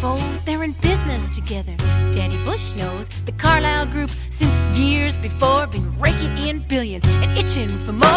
foes, 0.00 0.42
they're 0.44 0.64
in 0.64 0.72
business 0.80 1.28
together. 1.28 1.74
Danny 2.14 2.36
Bush 2.44 2.76
knows 2.78 3.08
the 3.26 3.32
Carlyle 3.32 3.86
Group 3.86 4.08
since 4.08 4.56
years 4.78 5.14
before 5.18 5.66
been 5.66 5.90
raking 5.98 6.48
in 6.48 6.60
billions 6.68 7.04
and 7.06 7.38
itching 7.38 7.68
for 7.84 7.92
more. 7.92 8.09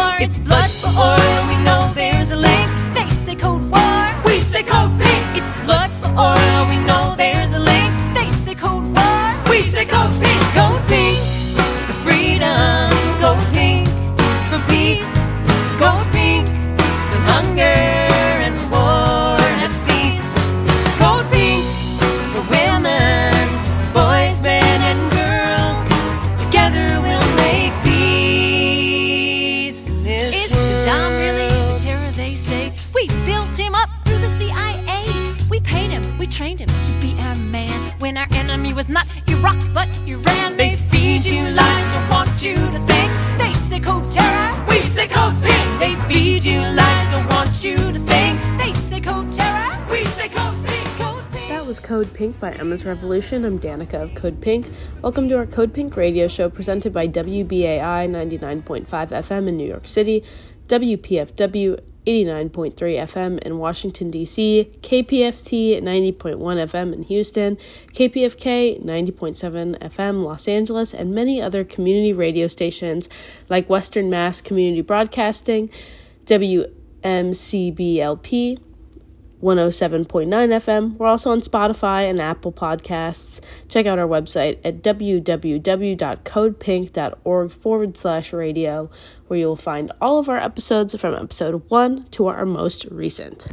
Emma's 52.64 52.86
Revolution. 52.86 53.44
I'm 53.44 53.60
Danaka 53.60 53.96
of 53.96 54.16
Code 54.16 54.40
Pink. 54.40 54.72
Welcome 55.02 55.28
to 55.28 55.36
our 55.38 55.46
Code 55.46 55.74
Pink 55.74 55.98
radio 55.98 56.30
show 56.30 56.50
presented 56.50 56.94
by 56.94 57.10
WBAI 57.10 58.08
99.5 58.08 58.86
FM 58.88 59.50
in 59.50 59.58
New 59.58 59.68
York 59.68 59.86
City, 59.86 60.24
WPFW 60.68 61.78
89.3 62.08 62.74
FM 62.74 63.40
in 63.40 63.58
Washington, 63.58 64.10
D.C., 64.10 64.72
KPFT 64.80 65.82
90.1 65.82 66.38
FM 66.38 66.94
in 66.94 67.04
Houston, 67.04 67.58
KPFK 67.92 68.82
90.7 68.82 69.78
FM 69.80 70.24
Los 70.24 70.48
Angeles, 70.48 70.94
and 70.94 71.14
many 71.14 71.42
other 71.42 71.66
community 71.66 72.14
radio 72.14 72.48
stations 72.48 73.10
like 73.50 73.70
Western 73.70 74.10
Mass 74.10 74.40
Community 74.40 74.80
Broadcasting, 74.82 75.70
WMCBLP. 76.28 76.72
107.9 79.44 80.30
FM. 80.30 80.96
We're 80.96 81.08
also 81.08 81.32
on 81.32 81.42
Spotify 81.42 82.10
and 82.10 82.22
Apple 82.22 82.54
Podcasts. 82.54 83.42
Check 83.68 83.86
out 83.86 84.00
our 84.00 84.08
website 84.08 84.60
at 84.64 84.82
www.codepink.org 84.82 87.52
forward 87.52 87.98
slash 87.98 88.32
radio, 88.32 88.90
where 89.28 89.40
you 89.40 89.48
will 89.48 89.58
find 89.58 89.92
all 90.00 90.18
of 90.18 90.30
our 90.30 90.38
episodes 90.38 90.96
from 90.96 91.14
episode 91.14 91.70
1 91.70 92.06
to 92.12 92.28
our 92.28 92.46
most 92.46 92.86
recent. 92.86 93.48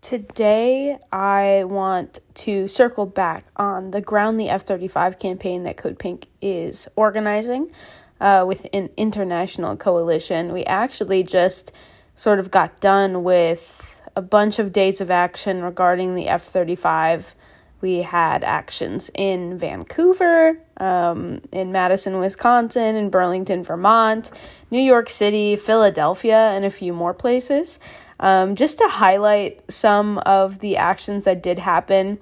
Today, 0.00 0.96
I 1.12 1.64
want 1.64 2.20
to 2.34 2.66
circle 2.66 3.04
back 3.04 3.48
on 3.56 3.90
the 3.90 4.00
Ground 4.00 4.40
the 4.40 4.48
F 4.48 4.62
35 4.62 5.18
campaign 5.18 5.64
that 5.64 5.76
Code 5.76 5.98
Pink 5.98 6.28
is 6.40 6.88
organizing 6.96 7.70
uh, 8.18 8.44
with 8.46 8.66
an 8.72 8.88
international 8.96 9.76
coalition. 9.76 10.52
We 10.52 10.64
actually 10.64 11.22
just 11.22 11.70
sort 12.14 12.38
of 12.38 12.50
got 12.50 12.80
done 12.80 13.24
with 13.24 13.95
a 14.16 14.22
bunch 14.22 14.58
of 14.58 14.72
days 14.72 15.00
of 15.02 15.10
action 15.10 15.62
regarding 15.62 16.14
the 16.14 16.26
F 16.28 16.42
35. 16.42 17.34
We 17.82 17.98
had 18.02 18.42
actions 18.42 19.10
in 19.14 19.58
Vancouver, 19.58 20.58
um, 20.78 21.42
in 21.52 21.70
Madison, 21.70 22.18
Wisconsin, 22.18 22.96
in 22.96 23.10
Burlington, 23.10 23.62
Vermont, 23.62 24.30
New 24.70 24.80
York 24.80 25.10
City, 25.10 25.54
Philadelphia, 25.54 26.36
and 26.36 26.64
a 26.64 26.70
few 26.70 26.94
more 26.94 27.12
places. 27.12 27.78
Um, 28.18 28.56
just 28.56 28.78
to 28.78 28.88
highlight 28.88 29.70
some 29.70 30.16
of 30.18 30.60
the 30.60 30.78
actions 30.78 31.24
that 31.24 31.42
did 31.42 31.58
happen. 31.58 32.18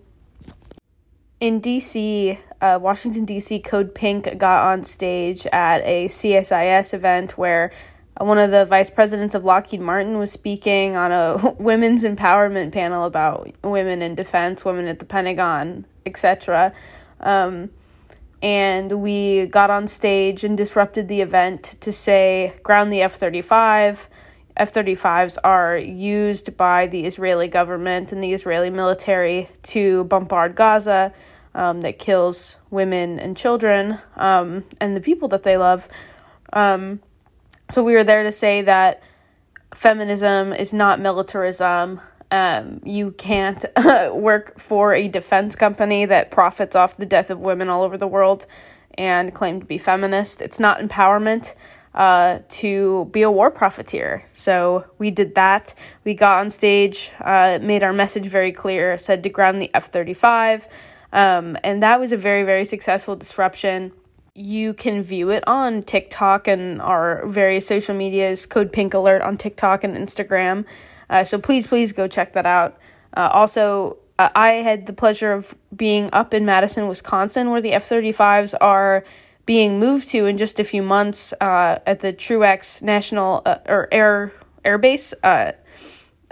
In 1.39 1.61
DC, 1.61 2.37
uh, 2.61 2.79
Washington, 2.81 3.25
D.C., 3.25 3.61
Code 3.61 3.95
Pink 3.95 4.39
got 4.39 4.73
on 4.73 4.83
stage 4.83 5.47
at 5.47 5.83
a 5.85 6.07
CSIS 6.07 6.95
event 6.95 7.39
where 7.39 7.71
one 8.19 8.39
of 8.39 8.51
the 8.51 8.65
vice 8.65 8.91
presidents 8.91 9.35
of 9.35 9.45
Lockheed 9.45 9.81
Martin 9.81 10.19
was 10.19 10.31
speaking 10.31 10.97
on 10.97 11.11
a 11.13 11.55
women's 11.59 12.05
empowerment 12.05 12.73
panel 12.73 13.05
about 13.05 13.51
women 13.63 14.03
in 14.03 14.15
defense, 14.15 14.65
women 14.65 14.87
at 14.87 14.99
the 15.01 15.05
Pentagon, 15.05 15.85
etc. 16.07 16.73
Um, 17.21 17.71
and 18.43 18.93
we 19.01 19.47
got 19.47 19.71
on 19.71 19.89
stage 19.89 20.45
and 20.45 20.57
disrupted 20.57 21.09
the 21.09 21.23
event 21.23 21.77
to 21.81 21.93
say, 21.93 22.55
ground 22.63 22.93
the 22.93 23.03
F 23.03 23.15
35. 23.15 24.09
F 24.57 24.73
35s 24.73 25.37
are 25.43 25.77
used 25.77 26.57
by 26.57 26.87
the 26.87 27.07
Israeli 27.07 27.49
government 27.49 28.13
and 28.13 28.23
the 28.23 28.33
Israeli 28.33 28.71
military 28.71 29.49
to 29.63 30.05
bombard 30.05 30.55
Gaza 30.55 31.13
um, 31.55 31.81
that 31.81 31.99
kills 31.99 32.59
women 32.71 33.19
and 33.19 33.37
children 33.37 33.99
um, 34.15 34.63
and 34.81 34.97
the 34.97 35.01
people 35.01 35.27
that 35.29 35.43
they 35.43 35.57
love. 35.57 35.89
Um, 36.53 37.01
so 37.71 37.83
we 37.83 37.95
were 37.95 38.05
there 38.05 38.23
to 38.23 38.33
say 38.33 38.63
that 38.63 39.03
feminism 39.75 40.53
is 40.53 40.73
not 40.73 41.01
militarism. 41.01 42.01
Um, 42.31 42.81
you 42.85 43.13
can't 43.13 43.65
work 44.13 44.59
for 44.59 44.93
a 44.93 45.09
defense 45.09 45.57
company 45.57 46.05
that 46.07 46.31
profits 46.31 46.77
off 46.77 46.97
the 46.97 47.07
death 47.07 47.31
of 47.31 47.41
women 47.41 47.69
all 47.69 47.83
over 47.83 47.97
the 47.97 48.07
world 48.07 48.47
and 48.97 49.35
claim 49.35 49.61
to 49.61 49.67
be 49.67 49.79
feminist. 49.79 50.41
It's 50.41 50.61
not 50.61 50.81
empowerment 50.81 51.55
uh, 51.95 52.41
to 52.49 53.07
be 53.13 53.23
a 53.23 53.31
war 53.31 53.51
profiteer. 53.51 54.25
So 54.33 54.85
we 54.99 55.11
did 55.11 55.35
that. 55.37 55.75
We 56.05 56.15
got 56.15 56.41
on 56.41 56.51
stage, 56.51 57.13
uh, 57.21 57.59
made 57.63 57.83
our 57.83 57.93
message 57.93 58.27
very 58.27 58.53
clear, 58.53 58.99
said 58.99 59.23
to 59.23 59.29
ground 59.29 59.63
the 59.63 59.71
F 59.75 59.87
35. 59.87 60.69
Um, 61.13 61.57
and 61.63 61.83
that 61.83 62.01
was 62.01 62.13
a 62.13 62.17
very, 62.17 62.43
very 62.43 62.65
successful 62.65 63.15
disruption 63.15 63.93
you 64.35 64.75
can 64.75 65.01
view 65.03 65.31
it 65.31 65.45
on 65.47 65.81
TikTok 65.81 66.49
and 66.49 66.83
our 66.83 67.27
various 67.27 67.67
social 67.67 67.95
medias, 67.95 68.47
Code 68.47 68.73
Pink 68.73 68.93
Alert 68.93 69.23
on 69.23 69.37
TikTok 69.37 69.85
and 69.85 69.97
Instagram. 69.97 70.65
Uh, 71.09 71.23
so 71.23 71.39
please, 71.39 71.67
please 71.67 71.93
go 71.93 72.09
check 72.09 72.33
that 72.33 72.47
out. 72.47 72.77
Uh, 73.17 73.31
also, 73.33 73.99
uh, 74.19 74.31
I 74.35 74.49
had 74.55 74.87
the 74.87 74.93
pleasure 74.93 75.33
of 75.33 75.55
being 75.75 76.11
up 76.13 76.35
in 76.35 76.45
Madison, 76.45 76.89
Wisconsin, 76.89 77.51
where 77.51 77.61
the 77.61 77.73
F 77.73 77.89
35s 77.89 78.55
are 78.61 79.05
being 79.47 79.79
moved 79.79 80.09
to 80.09 80.27
in 80.27 80.37
just 80.37 80.59
a 80.59 80.65
few 80.65 80.83
months 80.83 81.33
uh, 81.41 81.79
at 81.87 82.01
the 82.01 82.13
Truax 82.13 82.83
National 82.83 83.43
uh, 83.47 83.59
or 83.69 83.89
Air 83.93 84.33
Air 84.65 84.79
Base, 84.79 85.15
uh, 85.23 85.53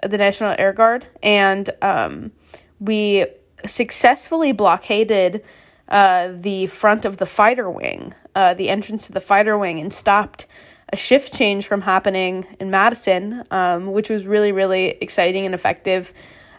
the 0.02 0.19
National 0.19 0.56
Air 0.58 0.72
Guard, 0.72 1.06
and 1.22 1.70
um, 1.82 2.32
we 2.80 3.26
successfully 3.66 4.52
blockaded 4.52 5.44
uh, 5.92 6.32
the 6.32 6.66
front 6.66 7.04
of 7.04 7.19
the 7.19 7.26
fighter 7.26 7.70
wing, 7.70 8.14
uh, 8.34 8.54
the 8.54 8.70
entrance 8.70 9.06
to 9.06 9.12
the 9.12 9.20
fighter 9.20 9.56
wing, 9.56 9.78
and 9.78 9.92
stopped 9.92 10.47
a 10.92 10.97
shift 10.97 11.34
change 11.34 11.66
from 11.66 11.82
happening 11.82 12.47
in 12.58 12.70
Madison, 12.70 13.44
um, 13.50 13.92
which 13.92 14.08
was 14.08 14.26
really, 14.26 14.52
really 14.52 14.97
exciting 15.00 15.44
and 15.47 15.54
effective. 15.54 16.12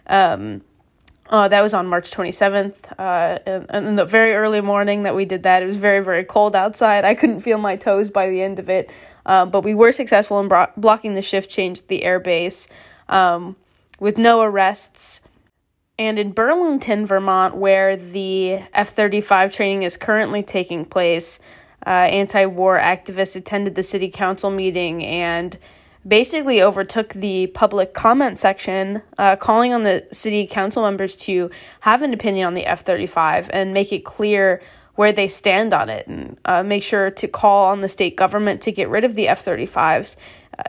Um, 0.06 0.62
uh, 1.30 1.48
that 1.48 1.62
was 1.62 1.74
on 1.74 1.88
March 1.88 2.10
27th. 2.10 2.76
Uh, 2.98 3.38
and, 3.70 3.86
in 3.86 3.96
the 3.96 4.04
very 4.04 4.34
early 4.34 4.60
morning 4.60 5.02
that 5.02 5.16
we 5.16 5.24
did 5.24 5.42
that, 5.42 5.62
it 5.62 5.66
was 5.66 5.78
very, 5.78 6.02
very 6.04 6.22
cold 6.22 6.54
outside. 6.54 7.04
I 7.04 7.14
couldn't 7.14 7.40
feel 7.40 7.58
my 7.58 7.76
toes 7.76 8.10
by 8.10 8.28
the 8.28 8.40
end 8.40 8.58
of 8.58 8.68
it. 8.68 8.90
Uh, 9.26 9.46
but 9.46 9.64
we 9.64 9.74
were 9.74 9.90
successful 9.90 10.38
in 10.40 10.48
bro- 10.48 10.70
blocking 10.76 11.14
the 11.14 11.22
shift 11.22 11.50
change 11.50 11.80
at 11.80 11.88
the 11.88 12.02
airbase 12.04 12.68
um, 13.08 13.56
with 13.98 14.18
no 14.18 14.42
arrests. 14.42 15.22
And 15.98 16.18
in 16.18 16.32
Burlington, 16.32 17.06
Vermont, 17.06 17.56
where 17.56 17.96
the 17.96 18.62
F 18.72 18.90
35 18.90 19.52
training 19.52 19.84
is 19.84 19.96
currently 19.96 20.42
taking 20.42 20.84
place, 20.84 21.38
uh, 21.86 21.90
anti 21.90 22.46
war 22.46 22.78
activists 22.78 23.36
attended 23.36 23.76
the 23.76 23.82
city 23.82 24.08
council 24.08 24.50
meeting 24.50 25.04
and 25.04 25.56
basically 26.06 26.60
overtook 26.60 27.10
the 27.14 27.46
public 27.48 27.94
comment 27.94 28.38
section, 28.38 29.02
uh, 29.18 29.36
calling 29.36 29.72
on 29.72 29.84
the 29.84 30.06
city 30.10 30.46
council 30.46 30.82
members 30.82 31.14
to 31.16 31.50
have 31.80 32.02
an 32.02 32.12
opinion 32.12 32.46
on 32.46 32.54
the 32.54 32.66
F 32.66 32.80
35 32.80 33.48
and 33.52 33.72
make 33.72 33.92
it 33.92 34.04
clear 34.04 34.60
where 34.96 35.12
they 35.12 35.28
stand 35.28 35.72
on 35.72 35.88
it 35.88 36.06
and 36.06 36.36
uh, 36.44 36.62
make 36.62 36.82
sure 36.82 37.10
to 37.10 37.26
call 37.26 37.66
on 37.66 37.80
the 37.80 37.88
state 37.88 38.16
government 38.16 38.60
to 38.62 38.72
get 38.72 38.88
rid 38.88 39.04
of 39.04 39.14
the 39.14 39.28
F 39.28 39.44
35s 39.44 40.16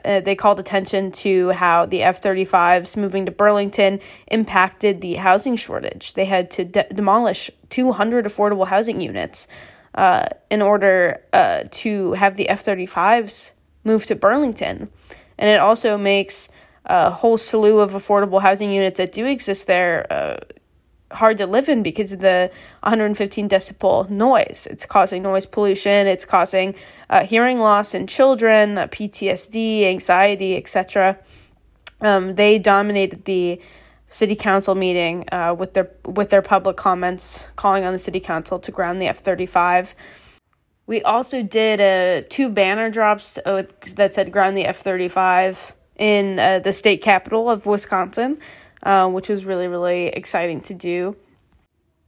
uh, 0.04 0.20
they 0.22 0.36
called 0.36 0.60
attention 0.60 1.12
to 1.12 1.50
how 1.50 1.86
the 1.86 2.04
F 2.04 2.22
35s 2.22 2.98
moving 2.98 3.26
to 3.26 3.32
Burlington 3.32 4.00
impacted 4.28 5.02
the 5.02 5.16
housing 5.16 5.56
shortage. 5.56 6.14
They 6.14 6.26
had 6.26 6.52
to 6.52 6.66
de- 6.66 6.88
demolish 6.94 7.52
200 7.70 8.26
affordable 8.26 8.68
housing 8.68 9.02
units 9.02 9.48
uh, 9.94 10.26
in 10.50 10.62
order 10.62 11.22
uh, 11.34 11.64
to 11.72 12.14
have 12.14 12.36
the 12.36 12.50
F 12.50 12.64
35s 12.64 13.54
move 13.84 14.06
to 14.08 14.16
Burlington. 14.16 14.90
And 15.38 15.50
it 15.50 15.60
also 15.60 15.98
makes 15.98 16.50
a 16.86 17.10
whole 17.10 17.38
slew 17.38 17.80
of 17.80 17.92
affordable 17.92 18.42
housing 18.42 18.72
units 18.72 18.98
that 18.98 19.12
do 19.12 19.26
exist 19.26 19.68
there 19.68 20.06
uh, 20.12 20.38
hard 21.12 21.38
to 21.38 21.48
live 21.48 21.69
in 21.69 21.84
because 21.84 22.12
of 22.12 22.19
the 22.19 22.52
115 22.81 23.50
decibel 23.50 24.10
noise. 24.10 24.68
It's 24.69 24.86
causing 24.86 25.24
noise 25.24 25.46
pollution, 25.46 26.07
it's 26.07 26.25
causing 26.25 26.75
uh, 27.10 27.24
hearing 27.25 27.60
loss 27.60 27.94
in 27.94 28.07
children, 28.07 28.78
uh, 28.78 28.88
PTSD, 28.88 29.86
anxiety, 29.86 30.57
etc. 30.57 31.18
Um, 32.02 32.36
they 32.36 32.60
dominated 32.60 33.25
the 33.25 33.62
city 34.10 34.36
council 34.36 34.75
meeting 34.75 35.25
uh, 35.31 35.56
with 35.57 35.74
their 35.74 35.92
with 36.06 36.30
their 36.30 36.42
public 36.42 36.78
comments 36.78 37.48
calling 37.56 37.86
on 37.86 37.94
the 37.94 38.00
city 38.00 38.19
council 38.19 38.60
to 38.60 38.72
ground 38.72 39.01
the 39.01 39.08
F-35. 39.08 39.94
We 40.88 41.01
also 41.01 41.42
did 41.42 41.81
uh, 41.81 42.28
two 42.30 42.50
banner 42.50 42.90
drops 42.90 43.40
uh, 43.46 43.63
that 43.96 44.13
said 44.13 44.31
ground 44.31 44.56
the 44.56 44.66
F-35 44.66 45.74
in 45.98 46.40
uh, 46.40 46.60
the 46.60 46.74
state 46.74 47.01
capital 47.01 47.50
of 47.50 47.66
Wisconsin 47.66 48.40
uh, 48.86 49.10
which 49.10 49.28
was 49.28 49.44
really, 49.44 49.68
really 49.68 50.08
exciting 50.08 50.62
to 50.62 50.74
do. 50.74 51.18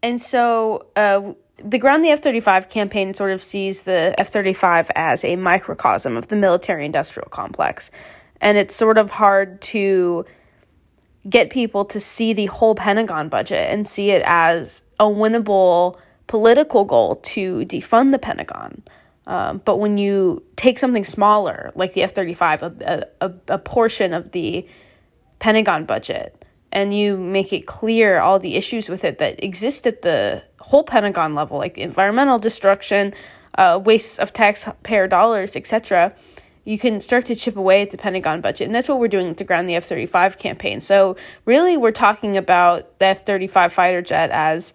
And 0.01 0.21
so 0.21 0.87
uh, 0.95 1.33
the 1.57 1.79
Ground 1.79 2.03
the 2.03 2.09
F 2.09 2.21
35 2.21 2.69
campaign 2.69 3.13
sort 3.13 3.31
of 3.31 3.43
sees 3.43 3.83
the 3.83 4.13
F 4.17 4.29
35 4.29 4.91
as 4.95 5.25
a 5.25 5.35
microcosm 5.35 6.15
of 6.15 6.27
the 6.27 6.35
military 6.35 6.85
industrial 6.85 7.29
complex. 7.29 7.91
And 8.39 8.57
it's 8.57 8.75
sort 8.75 8.97
of 8.97 9.09
hard 9.09 9.59
to 9.63 10.25
get 11.27 11.49
people 11.49 11.83
to 11.85 11.99
see 11.99 12.31
the 12.31 12.45
whole 12.45 12.75
Pentagon 12.75 13.27
budget 13.27 13.69
and 13.71 13.87
see 13.87 14.11
it 14.11 14.21
as 14.25 14.83
a 14.99 15.05
winnable 15.05 15.97
political 16.27 16.83
goal 16.85 17.17
to 17.17 17.65
defund 17.65 18.11
the 18.11 18.19
Pentagon. 18.19 18.83
Um, 19.25 19.61
but 19.65 19.77
when 19.77 19.97
you 19.97 20.43
take 20.55 20.79
something 20.79 21.03
smaller, 21.03 21.71
like 21.75 21.93
the 21.93 22.03
F 22.03 22.13
35, 22.13 22.63
a, 22.63 23.07
a, 23.19 23.33
a 23.49 23.57
portion 23.57 24.13
of 24.13 24.31
the 24.31 24.65
Pentagon 25.39 25.85
budget, 25.85 26.36
and 26.71 26.93
you 26.93 27.17
make 27.17 27.53
it 27.53 27.65
clear 27.65 28.19
all 28.19 28.39
the 28.39 28.55
issues 28.55 28.89
with 28.89 29.03
it 29.03 29.19
that 29.19 29.43
exist 29.43 29.87
at 29.87 30.01
the 30.01 30.43
whole 30.59 30.83
Pentagon 30.83 31.33
level, 31.35 31.57
like 31.57 31.77
environmental 31.77 32.39
destruction, 32.39 33.13
uh, 33.57 33.79
waste 33.83 34.19
of 34.19 34.33
taxpayer 34.33 35.07
dollars, 35.07 35.55
etc., 35.55 36.13
you 36.65 36.77
can 36.77 36.99
start 36.99 37.25
to 37.27 37.35
chip 37.35 37.55
away 37.55 37.81
at 37.81 37.91
the 37.91 37.97
Pentagon 37.97 38.41
budget. 38.41 38.65
And 38.65 38.75
that's 38.75 38.89
what 38.89 38.99
we're 38.99 39.07
doing 39.07 39.33
to 39.35 39.43
ground 39.45 39.69
the 39.69 39.75
F 39.75 39.85
35 39.85 40.37
campaign. 40.37 40.81
So, 40.81 41.15
really, 41.45 41.77
we're 41.77 41.93
talking 41.93 42.35
about 42.35 42.99
the 42.99 43.05
F 43.05 43.25
35 43.25 43.71
fighter 43.71 44.01
jet 44.01 44.31
as 44.31 44.73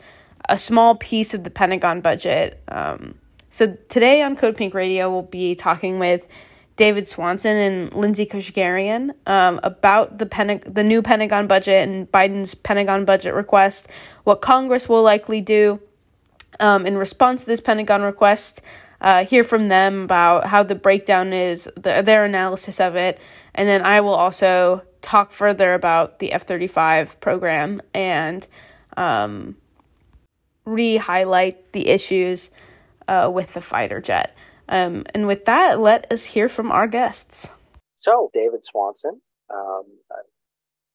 a 0.49 0.59
small 0.59 0.94
piece 0.94 1.35
of 1.35 1.44
the 1.44 1.50
Pentagon 1.50 2.00
budget. 2.00 2.62
Um, 2.69 3.17
so, 3.50 3.77
today 3.91 4.23
on 4.23 4.37
Code 4.37 4.56
Pink 4.56 4.73
Radio, 4.73 5.11
we'll 5.11 5.21
be 5.21 5.55
talking 5.55 5.99
with 5.99 6.29
David 6.77 7.07
Swanson 7.07 7.57
and 7.57 7.95
Lindsay 7.95 8.27
Koshgarian 8.27 9.11
um, 9.27 9.61
about 9.63 10.19
the 10.19 10.27
Pentagon, 10.27 10.73
the 10.73 10.85
new 10.85 11.03
Pentagon 11.03 11.47
budget 11.47 11.87
and 11.87 12.11
Biden's 12.11 12.55
Pentagon 12.55 13.05
budget 13.05 13.35
request, 13.35 13.89
what 14.25 14.41
Congress 14.41 14.89
will 14.89 15.03
likely 15.03 15.41
do 15.41 15.81
um, 16.61 16.87
in 16.87 16.97
response 16.97 17.43
to 17.43 17.47
this 17.47 17.61
Pentagon 17.61 18.03
request. 18.03 18.63
Uh, 19.01 19.25
hear 19.25 19.43
from 19.43 19.69
them 19.69 20.05
about 20.05 20.47
how 20.47 20.63
the 20.63 20.77
breakdown 20.77 21.33
is, 21.33 21.69
the, 21.75 22.03
their 22.03 22.25
analysis 22.25 22.81
of 22.81 22.95
it, 22.95 23.19
and 23.55 23.69
then 23.69 23.83
I 23.83 24.01
will 24.01 24.15
also 24.15 24.83
talk 25.03 25.33
further 25.33 25.75
about 25.75 26.21
the 26.21 26.33
F 26.33 26.47
35 26.47 27.21
program 27.21 27.83
and 27.93 28.47
um, 28.97 29.57
re 30.65 30.97
highlight 30.97 31.73
the 31.73 31.89
issues 31.89 32.51
uh, 33.09 33.31
with 33.33 33.55
the 33.55 33.61
fighter 33.61 34.01
jet. 34.01 34.35
Um, 34.69 35.05
and 35.14 35.26
with 35.26 35.44
that, 35.44 35.81
let 35.81 36.11
us 36.12 36.25
hear 36.25 36.49
from 36.49 36.70
our 36.70 36.87
guests. 36.87 37.53
So, 37.97 38.31
David 38.32 38.64
Swanson, 38.64 39.20
um, 39.53 39.85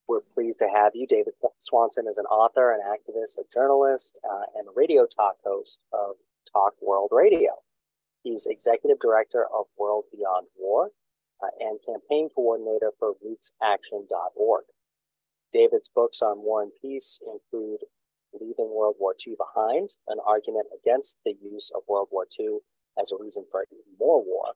we're 0.07 0.21
pleased 0.33 0.59
to 0.59 0.67
have 0.73 0.93
you. 0.95 1.05
David 1.07 1.33
Swanson 1.59 2.05
is 2.07 2.17
an 2.17 2.25
author, 2.25 2.71
an 2.71 2.79
activist, 2.79 3.37
a 3.37 3.43
journalist, 3.53 4.19
uh, 4.23 4.43
and 4.55 4.67
radio 4.75 5.05
talk 5.05 5.35
host 5.45 5.79
of 5.91 6.15
Talk 6.51 6.73
World 6.81 7.09
Radio. 7.11 7.51
He's 8.23 8.47
executive 8.49 8.99
director 8.99 9.45
of 9.45 9.65
World 9.77 10.05
Beyond 10.11 10.47
War 10.57 10.91
uh, 11.43 11.47
and 11.59 11.79
campaign 11.85 12.29
coordinator 12.33 12.91
for 12.97 13.13
rootsaction.org. 13.13 14.63
David's 15.51 15.89
books 15.93 16.21
on 16.21 16.43
war 16.43 16.61
and 16.61 16.71
peace 16.81 17.19
include 17.25 17.79
Leaving 18.33 18.69
World 18.73 18.95
War 18.99 19.15
II 19.25 19.35
Behind, 19.37 19.93
an 20.07 20.17
argument 20.25 20.67
against 20.77 21.17
the 21.25 21.33
use 21.41 21.71
of 21.73 21.83
World 21.87 22.09
War 22.11 22.27
II 22.39 22.59
as 22.99 23.11
a 23.11 23.21
reason 23.21 23.45
for 23.51 23.65
more 23.99 24.23
war. 24.23 24.53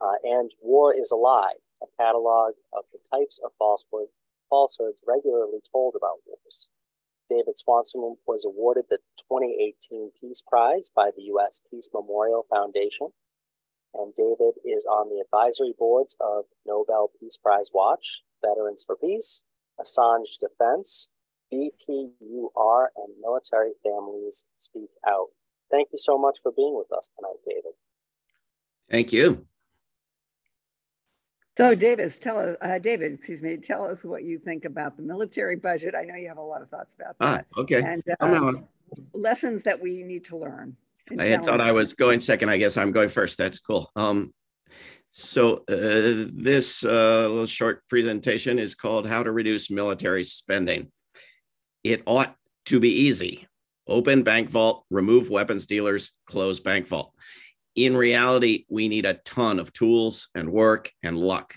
Uh, 0.00 0.14
and 0.22 0.50
War 0.60 0.94
is 0.94 1.10
a 1.12 1.16
Lie, 1.16 1.54
a 1.82 1.86
catalog 1.98 2.54
of 2.72 2.84
the 2.92 2.98
types 3.10 3.40
of 3.44 3.52
falsehood, 3.58 4.08
falsehoods 4.50 5.02
regularly 5.06 5.60
told 5.72 5.94
about 5.96 6.18
wars. 6.26 6.68
David 7.30 7.56
Swanson 7.56 8.16
was 8.26 8.44
awarded 8.44 8.84
the 8.90 8.98
2018 9.30 10.10
Peace 10.20 10.42
Prize 10.46 10.90
by 10.94 11.10
the 11.16 11.22
U.S. 11.34 11.60
Peace 11.70 11.88
Memorial 11.92 12.44
Foundation. 12.50 13.08
And 13.94 14.12
David 14.14 14.54
is 14.64 14.84
on 14.84 15.08
the 15.08 15.20
advisory 15.20 15.72
boards 15.78 16.16
of 16.20 16.44
Nobel 16.66 17.10
Peace 17.18 17.36
Prize 17.36 17.70
Watch, 17.72 18.22
Veterans 18.44 18.84
for 18.84 18.96
Peace, 18.96 19.44
Assange 19.80 20.38
Defense, 20.40 21.08
BPUR, 21.52 22.86
and 22.96 23.14
Military 23.20 23.72
Families 23.82 24.46
Speak 24.56 24.90
Out. 25.06 25.28
Thank 25.74 25.88
you 25.90 25.98
so 25.98 26.16
much 26.16 26.38
for 26.40 26.52
being 26.52 26.76
with 26.76 26.92
us 26.96 27.10
tonight, 27.16 27.38
David. 27.44 27.72
Thank 28.88 29.12
you. 29.12 29.44
So, 31.56 31.74
Davis, 31.74 32.16
tell 32.16 32.38
us, 32.38 32.56
uh, 32.62 32.78
David, 32.78 33.14
excuse 33.14 33.42
me, 33.42 33.56
tell 33.56 33.84
us 33.84 34.04
what 34.04 34.22
you 34.22 34.38
think 34.38 34.66
about 34.66 34.96
the 34.96 35.02
military 35.02 35.56
budget. 35.56 35.96
I 35.96 36.02
know 36.02 36.14
you 36.14 36.28
have 36.28 36.38
a 36.38 36.42
lot 36.42 36.62
of 36.62 36.68
thoughts 36.70 36.94
about 36.94 37.16
ah, 37.20 37.32
that. 37.32 37.46
Ah, 37.56 37.60
okay. 37.60 37.82
And 37.82 38.02
uh, 38.20 38.52
lessons 39.12 39.64
that 39.64 39.82
we 39.82 40.04
need 40.04 40.26
to 40.26 40.36
learn. 40.36 40.76
I 41.18 41.24
had 41.24 41.44
thought 41.44 41.60
I 41.60 41.72
was 41.72 41.92
going 41.92 42.20
second. 42.20 42.50
I 42.50 42.56
guess 42.56 42.76
I'm 42.76 42.92
going 42.92 43.08
first. 43.08 43.36
That's 43.36 43.58
cool. 43.58 43.90
Um, 43.96 44.32
so 45.10 45.64
uh, 45.68 46.30
this 46.32 46.84
uh, 46.84 47.28
little 47.28 47.46
short 47.46 47.86
presentation 47.88 48.60
is 48.60 48.76
called 48.76 49.06
"How 49.08 49.24
to 49.24 49.32
Reduce 49.32 49.70
Military 49.70 50.22
Spending." 50.22 50.92
It 51.82 52.02
ought 52.06 52.34
to 52.66 52.80
be 52.80 52.90
easy 52.90 53.46
open 53.86 54.22
bank 54.22 54.50
vault, 54.50 54.84
remove 54.90 55.30
weapons 55.30 55.66
dealers, 55.66 56.12
close 56.26 56.60
bank 56.60 56.86
vault. 56.86 57.12
In 57.76 57.96
reality, 57.96 58.64
we 58.68 58.88
need 58.88 59.04
a 59.04 59.14
ton 59.14 59.58
of 59.58 59.72
tools 59.72 60.28
and 60.34 60.52
work 60.52 60.92
and 61.02 61.16
luck. 61.18 61.56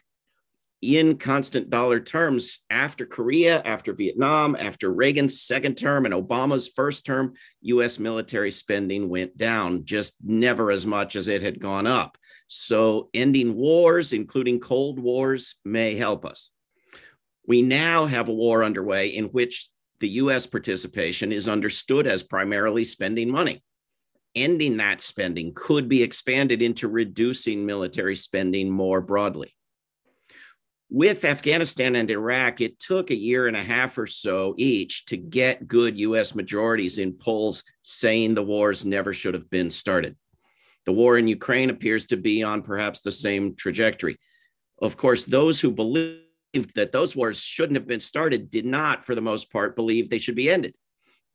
In 0.81 1.17
constant 1.17 1.72
dollar 1.72 2.00
terms, 2.00 2.63
after 2.69 3.05
Korea, 3.05 3.62
after 3.63 3.93
Vietnam, 3.93 4.55
after 4.55 4.93
Reagan's 4.93 5.41
second 5.41 5.75
term 5.75 6.05
and 6.05 6.13
Obama's 6.13 6.67
first 6.67 7.05
term, 7.05 7.34
US 7.62 7.98
military 7.98 8.51
spending 8.51 9.10
went 9.10 9.36
down, 9.38 9.86
just 9.86 10.17
never 10.24 10.69
as 10.69 10.86
much 10.86 11.15
as 11.15 11.29
it 11.29 11.41
had 11.41 11.60
gone 11.60 11.88
up. 11.88 12.17
So, 12.48 13.10
ending 13.13 13.55
wars, 13.55 14.13
including 14.13 14.60
Cold 14.60 15.00
Wars, 15.00 15.55
may 15.65 15.98
help 15.98 16.25
us. 16.25 16.51
We 17.48 17.62
now 17.62 18.05
have 18.05 18.29
a 18.29 18.34
war 18.34 18.63
underway 18.63 19.10
in 19.10 19.25
which 19.25 19.69
the 20.00 20.10
US 20.10 20.46
participation 20.46 21.32
is 21.32 21.48
understood 21.48 22.08
as 22.08 22.24
primarily 22.24 22.84
spending 22.84 23.32
money. 23.32 23.63
Ending 24.36 24.77
that 24.77 25.01
spending 25.01 25.54
could 25.56 25.89
be 25.89 26.04
expanded 26.04 26.62
into 26.62 26.88
reducing 26.88 27.66
military 27.66 28.16
spending 28.16 28.70
more 28.70 29.01
broadly. 29.01 29.54
With 30.89 31.25
Afghanistan 31.25 31.96
and 31.96 32.10
Iraq, 32.10 32.62
it 32.62 32.80
took 32.80 33.10
a 33.10 33.16
year 33.16 33.48
and 33.48 33.58
a 33.58 33.63
half 33.63 33.98
or 33.98 34.08
so 34.08 34.54
each 34.58 35.06
to 35.08 35.18
get 35.18 35.68
good 35.68 35.98
US 35.98 36.34
majorities 36.34 36.98
in 36.98 37.13
polls 37.13 37.63
saying 37.82 38.36
the 38.36 38.44
wars 38.44 38.86
never 38.86 39.13
should 39.13 39.34
have 39.34 39.50
been 39.50 39.70
started. 39.70 40.16
The 40.86 40.94
war 40.94 41.18
in 41.18 41.27
Ukraine 41.27 41.70
appears 41.70 42.06
to 42.08 42.18
be 42.18 42.44
on 42.44 42.62
perhaps 42.62 43.01
the 43.01 43.12
same 43.12 43.56
trajectory. 43.56 44.18
Of 44.82 44.96
course, 44.96 45.25
those 45.25 45.60
who 45.60 45.72
believe 45.72 46.22
that 46.75 46.91
those 46.91 47.15
wars 47.15 47.39
shouldn't 47.39 47.77
have 47.77 47.87
been 47.87 47.99
started 47.99 48.49
did 48.49 48.65
not, 48.65 49.03
for 49.05 49.15
the 49.15 49.21
most 49.21 49.51
part, 49.51 49.75
believe 49.75 50.09
they 50.09 50.17
should 50.17 50.35
be 50.35 50.49
ended. 50.49 50.75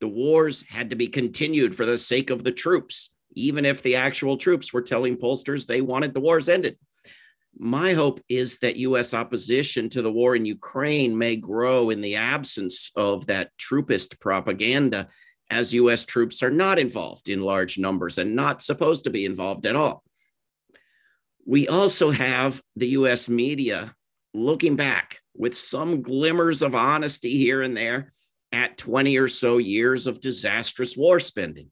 The 0.01 0.09
wars 0.09 0.67
had 0.67 0.91
to 0.91 0.97
be 0.97 1.07
continued 1.07 1.75
for 1.75 1.87
the 1.87 1.99
sake 1.99 2.31
of 2.31 2.45
the 2.45 2.53
troops, 2.53 3.15
even 3.35 3.65
if 3.65 3.83
the 3.83 3.97
actual 3.97 4.37
troops 4.37 4.73
were 4.73 4.83
telling 4.83 5.17
pollsters 5.17 5.67
they 5.67 5.81
wanted 5.81 6.15
the 6.15 6.21
wars 6.21 6.49
ended. 6.49 6.77
My 7.57 7.93
hope 7.93 8.21
is 8.29 8.59
that 8.59 8.77
US 8.77 9.15
opposition 9.15 9.89
to 9.91 10.03
the 10.03 10.13
war 10.13 10.35
in 10.35 10.47
Ukraine 10.47 11.17
may 11.17 11.37
grow 11.37 11.91
in 11.91 12.01
the 12.01 12.17
absence 12.17 12.91
of 12.97 13.27
that 13.27 13.51
troopist 13.59 14.19
propaganda, 14.21 15.09
as 15.51 15.75
US 15.75 16.05
troops 16.05 16.43
are 16.43 16.51
not 16.51 16.79
involved 16.79 17.29
in 17.29 17.43
large 17.43 17.79
numbers 17.79 18.19
and 18.19 18.35
not 18.35 18.63
supposed 18.63 19.05
to 19.05 19.11
be 19.11 19.27
involved 19.27 19.67
at 19.67 19.77
all. 19.77 20.03
We 21.45 21.69
also 21.69 22.11
have 22.11 22.63
the 22.77 22.89
US 22.89 23.29
media 23.29 23.95
looking 24.35 24.77
back 24.77 25.21
with 25.35 25.57
some 25.57 26.03
glimmers 26.03 26.63
of 26.63 26.75
honesty 26.75 27.37
here 27.37 27.63
and 27.63 27.77
there 27.77 28.13
at 28.53 28.79
20 28.79 29.17
or 29.17 29.29
so 29.29 29.59
years 29.59 30.07
of 30.07 30.21
disastrous 30.21 30.97
war 30.97 31.21
spending. 31.21 31.71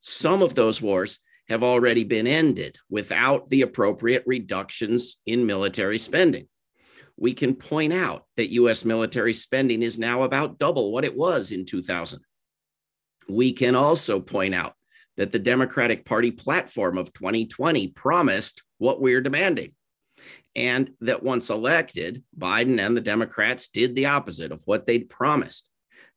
Some 0.00 0.42
of 0.42 0.54
those 0.54 0.80
wars 0.82 1.20
have 1.48 1.62
already 1.62 2.04
been 2.04 2.26
ended 2.26 2.76
without 2.90 3.48
the 3.48 3.62
appropriate 3.62 4.24
reductions 4.26 5.20
in 5.26 5.46
military 5.46 5.98
spending. 5.98 6.48
We 7.16 7.32
can 7.32 7.54
point 7.54 7.92
out 7.92 8.24
that 8.36 8.52
US 8.52 8.84
military 8.84 9.32
spending 9.32 9.82
is 9.82 9.98
now 9.98 10.22
about 10.22 10.58
double 10.58 10.92
what 10.92 11.04
it 11.04 11.16
was 11.16 11.52
in 11.52 11.64
2000. 11.64 12.20
We 13.28 13.52
can 13.52 13.74
also 13.74 14.20
point 14.20 14.54
out 14.54 14.74
that 15.16 15.32
the 15.32 15.38
Democratic 15.38 16.04
Party 16.04 16.30
platform 16.30 16.98
of 16.98 17.12
2020 17.12 17.88
promised 17.88 18.62
what 18.78 19.00
we're 19.00 19.22
demanding. 19.22 19.72
And 20.54 20.90
that 21.00 21.22
once 21.22 21.50
elected, 21.50 22.22
Biden 22.38 22.80
and 22.80 22.96
the 22.96 23.02
Democrats 23.02 23.68
did 23.68 23.94
the 23.94 24.06
opposite 24.06 24.52
of 24.52 24.62
what 24.64 24.86
they'd 24.86 25.08
promised. 25.08 25.70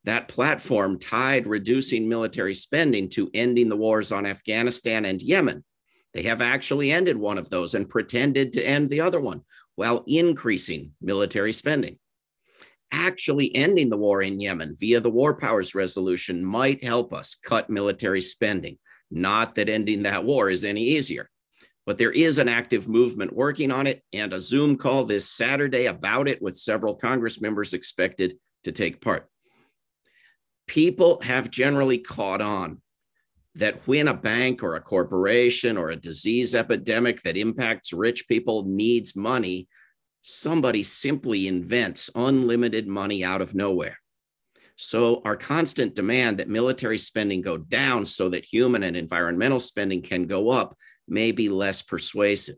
That 0.04 0.28
platform 0.28 0.98
tied 0.98 1.46
reducing 1.46 2.08
military 2.08 2.54
spending 2.54 3.10
to 3.10 3.30
ending 3.34 3.68
the 3.68 3.76
wars 3.76 4.12
on 4.12 4.24
Afghanistan 4.24 5.04
and 5.04 5.20
Yemen. 5.20 5.62
They 6.14 6.22
have 6.22 6.40
actually 6.40 6.90
ended 6.90 7.16
one 7.16 7.36
of 7.36 7.50
those 7.50 7.74
and 7.74 7.88
pretended 7.88 8.54
to 8.54 8.66
end 8.66 8.88
the 8.88 9.02
other 9.02 9.20
one 9.20 9.42
while 9.74 10.04
increasing 10.06 10.92
military 11.02 11.52
spending. 11.52 11.98
Actually, 12.92 13.54
ending 13.54 13.90
the 13.90 13.96
war 13.96 14.22
in 14.22 14.40
Yemen 14.40 14.74
via 14.76 15.00
the 15.00 15.10
War 15.10 15.36
Powers 15.36 15.74
Resolution 15.74 16.44
might 16.44 16.82
help 16.82 17.12
us 17.12 17.36
cut 17.36 17.70
military 17.70 18.20
spending. 18.20 18.78
Not 19.10 19.54
that 19.56 19.68
ending 19.68 20.02
that 20.04 20.24
war 20.24 20.50
is 20.50 20.64
any 20.64 20.82
easier 20.82 21.28
but 21.90 21.98
there 21.98 22.12
is 22.12 22.38
an 22.38 22.48
active 22.48 22.86
movement 22.86 23.34
working 23.34 23.72
on 23.72 23.88
it 23.88 24.00
and 24.12 24.32
a 24.32 24.40
Zoom 24.40 24.76
call 24.76 25.02
this 25.02 25.28
Saturday 25.28 25.86
about 25.86 26.28
it 26.28 26.40
with 26.40 26.56
several 26.56 26.94
Congress 26.94 27.40
members 27.40 27.74
expected 27.74 28.38
to 28.62 28.70
take 28.70 29.00
part. 29.00 29.26
People 30.68 31.20
have 31.22 31.50
generally 31.50 31.98
caught 31.98 32.40
on 32.40 32.80
that 33.56 33.88
when 33.88 34.06
a 34.06 34.14
bank 34.14 34.62
or 34.62 34.76
a 34.76 34.80
corporation 34.80 35.76
or 35.76 35.90
a 35.90 35.96
disease 35.96 36.54
epidemic 36.54 37.22
that 37.22 37.36
impacts 37.36 37.92
rich 37.92 38.28
people 38.28 38.62
needs 38.66 39.16
money, 39.16 39.66
somebody 40.22 40.84
simply 40.84 41.48
invents 41.48 42.08
unlimited 42.14 42.86
money 42.86 43.24
out 43.24 43.40
of 43.40 43.52
nowhere. 43.52 43.98
So, 44.76 45.22
our 45.24 45.36
constant 45.36 45.96
demand 45.96 46.38
that 46.38 46.48
military 46.48 46.98
spending 46.98 47.42
go 47.42 47.56
down 47.56 48.06
so 48.06 48.28
that 48.28 48.44
human 48.44 48.84
and 48.84 48.96
environmental 48.96 49.58
spending 49.58 50.02
can 50.02 50.28
go 50.28 50.50
up 50.50 50.76
may 51.10 51.32
be 51.32 51.48
less 51.48 51.82
persuasive. 51.82 52.56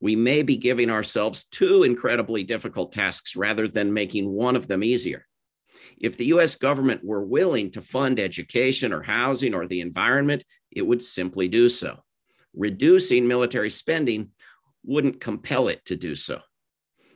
We 0.00 0.16
may 0.16 0.42
be 0.42 0.56
giving 0.56 0.90
ourselves 0.90 1.46
two 1.50 1.82
incredibly 1.82 2.44
difficult 2.44 2.92
tasks 2.92 3.34
rather 3.34 3.66
than 3.66 3.92
making 3.92 4.30
one 4.30 4.56
of 4.56 4.68
them 4.68 4.84
easier. 4.84 5.26
If 5.96 6.16
the 6.16 6.26
US 6.26 6.54
government 6.54 7.04
were 7.04 7.24
willing 7.24 7.70
to 7.72 7.82
fund 7.82 8.20
education 8.20 8.92
or 8.92 9.02
housing 9.02 9.54
or 9.54 9.66
the 9.66 9.80
environment, 9.80 10.44
it 10.70 10.86
would 10.86 11.02
simply 11.02 11.48
do 11.48 11.68
so. 11.68 11.98
Reducing 12.54 13.26
military 13.26 13.70
spending 13.70 14.30
wouldn't 14.84 15.20
compel 15.20 15.68
it 15.68 15.84
to 15.86 15.96
do 15.96 16.14
so. 16.14 16.40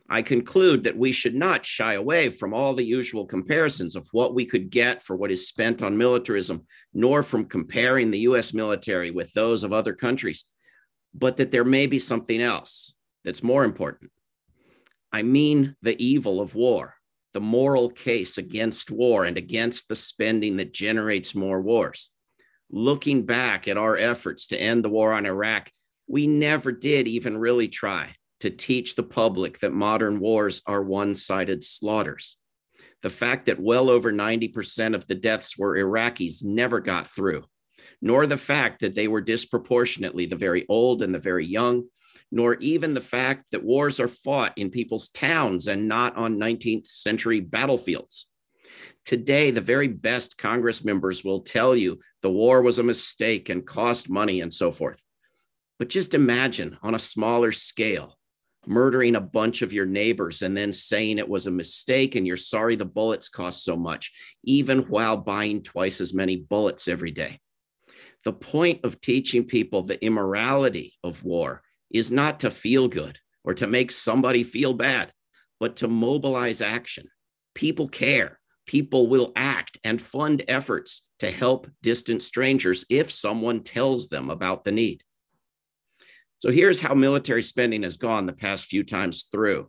I 0.09 0.21
conclude 0.21 0.85
that 0.85 0.97
we 0.97 1.13
should 1.13 1.35
not 1.35 1.65
shy 1.65 1.95
away 1.95 2.29
from 2.29 2.53
all 2.53 2.75
the 2.75 2.85
usual 2.85 3.25
comparisons 3.25 3.97
of 3.97 4.07
what 4.13 4.35
we 4.35 4.45
could 4.45 4.69
get 4.69 5.03
for 5.03 5.17
what 5.17 5.31
is 5.31 5.49
spent 5.49 5.81
on 5.81 5.97
militarism, 5.97 6.67
nor 6.93 7.23
from 7.23 7.47
comparing 7.47 8.11
the 8.11 8.21
US 8.21 8.53
military 8.53 9.11
with 9.11 9.33
those 9.33 9.65
of 9.65 9.73
other 9.73 9.95
countries, 9.95 10.45
but 11.15 11.37
that 11.37 11.51
there 11.51 11.65
may 11.65 11.87
be 11.87 11.99
something 11.99 12.41
else 12.41 12.95
that's 13.25 13.43
more 13.43 13.65
important. 13.65 14.11
I 15.13 15.23
mean, 15.23 15.77
the 15.83 16.01
evil 16.03 16.41
of 16.41 16.55
war, 16.55 16.95
the 17.33 17.41
moral 17.41 17.91
case 17.91 18.39
against 18.39 18.91
war 18.91 19.25
and 19.25 19.37
against 19.37 19.89
the 19.89 19.97
spending 19.97 20.57
that 20.57 20.73
generates 20.73 21.35
more 21.35 21.61
wars. 21.61 22.11
Looking 22.71 23.27
back 23.27 23.69
at 23.69 23.77
our 23.77 23.97
efforts 23.97 24.47
to 24.49 24.61
end 24.61 24.85
the 24.85 24.89
war 24.89 25.13
on 25.13 25.27
Iraq, 25.27 25.71
we 26.07 26.27
never 26.27 26.73
did 26.73 27.07
even 27.07 27.37
really 27.37 27.69
try 27.69 28.15
to 28.41 28.51
teach 28.51 28.95
the 28.95 29.03
public 29.03 29.59
that 29.61 29.73
modern 29.73 30.19
wars 30.19 30.63
are 30.67 30.83
one 30.83 31.15
sided 31.15 31.63
slaughters. 31.65 32.39
The 33.03 33.11
fact 33.11 33.47
that 33.47 33.61
well 33.61 33.91
over 33.91 34.13
90% 34.13 34.95
of 34.95 35.07
the 35.07 35.15
deaths 35.15 35.59
were 35.59 35.77
Iraqis 35.77 36.45
never 36.45 36.81
got 36.81 37.07
through, 37.07 37.45
nor 38.03 38.27
the 38.27 38.37
fact 38.37 38.81
that 38.81 38.95
they 38.95 39.09
were 39.09 39.21
disproportionately 39.21 40.27
the 40.27 40.37
very 40.37 40.67
old 40.69 41.01
and 41.01 41.15
the 41.15 41.19
very 41.19 41.47
young, 41.47 41.85
nor 42.33 42.57
even 42.57 42.93
the 42.93 43.01
fact 43.01 43.45
that 43.53 43.63
wars 43.63 44.01
are 44.01 44.09
fought 44.09 44.53
in 44.57 44.71
people's 44.71 45.09
towns 45.09 45.69
and 45.69 45.89
not 45.89 46.17
on 46.17 46.37
19th 46.37 46.87
century 46.89 47.41
battlefields. 47.41 48.27
Today, 49.05 49.53
the 49.53 49.61
very 49.61 49.89
best 49.89 50.37
Congress 50.37 50.85
members 50.85 51.25
will 51.25 51.41
tell 51.41 51.77
you 51.77 52.01
the 52.21 52.31
war 52.31 52.61
was 52.61 52.79
a 52.79 52.83
mistake 52.83 53.49
and 53.49 53.67
cost 53.67 54.11
money 54.11 54.41
and 54.41 54.53
so 54.53 54.73
forth. 54.73 55.03
But 55.79 55.89
just 55.89 56.15
imagine 56.15 56.79
on 56.83 56.95
a 56.95 56.99
smaller 56.99 57.53
scale 57.53 58.19
murdering 58.67 59.17
a 59.17 59.21
bunch 59.21 59.63
of 59.63 59.73
your 59.73 59.87
neighbors 59.87 60.43
and 60.43 60.57
then 60.57 60.73
saying 60.73 61.19
it 61.19 61.29
was 61.29 61.47
a 61.47 61.51
mistake 61.51 62.15
and 62.15 62.27
you're 62.27 62.37
sorry 62.37 62.77
the 62.77 62.85
bullets 62.85 63.29
cost 63.29 63.65
so 63.65 63.77
much, 63.77 64.13
even 64.45 64.83
while 64.83 65.17
buying 65.17 65.63
twice 65.63 66.01
as 66.01 66.15
many 66.15 66.37
bullets 66.37 66.87
every 66.87 67.11
day. 67.11 67.41
The 68.25 68.33
point 68.33 68.85
of 68.85 69.01
teaching 69.01 69.45
people 69.45 69.83
the 69.83 70.03
immorality 70.05 70.95
of 71.03 71.25
war 71.25 71.63
is 71.91 72.13
not 72.13 72.41
to 72.41 72.51
feel 72.51 72.89
good 72.89 73.19
or 73.45 73.55
to 73.55 73.67
make 73.67 73.91
somebody 73.91 74.45
feel 74.45 74.75
bad, 74.75 75.13
but 75.59 75.77
to 75.77 75.89
mobilize 75.89 76.61
action. 76.61 77.09
People 77.55 77.89
care. 77.89 78.39
People 78.67 79.09
will 79.09 79.33
act 79.35 79.79
and 79.83 80.01
fund 80.01 80.43
efforts 80.47 81.09
to 81.19 81.31
help 81.31 81.69
distant 81.83 82.23
strangers 82.23 82.85
if 82.89 83.11
someone 83.11 83.63
tells 83.63 84.09
them 84.09 84.31
about 84.31 84.65
the 84.65 84.73
need. 84.73 85.03
So 86.39 86.51
here's 86.51 86.81
how 86.81 86.95
military 86.95 87.43
spending 87.43 87.83
has 87.83 87.97
gone 87.97 88.27
the 88.27 88.33
past 88.33 88.67
few 88.67 88.85
times 88.85 89.25
through. 89.31 89.69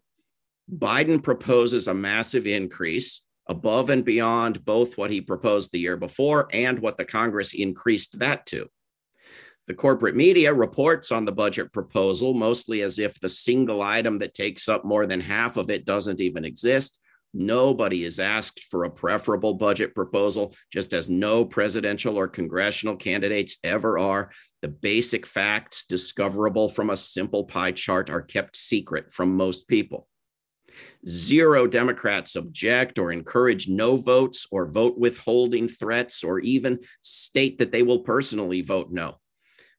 Biden 0.72 1.22
proposes 1.22 1.88
a 1.88 1.94
massive 1.94 2.48
increase 2.48 3.26
above 3.48 3.90
and 3.90 4.06
beyond 4.06 4.64
both 4.64 4.98
what 4.98 5.12
he 5.12 5.22
proposed 5.22 5.72
the 5.72 5.80
year 5.80 5.98
before 5.98 6.48
and 6.54 6.80
what 6.80 6.98
the 6.98 7.06
Congress 7.06 7.54
increased 7.54 8.20
that 8.20 8.46
to. 8.48 8.68
The 9.68 9.74
corporate 9.74 10.16
media 10.16 10.54
reports 10.54 11.12
on 11.12 11.24
the 11.24 11.32
budget 11.32 11.72
proposal 11.72 12.34
mostly 12.34 12.82
as 12.82 13.00
if 13.00 13.20
the 13.20 13.30
single 13.30 13.82
item 13.82 14.20
that 14.20 14.34
takes 14.34 14.68
up 14.68 14.84
more 14.84 15.06
than 15.06 15.22
half 15.22 15.56
of 15.56 15.70
it 15.70 15.86
doesn't 15.86 16.20
even 16.20 16.44
exist. 16.44 17.00
Nobody 17.34 18.04
is 18.04 18.20
asked 18.20 18.66
for 18.70 18.84
a 18.84 18.92
preferable 18.92 19.56
budget 19.56 19.96
proposal, 19.96 20.54
just 20.72 20.94
as 20.94 21.10
no 21.10 21.44
presidential 21.46 22.18
or 22.18 22.28
congressional 22.28 22.96
candidates 22.96 23.58
ever 23.64 23.98
are. 23.98 24.32
The 24.62 24.68
basic 24.68 25.26
facts 25.26 25.86
discoverable 25.86 26.70
from 26.70 26.90
a 26.90 26.98
simple 26.98 27.46
pie 27.46 27.72
chart 27.72 28.10
are 28.10 28.22
kept 28.22 28.56
secret 28.56 29.12
from 29.12 29.36
most 29.36 29.68
people. 29.68 30.08
Zero 31.08 31.68
Democrats 31.68 32.36
object 32.36 32.98
or 32.98 33.12
encourage 33.12 33.68
no 33.68 33.98
votes 33.98 34.48
or 34.52 34.68
vote 34.68 34.98
withholding 34.98 35.68
threats 35.68 36.24
or 36.24 36.40
even 36.40 36.80
state 37.02 37.58
that 37.58 37.72
they 37.72 37.84
will 37.84 38.00
personally 38.00 38.62
vote 38.62 38.92
no. 38.92 39.18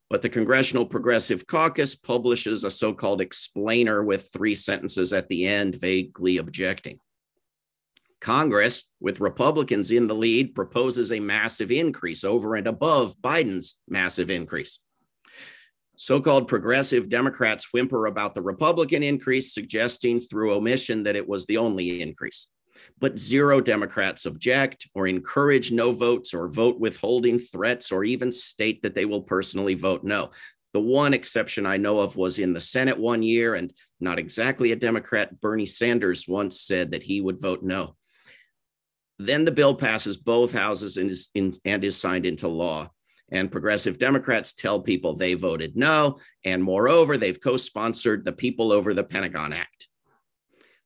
But 0.09 0.21
the 0.21 0.29
Congressional 0.29 0.85
Progressive 0.85 1.47
Caucus 1.47 1.95
publishes 1.95 2.63
a 2.63 2.69
so 2.69 2.93
called 2.93 3.21
explainer 3.21 4.03
with 4.03 4.29
three 4.31 4.53
sentences 4.53 5.13
at 5.13 5.27
the 5.29 5.47
end, 5.47 5.75
vaguely 5.75 6.37
objecting. 6.37 6.99
Congress, 8.21 8.89
with 8.99 9.19
Republicans 9.19 9.91
in 9.91 10.07
the 10.07 10.15
lead, 10.15 10.55
proposes 10.55 11.11
a 11.11 11.19
massive 11.19 11.71
increase 11.71 12.23
over 12.23 12.55
and 12.55 12.67
above 12.67 13.17
Biden's 13.17 13.79
massive 13.87 14.29
increase. 14.29 14.79
So 15.97 16.19
called 16.19 16.47
progressive 16.47 17.09
Democrats 17.09 17.69
whimper 17.71 18.07
about 18.07 18.33
the 18.33 18.41
Republican 18.41 19.01
increase, 19.01 19.53
suggesting 19.53 20.19
through 20.19 20.53
omission 20.53 21.03
that 21.03 21.15
it 21.15 21.27
was 21.27 21.45
the 21.45 21.57
only 21.57 22.01
increase. 22.01 22.51
But 22.99 23.17
zero 23.17 23.61
Democrats 23.61 24.25
object 24.25 24.87
or 24.93 25.07
encourage 25.07 25.71
no 25.71 25.91
votes 25.91 26.33
or 26.33 26.49
vote 26.49 26.79
withholding 26.79 27.39
threats 27.39 27.91
or 27.91 28.03
even 28.03 28.31
state 28.31 28.81
that 28.83 28.95
they 28.95 29.05
will 29.05 29.21
personally 29.21 29.73
vote 29.73 30.03
no. 30.03 30.31
The 30.73 30.81
one 30.81 31.13
exception 31.13 31.65
I 31.65 31.77
know 31.77 31.99
of 31.99 32.17
was 32.17 32.39
in 32.39 32.51
the 32.51 32.59
Senate 32.59 32.99
one 32.99 33.23
year, 33.23 33.55
and 33.55 33.71
not 34.01 34.19
exactly 34.19 34.73
a 34.73 34.75
Democrat. 34.75 35.39
Bernie 35.39 35.65
Sanders 35.65 36.27
once 36.27 36.59
said 36.59 36.91
that 36.91 37.03
he 37.03 37.21
would 37.21 37.39
vote 37.39 37.63
no. 37.63 37.95
Then 39.17 39.45
the 39.45 39.51
bill 39.51 39.75
passes 39.75 40.17
both 40.17 40.51
houses 40.51 40.97
and 40.97 41.09
is, 41.09 41.29
in, 41.33 41.53
and 41.63 41.85
is 41.85 41.95
signed 41.95 42.25
into 42.25 42.49
law. 42.49 42.91
And 43.29 43.51
progressive 43.51 43.97
Democrats 43.97 44.53
tell 44.53 44.79
people 44.79 45.15
they 45.15 45.33
voted 45.33 45.75
no. 45.75 46.17
And 46.43 46.63
moreover, 46.63 47.17
they've 47.17 47.39
co 47.39 47.57
sponsored 47.57 48.23
the 48.23 48.31
People 48.31 48.71
Over 48.71 48.93
the 48.93 49.03
Pentagon 49.03 49.53
Act. 49.53 49.87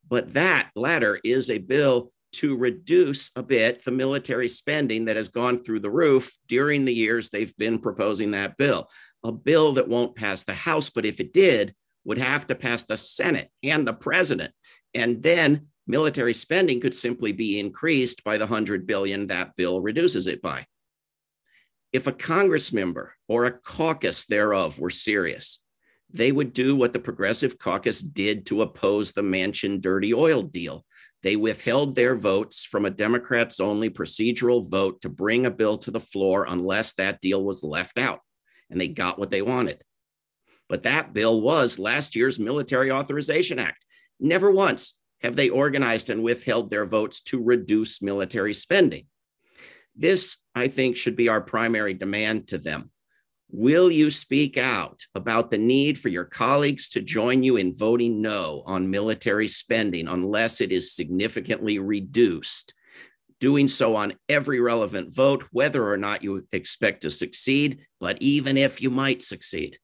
But 0.07 0.33
that 0.33 0.69
latter 0.75 1.19
is 1.23 1.49
a 1.49 1.57
bill 1.57 2.11
to 2.31 2.55
reduce 2.55 3.31
a 3.35 3.43
bit 3.43 3.83
the 3.83 3.91
military 3.91 4.47
spending 4.47 5.05
that 5.05 5.15
has 5.15 5.29
gone 5.29 5.57
through 5.57 5.79
the 5.79 5.89
roof 5.89 6.37
during 6.47 6.85
the 6.85 6.93
years 6.93 7.29
they've 7.29 7.55
been 7.57 7.79
proposing 7.79 8.31
that 8.31 8.57
bill. 8.57 8.89
A 9.23 9.31
bill 9.31 9.73
that 9.73 9.87
won't 9.87 10.15
pass 10.15 10.43
the 10.43 10.53
House, 10.53 10.89
but 10.89 11.05
if 11.05 11.19
it 11.19 11.33
did, 11.33 11.73
would 12.05 12.19
have 12.19 12.47
to 12.47 12.55
pass 12.55 12.85
the 12.85 12.97
Senate 12.97 13.49
and 13.63 13.85
the 13.85 13.93
president. 13.93 14.53
And 14.93 15.21
then 15.21 15.67
military 15.87 16.33
spending 16.33 16.79
could 16.79 16.95
simply 16.95 17.31
be 17.31 17.59
increased 17.59 18.23
by 18.23 18.37
the 18.37 18.45
100 18.45 18.87
billion 18.87 19.27
that 19.27 19.55
bill 19.55 19.81
reduces 19.81 20.27
it 20.27 20.41
by. 20.41 20.65
If 21.91 22.05
a 22.05 22.11
Congress 22.11 22.71
member 22.71 23.15
or 23.27 23.45
a 23.45 23.51
caucus 23.51 24.25
thereof 24.25 24.79
were 24.79 24.91
serious, 24.91 25.61
they 26.11 26.31
would 26.31 26.53
do 26.53 26.75
what 26.75 26.93
the 26.93 26.99
Progressive 26.99 27.57
Caucus 27.57 28.01
did 28.01 28.45
to 28.47 28.61
oppose 28.61 29.11
the 29.11 29.21
Manchin 29.21 29.81
dirty 29.81 30.13
oil 30.13 30.41
deal. 30.41 30.85
They 31.21 31.35
withheld 31.35 31.95
their 31.95 32.15
votes 32.15 32.63
from 32.63 32.85
a 32.85 32.91
Democrats 32.91 33.59
only 33.59 33.89
procedural 33.89 34.69
vote 34.69 35.01
to 35.01 35.09
bring 35.09 35.45
a 35.45 35.51
bill 35.51 35.77
to 35.79 35.91
the 35.91 35.99
floor 35.99 36.45
unless 36.47 36.93
that 36.93 37.21
deal 37.21 37.43
was 37.43 37.63
left 37.63 37.97
out. 37.97 38.21
And 38.69 38.79
they 38.79 38.87
got 38.87 39.19
what 39.19 39.29
they 39.29 39.41
wanted. 39.41 39.83
But 40.67 40.83
that 40.83 41.13
bill 41.13 41.41
was 41.41 41.79
last 41.79 42.15
year's 42.15 42.39
Military 42.39 42.91
Authorization 42.91 43.59
Act. 43.59 43.83
Never 44.19 44.51
once 44.51 44.97
have 45.21 45.35
they 45.35 45.49
organized 45.49 46.09
and 46.09 46.23
withheld 46.23 46.69
their 46.69 46.85
votes 46.85 47.21
to 47.23 47.43
reduce 47.43 48.01
military 48.01 48.53
spending. 48.53 49.07
This, 49.99 50.43
I 50.55 50.69
think, 50.69 50.95
should 50.95 51.17
be 51.17 51.27
our 51.27 51.41
primary 51.41 51.93
demand 51.93 52.47
to 52.47 52.57
them. 52.57 52.89
Will 53.51 53.91
you 53.91 54.09
speak 54.11 54.57
out 54.57 55.01
about 55.13 55.51
the 55.51 55.57
need 55.57 55.99
for 55.99 56.07
your 56.07 56.23
colleagues 56.23 56.87
to 56.91 57.01
join 57.01 57.43
you 57.43 57.57
in 57.57 57.75
voting 57.75 58.21
no 58.21 58.63
on 58.65 58.89
military 58.89 59.49
spending 59.49 60.07
unless 60.07 60.61
it 60.61 60.71
is 60.71 60.95
significantly 60.95 61.79
reduced? 61.79 62.73
Doing 63.41 63.67
so 63.67 63.97
on 63.97 64.13
every 64.29 64.61
relevant 64.61 65.13
vote, 65.13 65.43
whether 65.51 65.85
or 65.85 65.97
not 65.97 66.23
you 66.23 66.47
expect 66.53 67.01
to 67.01 67.11
succeed, 67.11 67.85
but 67.99 68.17
even 68.21 68.55
if 68.55 68.81
you 68.81 68.89
might 68.89 69.21
succeed. 69.21 69.77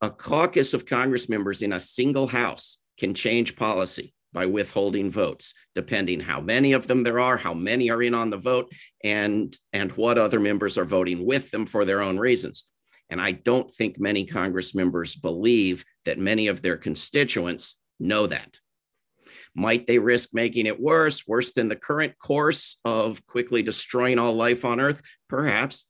A 0.00 0.10
caucus 0.10 0.74
of 0.74 0.86
Congress 0.86 1.28
members 1.28 1.62
in 1.62 1.72
a 1.72 1.80
single 1.80 2.26
House 2.26 2.80
can 2.98 3.14
change 3.14 3.54
policy 3.54 4.12
by 4.32 4.46
withholding 4.46 5.10
votes, 5.10 5.54
depending 5.74 6.20
how 6.20 6.40
many 6.40 6.72
of 6.72 6.86
them 6.86 7.02
there 7.02 7.20
are, 7.20 7.36
how 7.36 7.54
many 7.54 7.90
are 7.90 8.02
in 8.02 8.14
on 8.14 8.30
the 8.30 8.36
vote, 8.36 8.72
and, 9.02 9.56
and 9.72 9.92
what 9.92 10.18
other 10.18 10.40
members 10.40 10.76
are 10.76 10.84
voting 10.84 11.24
with 11.24 11.50
them 11.50 11.66
for 11.66 11.84
their 11.84 12.02
own 12.02 12.18
reasons. 12.18 12.64
And 13.10 13.20
I 13.20 13.32
don't 13.32 13.70
think 13.70 13.98
many 13.98 14.26
Congress 14.26 14.74
members 14.74 15.14
believe 15.14 15.84
that 16.04 16.18
many 16.18 16.48
of 16.48 16.60
their 16.60 16.76
constituents 16.76 17.80
know 17.98 18.26
that. 18.26 18.58
Might 19.54 19.86
they 19.86 19.98
risk 19.98 20.30
making 20.34 20.66
it 20.66 20.78
worse, 20.78 21.26
worse 21.26 21.52
than 21.52 21.68
the 21.68 21.76
current 21.76 22.18
course 22.18 22.80
of 22.84 23.26
quickly 23.26 23.62
destroying 23.62 24.18
all 24.18 24.34
life 24.34 24.64
on 24.64 24.78
Earth? 24.78 25.02
Perhaps. 25.28 25.88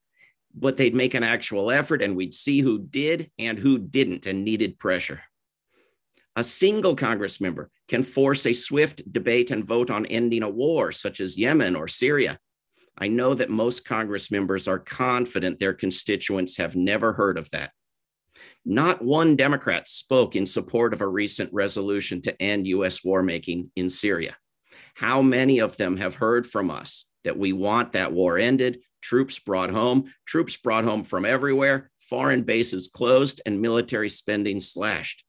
But 0.54 0.76
they'd 0.76 0.94
make 0.94 1.14
an 1.14 1.24
actual 1.24 1.70
effort 1.70 2.00
and 2.00 2.16
we'd 2.16 2.34
see 2.34 2.60
who 2.60 2.78
did 2.78 3.30
and 3.38 3.58
who 3.58 3.78
didn't 3.78 4.26
and 4.26 4.44
needed 4.44 4.78
pressure. 4.78 5.22
A 6.38 6.44
single 6.44 6.94
Congress 6.94 7.40
member 7.40 7.68
can 7.88 8.04
force 8.04 8.46
a 8.46 8.52
swift 8.52 9.02
debate 9.12 9.50
and 9.50 9.64
vote 9.64 9.90
on 9.90 10.06
ending 10.06 10.44
a 10.44 10.48
war, 10.48 10.92
such 10.92 11.18
as 11.18 11.36
Yemen 11.36 11.74
or 11.74 11.88
Syria. 11.88 12.38
I 12.96 13.08
know 13.08 13.34
that 13.34 13.50
most 13.50 13.84
Congress 13.84 14.30
members 14.30 14.68
are 14.68 14.78
confident 14.78 15.58
their 15.58 15.74
constituents 15.74 16.56
have 16.58 16.76
never 16.76 17.12
heard 17.12 17.38
of 17.38 17.50
that. 17.50 17.72
Not 18.64 19.02
one 19.02 19.34
Democrat 19.34 19.88
spoke 19.88 20.36
in 20.36 20.46
support 20.46 20.94
of 20.94 21.00
a 21.00 21.08
recent 21.08 21.52
resolution 21.52 22.22
to 22.22 22.40
end 22.40 22.68
U.S. 22.68 23.02
war 23.02 23.24
making 23.24 23.72
in 23.74 23.90
Syria. 23.90 24.36
How 24.94 25.20
many 25.20 25.58
of 25.58 25.76
them 25.76 25.96
have 25.96 26.14
heard 26.14 26.46
from 26.46 26.70
us 26.70 27.10
that 27.24 27.36
we 27.36 27.52
want 27.52 27.94
that 27.94 28.12
war 28.12 28.38
ended, 28.38 28.78
troops 29.02 29.40
brought 29.40 29.70
home, 29.70 30.12
troops 30.24 30.56
brought 30.56 30.84
home 30.84 31.02
from 31.02 31.24
everywhere, 31.24 31.90
foreign 31.98 32.44
bases 32.44 32.86
closed, 32.86 33.40
and 33.44 33.60
military 33.60 34.08
spending 34.08 34.60
slashed? 34.60 35.24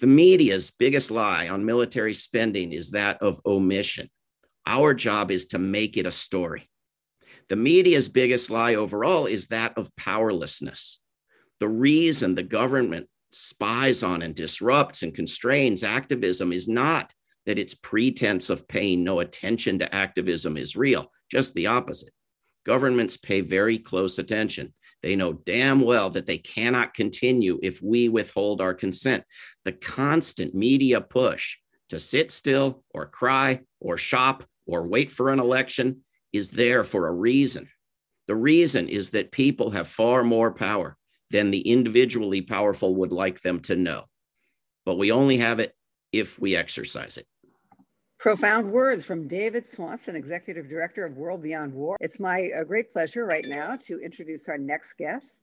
The 0.00 0.06
media's 0.06 0.70
biggest 0.70 1.10
lie 1.10 1.48
on 1.48 1.64
military 1.64 2.14
spending 2.14 2.72
is 2.72 2.92
that 2.92 3.20
of 3.20 3.40
omission. 3.44 4.08
Our 4.64 4.94
job 4.94 5.30
is 5.30 5.46
to 5.46 5.58
make 5.58 5.96
it 5.96 6.06
a 6.06 6.12
story. 6.12 6.68
The 7.48 7.56
media's 7.56 8.08
biggest 8.08 8.50
lie 8.50 8.76
overall 8.76 9.26
is 9.26 9.48
that 9.48 9.76
of 9.76 9.94
powerlessness. 9.96 11.00
The 11.58 11.68
reason 11.68 12.34
the 12.34 12.44
government 12.44 13.08
spies 13.32 14.02
on 14.02 14.22
and 14.22 14.34
disrupts 14.34 15.02
and 15.02 15.14
constrains 15.14 15.82
activism 15.82 16.52
is 16.52 16.68
not 16.68 17.12
that 17.46 17.58
its 17.58 17.74
pretense 17.74 18.50
of 18.50 18.68
paying 18.68 19.02
no 19.02 19.20
attention 19.20 19.80
to 19.80 19.94
activism 19.94 20.56
is 20.56 20.76
real, 20.76 21.10
just 21.30 21.54
the 21.54 21.66
opposite. 21.66 22.12
Governments 22.64 23.16
pay 23.16 23.40
very 23.40 23.78
close 23.78 24.18
attention 24.18 24.74
they 25.02 25.16
know 25.16 25.32
damn 25.32 25.80
well 25.80 26.10
that 26.10 26.26
they 26.26 26.38
cannot 26.38 26.94
continue 26.94 27.58
if 27.62 27.80
we 27.82 28.08
withhold 28.08 28.60
our 28.60 28.74
consent. 28.74 29.24
The 29.64 29.72
constant 29.72 30.54
media 30.54 31.00
push 31.00 31.56
to 31.90 31.98
sit 31.98 32.32
still 32.32 32.82
or 32.90 33.06
cry 33.06 33.60
or 33.80 33.96
shop 33.96 34.44
or 34.66 34.86
wait 34.86 35.10
for 35.10 35.30
an 35.30 35.40
election 35.40 36.04
is 36.32 36.50
there 36.50 36.84
for 36.84 37.06
a 37.06 37.12
reason. 37.12 37.68
The 38.26 38.36
reason 38.36 38.88
is 38.88 39.10
that 39.10 39.32
people 39.32 39.70
have 39.70 39.88
far 39.88 40.22
more 40.22 40.52
power 40.52 40.96
than 41.30 41.50
the 41.50 41.60
individually 41.60 42.42
powerful 42.42 42.96
would 42.96 43.12
like 43.12 43.40
them 43.40 43.60
to 43.60 43.76
know. 43.76 44.04
But 44.84 44.98
we 44.98 45.12
only 45.12 45.38
have 45.38 45.60
it 45.60 45.74
if 46.12 46.38
we 46.38 46.56
exercise 46.56 47.16
it. 47.16 47.26
Profound 48.18 48.72
words 48.72 49.04
from 49.04 49.28
David 49.28 49.64
Swanson, 49.64 50.16
Executive 50.16 50.68
Director 50.68 51.04
of 51.04 51.16
World 51.16 51.40
Beyond 51.40 51.72
War. 51.72 51.96
It's 52.00 52.18
my 52.18 52.50
uh, 52.50 52.64
great 52.64 52.90
pleasure 52.90 53.24
right 53.24 53.44
now 53.46 53.76
to 53.82 54.00
introduce 54.00 54.48
our 54.48 54.58
next 54.58 54.94
guest. 54.94 55.38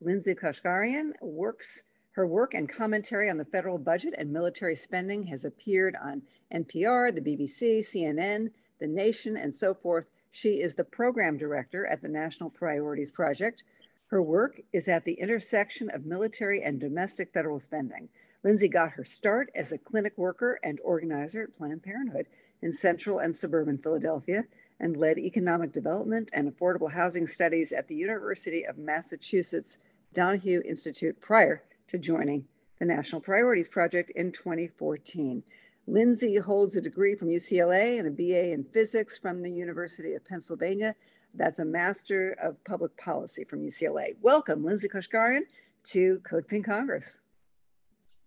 Lindsay 0.00 0.36
Koshgarian 0.36 1.10
works, 1.20 1.82
her 2.12 2.28
work 2.28 2.54
and 2.54 2.68
commentary 2.68 3.28
on 3.30 3.36
the 3.36 3.44
federal 3.44 3.78
budget 3.78 4.14
and 4.16 4.32
military 4.32 4.76
spending 4.76 5.24
has 5.24 5.44
appeared 5.44 5.96
on 6.00 6.22
NPR, 6.54 7.12
the 7.12 7.20
BBC, 7.20 7.80
CNN, 7.80 8.52
The 8.78 8.86
Nation, 8.86 9.36
and 9.36 9.52
so 9.52 9.74
forth. 9.74 10.06
She 10.30 10.60
is 10.60 10.76
the 10.76 10.84
program 10.84 11.36
director 11.36 11.84
at 11.88 12.00
the 12.00 12.08
National 12.08 12.48
Priorities 12.48 13.10
Project. 13.10 13.64
Her 14.06 14.22
work 14.22 14.60
is 14.72 14.86
at 14.86 15.04
the 15.04 15.14
intersection 15.14 15.90
of 15.90 16.06
military 16.06 16.62
and 16.62 16.78
domestic 16.78 17.32
federal 17.32 17.58
spending. 17.58 18.08
Lindsay 18.42 18.68
got 18.68 18.92
her 18.92 19.04
start 19.04 19.50
as 19.54 19.70
a 19.70 19.78
clinic 19.78 20.16
worker 20.16 20.58
and 20.62 20.80
organizer 20.82 21.42
at 21.42 21.54
Planned 21.54 21.82
Parenthood 21.82 22.26
in 22.62 22.72
central 22.72 23.18
and 23.18 23.34
suburban 23.34 23.76
Philadelphia 23.76 24.44
and 24.80 24.96
led 24.96 25.18
economic 25.18 25.72
development 25.72 26.30
and 26.32 26.50
affordable 26.50 26.90
housing 26.90 27.26
studies 27.26 27.70
at 27.70 27.86
the 27.86 27.94
University 27.94 28.64
of 28.64 28.78
Massachusetts 28.78 29.76
Donahue 30.14 30.62
Institute 30.66 31.20
prior 31.20 31.62
to 31.88 31.98
joining 31.98 32.46
the 32.78 32.86
National 32.86 33.20
Priorities 33.20 33.68
Project 33.68 34.10
in 34.16 34.32
2014. 34.32 35.42
Lindsay 35.86 36.36
holds 36.36 36.76
a 36.76 36.80
degree 36.80 37.14
from 37.14 37.28
UCLA 37.28 37.98
and 37.98 38.08
a 38.08 38.10
BA 38.10 38.52
in 38.52 38.64
physics 38.64 39.18
from 39.18 39.42
the 39.42 39.50
University 39.50 40.14
of 40.14 40.24
Pennsylvania. 40.24 40.94
That's 41.34 41.58
a 41.58 41.64
Master 41.64 42.32
of 42.42 42.62
Public 42.64 42.96
Policy 42.96 43.44
from 43.44 43.60
UCLA. 43.60 44.16
Welcome, 44.22 44.64
Lindsay 44.64 44.88
Koshgarian, 44.88 45.42
to 45.88 46.20
Code 46.24 46.48
Pink 46.48 46.64
Congress. 46.64 47.20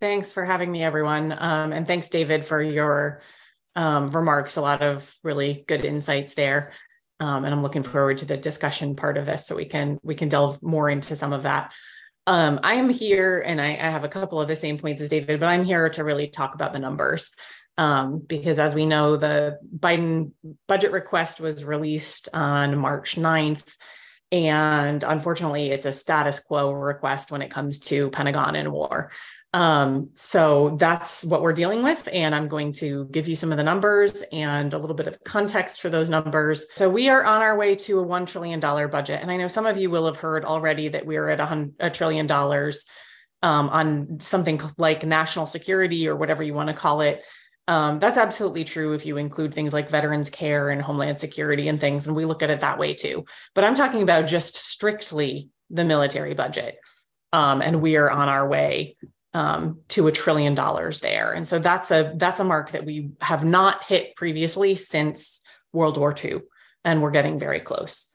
Thanks 0.02 0.32
for 0.32 0.44
having 0.44 0.72
me, 0.72 0.84
everyone. 0.84 1.32
Um, 1.32 1.72
and 1.72 1.88
thanks, 1.88 2.10
David, 2.10 2.46
for 2.46 2.62
your 2.62 3.22
um, 3.76 4.08
remarks. 4.08 4.58
A 4.58 4.62
lot 4.62 4.82
of 4.82 5.16
really 5.24 5.64
good 5.68 5.86
insights 5.86 6.34
there. 6.34 6.72
Um, 7.20 7.46
and 7.46 7.54
I'm 7.54 7.64
looking 7.64 7.84
forward 7.84 8.18
to 8.20 8.26
the 8.26 8.38
discussion 8.38 8.96
part 8.96 9.18
of 9.18 9.26
this 9.26 9.46
so 9.46 9.56
we 9.56 9.66
can 9.66 10.00
we 10.04 10.16
can 10.16 10.30
delve 10.30 10.62
more 10.62 10.90
into 10.90 11.16
some 11.16 11.32
of 11.32 11.44
that. 11.44 11.74
Um, 12.28 12.60
I 12.64 12.76
am 12.76 12.90
here 12.90 13.42
and 13.46 13.62
I, 13.62 13.68
I, 13.68 13.90
have 13.90 14.06
a 14.06 14.10
couple 14.10 14.40
of 14.40 14.48
the 14.48 14.56
same 14.56 14.78
points 14.78 15.02
as 15.02 15.10
David, 15.10 15.42
but 15.42 15.48
I'm 15.48 15.66
here 15.66 15.90
to 15.90 16.06
really 16.06 16.28
talk 16.28 16.56
about 16.56 16.72
the 16.72 16.80
numbers. 16.80 17.32
Um, 17.78 18.20
because 18.20 18.60
as 18.60 18.74
we 18.74 18.86
know, 18.86 19.18
the 19.18 19.60
Biden 19.78 20.32
budget 20.68 20.94
request 20.94 21.42
was 21.42 21.66
released 21.66 22.30
on 22.34 22.78
March 22.78 23.16
9th. 23.16 23.76
And 24.32 25.04
unfortunately, 25.04 25.72
it's 25.72 25.86
a 25.86 25.92
status 25.92 26.40
quo 26.40 26.72
request 26.72 27.30
when 27.30 27.42
it 27.42 27.52
comes 27.52 27.80
to 27.80 28.10
Pentagon 28.10 28.56
and 28.56 28.72
war. 28.72 29.12
Um, 29.54 30.10
so 30.14 30.76
that's 30.80 31.24
what 31.24 31.44
we're 31.44 31.54
dealing 31.54 31.84
with. 31.84 32.10
And 32.12 32.34
I'm 32.34 32.48
going 32.48 32.72
to 32.74 33.06
give 33.12 33.28
you 33.28 33.36
some 33.36 33.52
of 33.52 33.58
the 33.58 33.64
numbers 33.64 34.24
and 34.32 34.74
a 34.74 34.80
little 34.80 34.96
bit 34.96 35.08
of 35.08 35.24
context 35.24 35.80
for 35.80 35.92
those 35.92 36.10
numbers. 36.10 36.66
So 36.76 36.90
we 36.90 37.08
are 37.10 37.24
on 37.24 37.44
our 37.44 37.56
way 37.56 37.76
to 37.76 38.00
a 38.00 38.06
$1 38.06 38.26
trillion 38.26 38.60
budget. 38.60 39.22
And 39.22 39.30
I 39.30 39.38
know 39.38 39.48
some 39.48 39.68
of 39.68 39.78
you 39.78 39.92
will 39.92 40.08
have 40.08 40.18
heard 40.18 40.44
already 40.44 40.88
that 40.90 41.06
we're 41.06 41.30
at 41.30 41.40
a, 41.80 41.90
trillion 41.92 42.26
dollars 42.26 42.86
um, 43.44 43.70
on 43.70 44.20
something 44.20 44.60
like 44.78 45.06
national 45.06 45.46
security 45.46 46.08
or 46.08 46.16
whatever 46.16 46.42
you 46.42 46.56
want 46.56 46.70
to 46.70 46.76
call 46.76 47.02
it. 47.02 47.24
Um, 47.68 48.00
that's 48.00 48.18
absolutely 48.18 48.64
true 48.64 48.94
if 48.94 49.06
you 49.06 49.18
include 49.18 49.54
things 49.54 49.72
like 49.72 49.88
veterans 49.88 50.32
care 50.32 50.70
and 50.70 50.82
homeland 50.82 51.20
security 51.20 51.68
and 51.68 51.80
things. 51.80 52.08
And 52.08 52.16
we 52.16 52.26
look 52.26 52.42
at 52.42 52.50
it 52.50 52.62
that 52.62 52.80
way 52.80 52.96
too. 52.96 53.26
But 53.54 53.66
I'm 53.66 53.76
talking 53.76 54.02
about 54.02 54.26
just 54.26 54.56
strictly 54.56 55.50
the 55.70 55.86
military 55.86 56.34
budget. 56.34 56.78
Um, 57.32 57.62
and 57.62 57.82
we 57.82 57.98
are 57.98 58.12
on 58.12 58.30
our 58.30 58.48
way 58.48 58.96
um, 59.34 59.80
to 59.90 60.08
a 60.08 60.12
trillion 60.12 60.54
dollars 60.56 61.00
there. 61.00 61.32
And 61.32 61.48
so 61.48 61.60
that's 61.60 61.92
a 61.92 62.14
that's 62.16 62.40
a 62.40 62.44
mark 62.44 62.72
that 62.72 62.86
we 62.86 63.12
have 63.22 63.44
not 63.44 63.84
hit 63.84 64.16
previously 64.16 64.76
since 64.76 65.42
World 65.72 65.98
War 65.98 66.16
II, 66.24 66.42
and 66.84 67.02
we're 67.02 67.12
getting 67.12 67.40
very 67.40 67.60
close. 67.60 68.10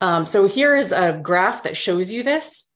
Um, 0.00 0.26
so 0.26 0.46
here 0.46 0.76
is 0.76 0.92
a 0.92 1.18
graph 1.20 1.64
that 1.64 1.76
shows 1.76 2.12
you 2.12 2.22
this, 2.22 2.68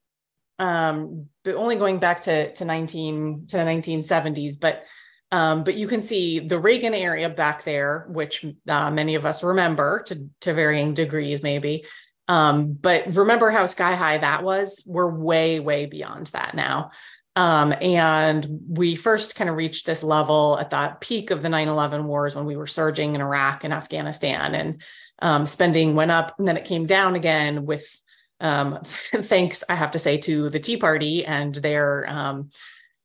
um, 0.58 1.28
but 1.44 1.54
only 1.54 1.76
going 1.76 1.98
back 1.98 2.20
to, 2.22 2.52
to 2.54 2.64
19 2.64 3.46
to 3.48 3.56
the 3.56 3.62
1970s. 3.62 4.58
But 4.60 4.84
um, 5.30 5.64
but 5.64 5.76
you 5.76 5.88
can 5.88 6.02
see 6.02 6.40
the 6.40 6.58
Reagan 6.58 6.92
area 6.92 7.30
back 7.30 7.64
there, 7.64 8.06
which 8.10 8.44
uh, 8.68 8.90
many 8.90 9.14
of 9.14 9.24
us 9.24 9.42
remember 9.42 10.02
to, 10.08 10.28
to 10.42 10.52
varying 10.52 10.92
degrees, 10.92 11.42
maybe. 11.42 11.86
Um, 12.32 12.72
but 12.72 13.14
remember 13.14 13.50
how 13.50 13.66
sky 13.66 13.94
high 13.94 14.16
that 14.16 14.42
was? 14.42 14.82
We're 14.86 15.14
way, 15.14 15.60
way 15.60 15.84
beyond 15.84 16.28
that 16.28 16.54
now. 16.54 16.92
Um, 17.36 17.74
and 17.78 18.46
we 18.68 18.94
first 18.94 19.34
kind 19.34 19.50
of 19.50 19.56
reached 19.56 19.84
this 19.84 20.02
level 20.02 20.56
at 20.58 20.70
that 20.70 21.02
peak 21.02 21.30
of 21.30 21.42
the 21.42 21.50
9 21.50 21.68
11 21.68 22.06
wars 22.06 22.34
when 22.34 22.46
we 22.46 22.56
were 22.56 22.66
surging 22.66 23.14
in 23.14 23.20
Iraq 23.20 23.64
and 23.64 23.74
Afghanistan, 23.74 24.54
and 24.54 24.82
um, 25.18 25.44
spending 25.44 25.94
went 25.94 26.10
up, 26.10 26.34
and 26.38 26.48
then 26.48 26.56
it 26.56 26.64
came 26.64 26.86
down 26.86 27.16
again 27.16 27.66
with 27.66 27.86
um, 28.40 28.78
thanks, 28.84 29.62
I 29.68 29.74
have 29.74 29.90
to 29.90 29.98
say, 29.98 30.16
to 30.18 30.48
the 30.48 30.60
Tea 30.60 30.78
Party 30.78 31.26
and 31.26 31.54
their 31.54 32.08
um, 32.08 32.48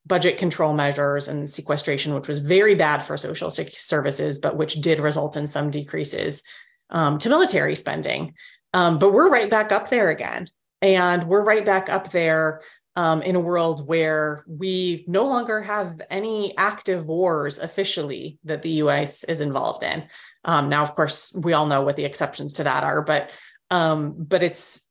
budget 0.06 0.38
control 0.38 0.74
measures 0.74 1.28
and 1.28 1.50
sequestration, 1.50 2.14
which 2.14 2.30
was 2.30 2.40
very 2.40 2.76
bad 2.76 3.00
for 3.00 3.18
social 3.18 3.50
services, 3.52 4.40
but 4.40 4.56
which 4.56 4.76
did 4.76 5.02
result 5.02 5.36
in 5.36 5.48
some 5.48 5.70
decreases 5.70 6.44
um, 6.90 7.18
to 7.20 7.30
military 7.30 7.76
spending. 7.76 8.34
Um, 8.78 9.00
but 9.00 9.12
we're 9.12 9.32
right 9.32 9.50
back 9.50 9.72
up 9.72 9.90
there 9.90 10.12
again. 10.12 10.52
And 10.84 11.28
we're 11.28 11.44
right 11.44 11.66
back 11.66 11.90
up 11.90 12.12
there 12.12 12.62
um, 12.96 13.24
in 13.24 13.36
a 13.36 13.40
world 13.40 13.88
where 13.88 14.46
we 14.48 15.04
no 15.08 15.26
longer 15.26 15.64
have 15.64 16.00
any 16.12 16.56
active 16.60 17.08
wars 17.08 17.58
officially 17.58 18.38
that 18.44 18.62
the 18.62 18.70
US 18.84 19.24
is 19.24 19.42
involved 19.42 19.82
in. 19.82 20.04
Um, 20.46 20.70
now, 20.70 20.84
of 20.84 20.94
course, 20.94 21.34
we 21.34 21.54
all 21.54 21.66
know 21.66 21.82
what 21.82 21.96
the 21.96 22.06
exceptions 22.06 22.54
to 22.54 22.66
that 22.66 22.84
are, 22.84 23.02
but 23.02 23.32
um, 23.72 24.14
but 24.16 24.44
it's 24.44 24.88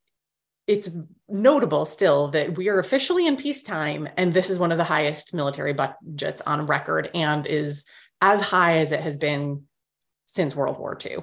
it's 0.66 0.90
notable 1.28 1.84
still 1.84 2.26
that 2.28 2.58
we 2.58 2.68
are 2.68 2.80
officially 2.80 3.24
in 3.24 3.36
peacetime, 3.36 4.08
and 4.16 4.32
this 4.32 4.50
is 4.50 4.58
one 4.58 4.72
of 4.72 4.78
the 4.78 4.84
highest 4.84 5.32
military 5.32 5.72
budgets 5.72 6.42
on 6.42 6.66
record, 6.66 7.08
and 7.14 7.46
is 7.46 7.84
as 8.20 8.40
high 8.40 8.78
as 8.78 8.90
it 8.90 9.00
has 9.00 9.16
been 9.16 9.62
since 10.26 10.56
World 10.56 10.76
War 10.76 10.98
II. 11.04 11.18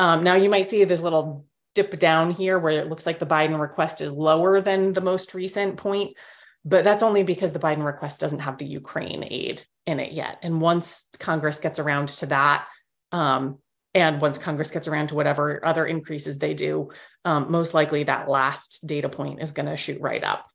Um, 0.00 0.24
now, 0.24 0.34
you 0.34 0.50
might 0.50 0.66
see 0.66 0.82
this 0.82 1.00
little 1.00 1.46
dip 1.74 1.98
down 1.98 2.30
here 2.30 2.58
where 2.58 2.80
it 2.80 2.88
looks 2.88 3.06
like 3.06 3.18
the 3.18 3.26
Biden 3.26 3.60
request 3.60 4.00
is 4.00 4.10
lower 4.10 4.60
than 4.60 4.92
the 4.92 5.00
most 5.00 5.34
recent 5.34 5.76
point, 5.76 6.16
but 6.64 6.84
that's 6.84 7.02
only 7.02 7.22
because 7.22 7.52
the 7.52 7.58
Biden 7.58 7.84
request 7.84 8.20
doesn't 8.20 8.40
have 8.40 8.58
the 8.58 8.66
Ukraine 8.66 9.26
aid 9.28 9.64
in 9.86 10.00
it 10.00 10.12
yet. 10.12 10.38
And 10.42 10.60
once 10.60 11.06
Congress 11.18 11.58
gets 11.58 11.78
around 11.78 12.08
to 12.08 12.26
that, 12.26 12.66
um, 13.12 13.58
and 13.94 14.20
once 14.20 14.38
Congress 14.38 14.70
gets 14.70 14.88
around 14.88 15.08
to 15.08 15.14
whatever 15.14 15.64
other 15.64 15.86
increases 15.86 16.38
they 16.38 16.54
do, 16.54 16.90
um, 17.24 17.50
most 17.50 17.74
likely 17.74 18.04
that 18.04 18.28
last 18.28 18.86
data 18.86 19.08
point 19.08 19.40
is 19.40 19.52
going 19.52 19.66
to 19.66 19.76
shoot 19.76 20.00
right 20.00 20.24
up. 20.24 20.46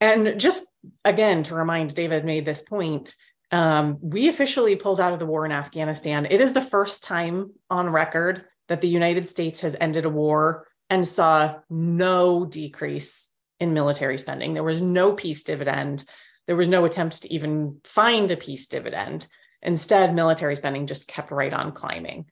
And 0.00 0.38
just 0.38 0.68
again, 1.04 1.42
to 1.44 1.54
remind 1.54 1.94
David 1.94 2.24
made 2.24 2.44
this 2.44 2.62
point, 2.62 3.14
um, 3.50 3.98
we 4.02 4.28
officially 4.28 4.76
pulled 4.76 5.00
out 5.00 5.12
of 5.12 5.18
the 5.18 5.26
war 5.26 5.46
in 5.46 5.52
Afghanistan. 5.52 6.26
It 6.26 6.40
is 6.40 6.52
the 6.52 6.60
first 6.60 7.02
time 7.02 7.52
on 7.70 7.88
record 7.88 8.44
that 8.68 8.80
the 8.80 8.88
United 8.88 9.28
States 9.28 9.60
has 9.62 9.76
ended 9.80 10.04
a 10.04 10.10
war 10.10 10.66
and 10.90 11.06
saw 11.06 11.56
no 11.68 12.46
decrease 12.46 13.30
in 13.60 13.74
military 13.74 14.18
spending. 14.18 14.54
There 14.54 14.62
was 14.62 14.80
no 14.80 15.12
peace 15.12 15.42
dividend. 15.42 16.04
There 16.46 16.56
was 16.56 16.68
no 16.68 16.84
attempt 16.84 17.22
to 17.22 17.32
even 17.32 17.80
find 17.84 18.30
a 18.30 18.36
peace 18.36 18.66
dividend. 18.66 19.26
Instead, 19.62 20.14
military 20.14 20.56
spending 20.56 20.86
just 20.86 21.08
kept 21.08 21.30
right 21.30 21.52
on 21.52 21.72
climbing. 21.72 22.26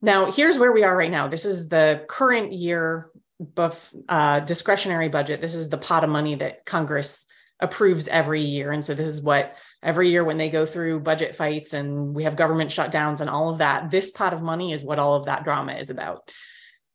Now, 0.00 0.30
here's 0.30 0.58
where 0.58 0.72
we 0.72 0.82
are 0.82 0.96
right 0.96 1.10
now. 1.10 1.28
This 1.28 1.44
is 1.44 1.68
the 1.68 2.04
current 2.08 2.52
year 2.52 3.10
buff, 3.38 3.92
uh, 4.08 4.40
discretionary 4.40 5.08
budget. 5.08 5.40
This 5.40 5.54
is 5.54 5.68
the 5.68 5.78
pot 5.78 6.02
of 6.02 6.10
money 6.10 6.34
that 6.36 6.64
Congress 6.64 7.26
approves 7.60 8.08
every 8.08 8.42
year. 8.42 8.72
And 8.72 8.84
so 8.84 8.94
this 8.94 9.06
is 9.06 9.20
what 9.20 9.56
every 9.82 10.10
year 10.10 10.24
when 10.24 10.36
they 10.36 10.48
go 10.48 10.64
through 10.64 11.00
budget 11.00 11.34
fights 11.34 11.74
and 11.74 12.14
we 12.14 12.24
have 12.24 12.36
government 12.36 12.70
shutdowns 12.70 13.20
and 13.20 13.28
all 13.28 13.50
of 13.50 13.58
that, 13.58 13.90
this 13.90 14.10
pot 14.10 14.32
of 14.32 14.42
money 14.42 14.72
is 14.72 14.84
what 14.84 14.98
all 14.98 15.14
of 15.14 15.24
that 15.24 15.44
drama 15.44 15.72
is 15.72 15.90
about. 15.90 16.30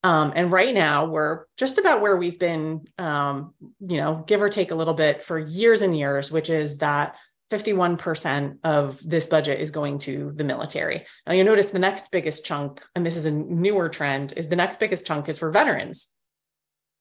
Um, 0.03 0.31
and 0.35 0.51
right 0.51 0.73
now 0.73 1.05
we're 1.05 1.45
just 1.57 1.79
about 1.79 2.01
where 2.01 2.15
we've 2.15 2.39
been, 2.39 2.87
um, 2.97 3.53
you 3.79 3.97
know, 3.97 4.23
give 4.25 4.41
or 4.41 4.49
take 4.49 4.71
a 4.71 4.75
little 4.75 4.93
bit 4.93 5.23
for 5.23 5.37
years 5.37 5.81
and 5.81 5.97
years, 5.97 6.31
which 6.31 6.49
is 6.49 6.77
that 6.77 7.17
51% 7.51 8.59
of 8.63 9.01
this 9.03 9.25
budget 9.25 9.59
is 9.59 9.71
going 9.71 9.99
to 9.99 10.31
the 10.35 10.43
military. 10.43 11.05
Now 11.25 11.33
you 11.33 11.43
notice 11.43 11.71
the 11.71 11.79
next 11.79 12.11
biggest 12.11 12.45
chunk, 12.45 12.81
and 12.95 13.05
this 13.05 13.15
is 13.15 13.25
a 13.25 13.31
newer 13.31 13.89
trend, 13.89 14.33
is 14.37 14.47
the 14.47 14.55
next 14.55 14.79
biggest 14.79 15.07
chunk 15.07 15.29
is 15.29 15.39
for 15.39 15.51
veterans. 15.51 16.07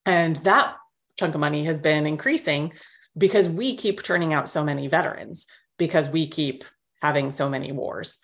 And 0.05 0.37
that 0.37 0.77
chunk 1.19 1.35
of 1.35 1.41
money 1.41 1.65
has 1.65 1.81
been 1.81 2.07
increasing 2.07 2.73
because 3.17 3.49
we 3.49 3.77
keep 3.77 4.03
turning 4.03 4.35
out 4.35 4.49
so 4.49 4.63
many 4.65 4.89
veterans 4.89 5.47
because 5.79 6.09
we 6.09 6.27
keep 6.27 6.65
having 7.03 7.31
so 7.31 7.49
many 7.49 7.73
wars. 7.73 8.19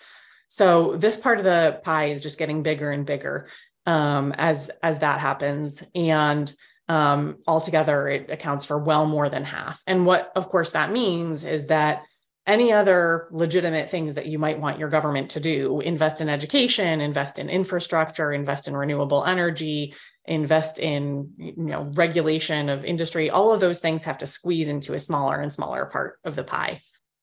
So 0.49 0.97
this 0.97 1.17
part 1.17 1.39
of 1.39 1.45
the 1.45 1.81
pie 1.83 2.07
is 2.07 2.21
just 2.21 2.39
getting 2.39 2.63
bigger 2.63 2.91
and 2.91 3.07
bigger 3.07 3.49
um, 3.87 4.33
as 4.37 4.71
as 4.83 5.01
that 5.01 5.19
happens, 5.19 5.83
and 5.95 6.53
um, 6.89 7.39
altogether 7.47 8.09
it 8.09 8.31
accounts 8.31 8.65
for 8.65 8.79
well 8.79 9.07
more 9.07 9.29
than 9.29 9.45
half. 9.45 9.83
And 9.87 10.05
what, 10.07 10.31
of 10.37 10.49
course, 10.49 10.73
that 10.73 10.93
means 10.93 11.45
is 11.45 11.69
that 11.69 12.05
any 12.47 12.73
other 12.73 13.29
legitimate 13.31 13.91
things 13.91 14.17
that 14.17 14.27
you 14.27 14.39
might 14.39 14.59
want 14.59 14.79
your 14.79 14.89
government 14.89 15.31
to 15.31 15.41
do 15.41 15.81
invest 15.81 16.21
in 16.21 16.29
education 16.29 17.01
invest 17.01 17.39
in 17.39 17.49
infrastructure 17.49 18.33
invest 18.33 18.67
in 18.67 18.77
renewable 18.77 19.25
energy 19.25 19.95
invest 20.25 20.81
in 20.81 21.31
you 21.37 21.55
know 21.57 21.91
regulation 21.95 22.69
of 22.69 22.85
industry 22.85 23.31
all 23.31 23.53
of 23.53 23.61
those 23.61 23.79
things 23.79 24.03
have 24.03 24.19
to 24.19 24.27
squeeze 24.27 24.69
into 24.69 24.95
a 24.95 24.99
smaller 24.99 25.41
and 25.41 25.55
smaller 25.55 25.87
part 25.87 26.19
of 26.25 26.35
the 26.35 26.43
pie 26.43 26.81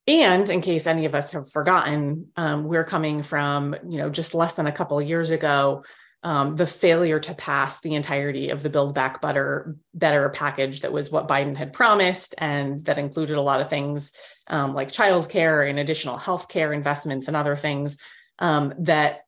and 0.09 0.49
in 0.49 0.59
case 0.59 0.87
any 0.87 1.05
of 1.05 1.13
us 1.13 1.31
have 1.31 1.49
forgotten 1.49 2.27
um, 2.35 2.63
we're 2.65 2.83
coming 2.83 3.21
from 3.21 3.75
you 3.87 3.99
know 3.99 4.09
just 4.09 4.33
less 4.33 4.55
than 4.55 4.67
a 4.67 4.71
couple 4.71 4.99
of 4.99 5.07
years 5.07 5.31
ago 5.31 5.83
um, 6.21 6.57
the 6.57 6.67
failure 6.67 7.19
to 7.19 7.33
pass 7.35 7.79
the 7.79 7.95
entirety 7.95 8.49
of 8.49 8.61
the 8.61 8.69
build 8.69 8.93
back 8.93 9.21
better 9.21 9.77
better 9.93 10.29
package 10.29 10.81
that 10.81 10.91
was 10.91 11.11
what 11.11 11.27
biden 11.27 11.55
had 11.55 11.71
promised 11.71 12.35
and 12.39 12.79
that 12.81 12.97
included 12.97 13.37
a 13.37 13.41
lot 13.41 13.61
of 13.61 13.69
things 13.69 14.11
um, 14.47 14.73
like 14.73 14.89
childcare 14.89 15.69
and 15.69 15.79
additional 15.79 16.17
healthcare 16.17 16.73
investments 16.73 17.27
and 17.27 17.37
other 17.37 17.55
things 17.55 17.99
um, 18.39 18.73
that 18.79 19.21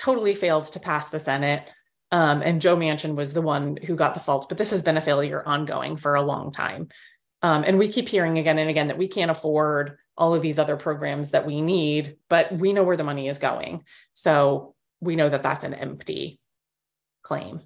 totally 0.00 0.34
failed 0.34 0.66
to 0.68 0.78
pass 0.78 1.08
the 1.08 1.18
senate. 1.18 1.68
Um, 2.12 2.40
and 2.42 2.62
joe 2.62 2.76
manchin 2.76 3.16
was 3.16 3.34
the 3.34 3.42
one 3.42 3.76
who 3.76 3.96
got 3.96 4.14
the 4.14 4.20
fault 4.20 4.48
but 4.48 4.56
this 4.56 4.70
has 4.70 4.84
been 4.84 4.96
a 4.96 5.00
failure 5.00 5.42
ongoing 5.44 5.96
for 5.96 6.14
a 6.14 6.22
long 6.22 6.52
time 6.52 6.88
um, 7.46 7.64
and 7.66 7.78
we 7.78 7.88
keep 7.88 8.08
hearing 8.08 8.38
again 8.38 8.58
and 8.58 8.70
again 8.70 8.88
that 8.88 8.98
we 8.98 9.08
can't 9.08 9.30
afford 9.30 9.96
all 10.16 10.34
of 10.34 10.42
these 10.42 10.58
other 10.58 10.76
programs 10.76 11.30
that 11.30 11.46
we 11.46 11.60
need 11.60 12.16
but 12.28 12.50
we 12.52 12.72
know 12.72 12.84
where 12.84 12.96
the 12.96 13.04
money 13.04 13.28
is 13.28 13.38
going 13.38 13.84
so 14.12 14.74
we 15.00 15.16
know 15.16 15.28
that 15.28 15.42
that's 15.42 15.64
an 15.64 15.74
empty 15.74 16.40
claim. 17.22 17.60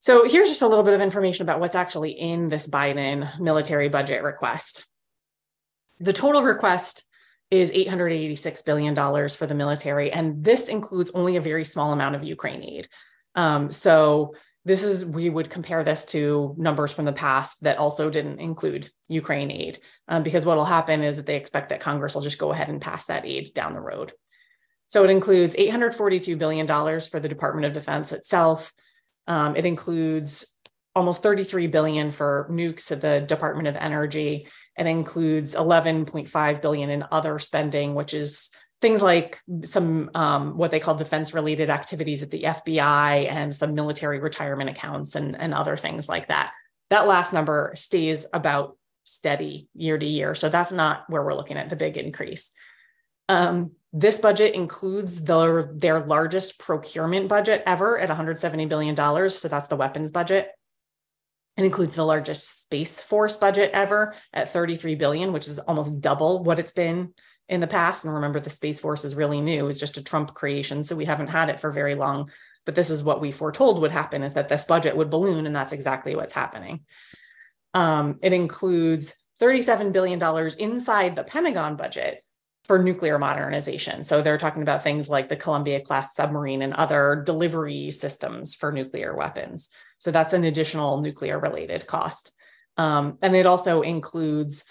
So 0.00 0.28
here's 0.28 0.48
just 0.48 0.62
a 0.62 0.66
little 0.66 0.84
bit 0.84 0.94
of 0.94 1.00
information 1.00 1.42
about 1.42 1.60
what's 1.60 1.74
actually 1.74 2.10
in 2.10 2.48
this 2.48 2.66
Biden 2.66 3.38
military 3.40 3.88
budget 3.88 4.22
request. 4.22 4.86
The 6.00 6.12
total 6.12 6.42
request 6.42 7.04
is 7.50 7.72
$886 7.72 8.64
billion 8.64 8.94
for 8.94 9.46
the 9.46 9.54
military, 9.54 10.12
and 10.12 10.44
this 10.44 10.68
includes 10.68 11.10
only 11.14 11.36
a 11.36 11.40
very 11.40 11.64
small 11.64 11.92
amount 11.92 12.14
of 12.14 12.22
Ukraine 12.22 12.62
aid. 12.62 12.88
Um, 13.34 13.72
so 13.72 14.34
this 14.68 14.84
is, 14.84 15.04
we 15.04 15.30
would 15.30 15.48
compare 15.48 15.82
this 15.82 16.04
to 16.04 16.54
numbers 16.58 16.92
from 16.92 17.06
the 17.06 17.12
past 17.12 17.62
that 17.64 17.78
also 17.78 18.10
didn't 18.10 18.38
include 18.38 18.90
Ukraine 19.08 19.50
aid, 19.50 19.78
um, 20.06 20.22
because 20.22 20.44
what 20.44 20.58
will 20.58 20.66
happen 20.66 21.02
is 21.02 21.16
that 21.16 21.24
they 21.24 21.36
expect 21.36 21.70
that 21.70 21.80
Congress 21.80 22.14
will 22.14 22.22
just 22.22 22.38
go 22.38 22.52
ahead 22.52 22.68
and 22.68 22.80
pass 22.80 23.06
that 23.06 23.24
aid 23.24 23.52
down 23.54 23.72
the 23.72 23.80
road. 23.80 24.12
So 24.86 25.04
it 25.04 25.10
includes 25.10 25.56
$842 25.56 26.38
billion 26.38 26.66
for 27.00 27.18
the 27.18 27.28
Department 27.28 27.64
of 27.64 27.72
Defense 27.72 28.12
itself. 28.12 28.72
Um, 29.26 29.56
it 29.56 29.64
includes 29.64 30.54
almost 30.94 31.22
33 31.22 31.68
billion 31.68 32.12
for 32.12 32.48
nukes 32.50 32.92
at 32.92 33.00
the 33.00 33.20
Department 33.20 33.68
of 33.68 33.76
Energy. 33.76 34.48
It 34.76 34.86
includes 34.86 35.54
11.5 35.54 36.62
billion 36.62 36.90
in 36.90 37.04
other 37.10 37.38
spending, 37.38 37.94
which 37.94 38.12
is 38.12 38.50
things 38.80 39.02
like 39.02 39.40
some 39.64 40.10
um, 40.14 40.56
what 40.56 40.70
they 40.70 40.80
call 40.80 40.94
defense 40.94 41.34
related 41.34 41.70
activities 41.70 42.22
at 42.22 42.30
the 42.30 42.42
FBI 42.42 43.30
and 43.30 43.54
some 43.54 43.74
military 43.74 44.20
retirement 44.20 44.70
accounts 44.70 45.16
and, 45.16 45.36
and 45.38 45.52
other 45.52 45.76
things 45.76 46.08
like 46.08 46.28
that. 46.28 46.52
That 46.90 47.08
last 47.08 47.32
number 47.32 47.72
stays 47.74 48.26
about 48.32 48.76
steady 49.04 49.68
year 49.74 49.98
to 49.98 50.06
year. 50.06 50.34
So 50.34 50.48
that's 50.48 50.72
not 50.72 51.04
where 51.08 51.22
we're 51.22 51.34
looking 51.34 51.56
at 51.56 51.70
the 51.70 51.76
big 51.76 51.96
increase. 51.96 52.52
Um, 53.28 53.72
this 53.92 54.18
budget 54.18 54.54
includes 54.54 55.22
the, 55.24 55.70
their 55.74 56.00
largest 56.00 56.58
procurement 56.58 57.28
budget 57.28 57.62
ever 57.66 57.98
at 57.98 58.10
$170 58.10 58.68
billion. 58.68 58.96
So 59.30 59.48
that's 59.48 59.68
the 59.68 59.76
weapons 59.76 60.10
budget. 60.10 60.50
It 61.56 61.64
includes 61.64 61.94
the 61.94 62.04
largest 62.04 62.62
Space 62.62 63.00
Force 63.00 63.36
budget 63.36 63.70
ever 63.72 64.14
at 64.32 64.52
33 64.52 64.94
billion, 64.94 65.32
which 65.32 65.48
is 65.48 65.58
almost 65.58 66.00
double 66.00 66.44
what 66.44 66.58
it's 66.58 66.72
been 66.72 67.14
in 67.48 67.60
the 67.60 67.66
past. 67.66 68.04
And 68.04 68.14
remember, 68.14 68.40
the 68.40 68.50
Space 68.50 68.80
Force 68.80 69.04
is 69.04 69.14
really 69.14 69.40
new, 69.40 69.68
it's 69.68 69.80
just 69.80 69.96
a 69.96 70.04
Trump 70.04 70.34
creation. 70.34 70.84
So 70.84 70.96
we 70.96 71.04
haven't 71.04 71.28
had 71.28 71.48
it 71.50 71.60
for 71.60 71.70
very 71.70 71.94
long. 71.94 72.30
But 72.66 72.74
this 72.74 72.90
is 72.90 73.02
what 73.02 73.20
we 73.20 73.32
foretold 73.32 73.80
would 73.80 73.92
happen 73.92 74.22
is 74.22 74.34
that 74.34 74.48
this 74.48 74.64
budget 74.64 74.94
would 74.94 75.08
balloon, 75.08 75.46
and 75.46 75.56
that's 75.56 75.72
exactly 75.72 76.14
what's 76.14 76.34
happening. 76.34 76.80
Um, 77.72 78.18
it 78.22 78.34
includes 78.34 79.14
$37 79.40 79.92
billion 79.92 80.22
inside 80.58 81.16
the 81.16 81.24
Pentagon 81.24 81.76
budget 81.76 82.22
for 82.64 82.78
nuclear 82.78 83.18
modernization. 83.18 84.04
So 84.04 84.20
they're 84.20 84.36
talking 84.36 84.60
about 84.60 84.82
things 84.82 85.08
like 85.08 85.30
the 85.30 85.36
Columbia 85.36 85.80
class 85.80 86.14
submarine 86.14 86.60
and 86.60 86.74
other 86.74 87.22
delivery 87.24 87.90
systems 87.90 88.54
for 88.54 88.70
nuclear 88.70 89.16
weapons. 89.16 89.70
So 89.96 90.10
that's 90.10 90.34
an 90.34 90.44
additional 90.44 91.00
nuclear 91.00 91.38
related 91.38 91.86
cost. 91.86 92.34
Um, 92.76 93.16
and 93.22 93.34
it 93.34 93.46
also 93.46 93.80
includes 93.80 94.66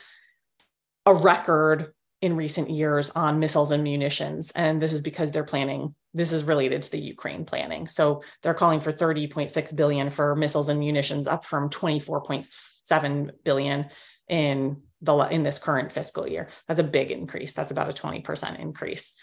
a 1.07 1.13
record 1.15 1.93
in 2.21 2.35
recent 2.35 2.69
years 2.69 3.11
on 3.11 3.39
missiles 3.39 3.71
and 3.71 3.83
munitions. 3.83 4.51
And 4.51 4.81
this 4.81 4.93
is 4.93 5.01
because 5.01 5.31
they're 5.31 5.43
planning, 5.43 5.93
this 6.13 6.31
is 6.31 6.43
related 6.43 6.81
to 6.81 6.91
the 6.91 6.99
Ukraine 6.99 7.45
planning. 7.45 7.85
So 7.87 8.23
they're 8.41 8.55
calling 8.55 8.79
for 8.79 8.91
30.6 8.91 9.75
billion 9.75 10.09
for 10.09 10.35
missiles 10.35 10.69
and 10.69 10.79
munitions, 10.79 11.27
up 11.27 11.45
from 11.45 11.69
24.7 11.69 13.29
billion 13.43 13.85
in 14.27 14.81
the 15.01 15.15
in 15.15 15.43
this 15.43 15.59
current 15.59 15.91
fiscal 15.91 16.27
year. 16.27 16.49
That's 16.67 16.79
a 16.79 16.83
big 16.83 17.11
increase. 17.11 17.53
That's 17.53 17.71
about 17.71 17.89
a 17.89 18.01
20% 18.01 18.59
increase. 18.59 19.13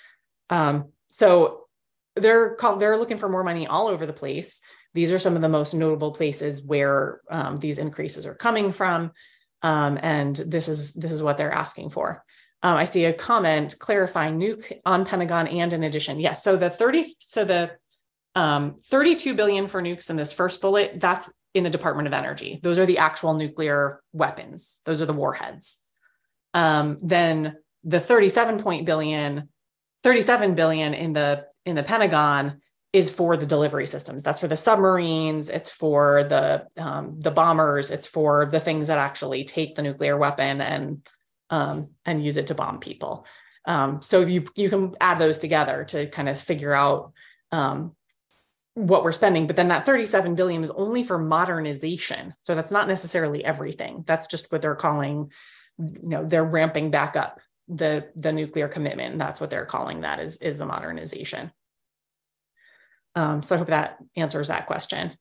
Um, 0.50 0.90
so 1.08 1.64
they're 2.16 2.56
they're 2.78 2.96
looking 2.96 3.16
for 3.16 3.28
more 3.28 3.42
money 3.42 3.66
all 3.66 3.88
over 3.88 4.06
the 4.06 4.12
place. 4.12 4.60
These 4.94 5.12
are 5.12 5.18
some 5.18 5.34
of 5.34 5.42
the 5.42 5.48
most 5.48 5.74
notable 5.74 6.12
places 6.12 6.62
where 6.62 7.20
um, 7.28 7.56
these 7.56 7.78
increases 7.78 8.24
are 8.24 8.36
coming 8.36 8.70
from. 8.70 9.10
Um, 9.62 9.98
and 10.00 10.36
this 10.36 10.68
is 10.68 10.92
this 10.92 11.10
is 11.10 11.22
what 11.22 11.38
they're 11.38 11.52
asking 11.52 11.90
for. 11.90 12.22
Um, 12.64 12.78
I 12.78 12.84
see 12.84 13.04
a 13.04 13.12
comment 13.12 13.78
clarifying 13.78 14.40
nuke 14.40 14.72
on 14.86 15.04
Pentagon 15.04 15.46
and 15.46 15.70
in 15.74 15.84
addition. 15.84 16.18
Yes, 16.18 16.42
so 16.42 16.56
the 16.56 16.70
30, 16.70 17.14
so 17.20 17.44
the 17.44 17.72
um, 18.34 18.76
32 18.80 19.34
billion 19.34 19.68
for 19.68 19.82
nukes 19.82 20.08
in 20.08 20.16
this 20.16 20.32
first 20.32 20.62
bullet, 20.62 20.98
that's 20.98 21.28
in 21.52 21.62
the 21.62 21.70
Department 21.70 22.08
of 22.08 22.14
Energy. 22.14 22.58
Those 22.62 22.78
are 22.78 22.86
the 22.86 22.98
actual 22.98 23.34
nuclear 23.34 24.00
weapons. 24.14 24.78
Those 24.86 25.02
are 25.02 25.06
the 25.06 25.12
warheads. 25.12 25.78
Um, 26.54 26.96
then 27.00 27.58
the 27.84 28.00
37 28.00 28.58
point 28.58 28.86
billion, 28.86 29.50
37 30.02 30.54
billion 30.54 30.94
in 30.94 31.12
the 31.12 31.46
in 31.66 31.76
the 31.76 31.82
Pentagon 31.82 32.62
is 32.94 33.10
for 33.10 33.36
the 33.36 33.46
delivery 33.46 33.86
systems. 33.86 34.22
That's 34.22 34.40
for 34.40 34.48
the 34.48 34.56
submarines. 34.56 35.50
It's 35.50 35.70
for 35.70 36.24
the 36.24 36.66
um, 36.78 37.20
the 37.20 37.30
bombers. 37.30 37.90
It's 37.90 38.06
for 38.06 38.46
the 38.46 38.60
things 38.60 38.88
that 38.88 38.98
actually 38.98 39.44
take 39.44 39.74
the 39.74 39.82
nuclear 39.82 40.16
weapon 40.16 40.62
and 40.62 41.06
um, 41.50 41.90
and 42.04 42.24
use 42.24 42.36
it 42.36 42.48
to 42.48 42.54
bomb 42.54 42.78
people. 42.78 43.26
Um, 43.66 44.02
so 44.02 44.20
you 44.20 44.46
you 44.54 44.68
can 44.68 44.94
add 45.00 45.18
those 45.18 45.38
together 45.38 45.84
to 45.84 46.06
kind 46.06 46.28
of 46.28 46.38
figure 46.38 46.74
out 46.74 47.12
um, 47.52 47.94
what 48.74 49.04
we're 49.04 49.12
spending. 49.12 49.46
But 49.46 49.56
then 49.56 49.68
that 49.68 49.86
37 49.86 50.34
billion 50.34 50.64
is 50.64 50.70
only 50.70 51.04
for 51.04 51.18
modernization. 51.18 52.34
So 52.42 52.54
that's 52.54 52.72
not 52.72 52.88
necessarily 52.88 53.44
everything. 53.44 54.04
That's 54.06 54.26
just 54.26 54.50
what 54.50 54.62
they're 54.62 54.74
calling, 54.74 55.32
you 55.78 56.08
know, 56.08 56.24
they're 56.24 56.44
ramping 56.44 56.90
back 56.90 57.16
up 57.16 57.40
the 57.68 58.10
the 58.16 58.32
nuclear 58.32 58.68
commitment. 58.68 59.18
That's 59.18 59.40
what 59.40 59.50
they're 59.50 59.64
calling 59.64 60.02
that 60.02 60.20
is 60.20 60.36
is 60.38 60.58
the 60.58 60.66
modernization. 60.66 61.52
Um, 63.14 63.42
so 63.42 63.54
I 63.54 63.58
hope 63.58 63.68
that 63.68 63.98
answers 64.16 64.48
that 64.48 64.66
question. 64.66 65.16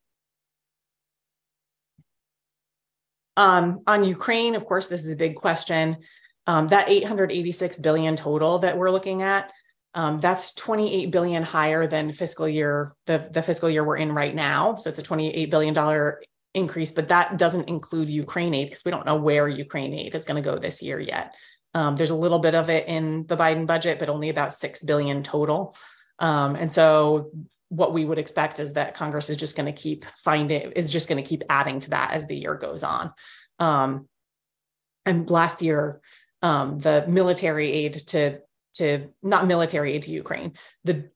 Um, 3.37 3.81
on 3.87 4.03
Ukraine, 4.03 4.55
of 4.55 4.65
course, 4.65 4.87
this 4.87 5.05
is 5.05 5.11
a 5.11 5.15
big 5.15 5.35
question. 5.35 5.97
Um, 6.45 6.67
that 6.67 6.89
886 6.89 7.79
billion 7.79 8.15
total 8.15 8.59
that 8.59 8.77
we're 8.77 8.91
looking 8.91 9.21
at, 9.21 9.51
um, 9.95 10.19
that's 10.19 10.53
28 10.55 11.11
billion 11.11 11.43
higher 11.43 11.87
than 11.87 12.11
fiscal 12.11 12.49
year 12.49 12.95
the, 13.05 13.29
the 13.31 13.41
fiscal 13.41 13.69
year 13.69 13.83
we're 13.83 13.97
in 13.97 14.11
right 14.11 14.33
now. 14.33 14.75
So 14.75 14.89
it's 14.89 14.99
a 14.99 15.03
28 15.03 15.49
billion 15.49 15.73
dollar 15.73 16.21
increase, 16.53 16.91
but 16.91 17.07
that 17.09 17.37
doesn't 17.37 17.69
include 17.69 18.09
Ukraine 18.09 18.53
aid 18.53 18.69
because 18.69 18.85
we 18.85 18.91
don't 18.91 19.05
know 19.05 19.15
where 19.15 19.47
Ukraine 19.47 19.93
aid 19.93 20.15
is 20.15 20.25
going 20.25 20.41
to 20.41 20.47
go 20.47 20.57
this 20.57 20.81
year 20.81 20.99
yet. 20.99 21.35
Um, 21.73 21.95
there's 21.95 22.11
a 22.11 22.15
little 22.15 22.39
bit 22.39 22.55
of 22.55 22.69
it 22.69 22.87
in 22.87 23.25
the 23.27 23.37
Biden 23.37 23.65
budget, 23.65 23.99
but 23.99 24.09
only 24.09 24.29
about 24.29 24.53
six 24.53 24.83
billion 24.83 25.23
total. 25.23 25.75
Um, 26.19 26.55
and 26.55 26.71
so 26.71 27.31
what 27.73 27.91
we 27.91 28.05
would 28.05 28.19
expect 28.19 28.59
is 28.59 28.73
that 28.73 28.93
Congress 28.93 29.31
is 29.31 29.37
just 29.37 29.57
going 29.57 29.65
to 29.65 29.81
keep 29.81 30.05
finding 30.05 30.71
is 30.73 30.91
just 30.91 31.09
going 31.09 31.21
to 31.21 31.27
keep 31.27 31.43
adding 31.49 31.79
to 31.79 31.89
that 31.89 32.11
as 32.11 32.27
the 32.27 32.35
year 32.35 32.53
goes 32.53 32.83
on. 32.83 33.11
Um, 33.57 34.07
and 35.05 35.29
last 35.29 35.61
year, 35.63 35.99
um, 36.43 36.77
the 36.77 37.05
military 37.07 37.71
aid 37.71 37.93
to 38.07 38.39
to 38.73 39.09
not 39.23 39.47
military 39.47 39.93
aid 39.93 40.03
to 40.03 40.11
Ukraine, 40.11 40.53
the 40.83 41.09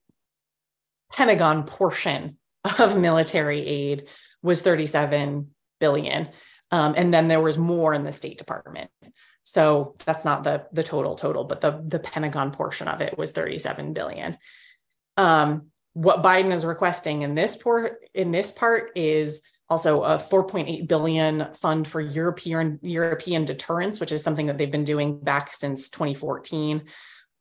Pentagon 1.13 1.63
portion 1.63 2.37
of 2.79 2.97
military 2.97 3.65
aid 3.65 4.07
was 4.41 4.61
37 4.61 5.51
billion. 5.79 6.29
Um, 6.71 6.95
and 6.97 7.13
then 7.13 7.27
there 7.27 7.41
was 7.41 7.57
more 7.57 7.93
in 7.93 8.03
the 8.03 8.11
State 8.11 8.37
Department. 8.37 8.89
So 9.43 9.95
that's 10.05 10.25
not 10.25 10.43
the 10.43 10.65
the 10.73 10.83
total 10.83 11.15
total, 11.15 11.43
but 11.43 11.61
the 11.61 11.83
the 11.85 11.99
Pentagon 11.99 12.51
portion 12.51 12.87
of 12.87 13.01
it 13.01 13.15
was 13.15 13.31
37 13.31 13.93
billion. 13.93 14.37
Um, 15.17 15.67
what 15.97 16.21
Biden 16.21 16.53
is 16.53 16.63
requesting 16.63 17.23
in 17.23 17.33
this 17.33 17.55
part 17.55 18.05
in 18.13 18.31
this 18.31 18.51
part 18.51 18.91
is 18.95 19.41
also 19.67 20.03
a 20.03 20.17
4.8 20.17 20.87
billion 20.87 21.47
fund 21.55 21.87
for 21.87 21.99
European 21.99 22.77
European 22.83 23.45
deterrence, 23.45 23.99
which 23.99 24.11
is 24.11 24.23
something 24.23 24.45
that 24.45 24.59
they've 24.59 24.71
been 24.71 24.83
doing 24.83 25.19
back 25.19 25.55
since 25.55 25.89
2014 25.89 26.83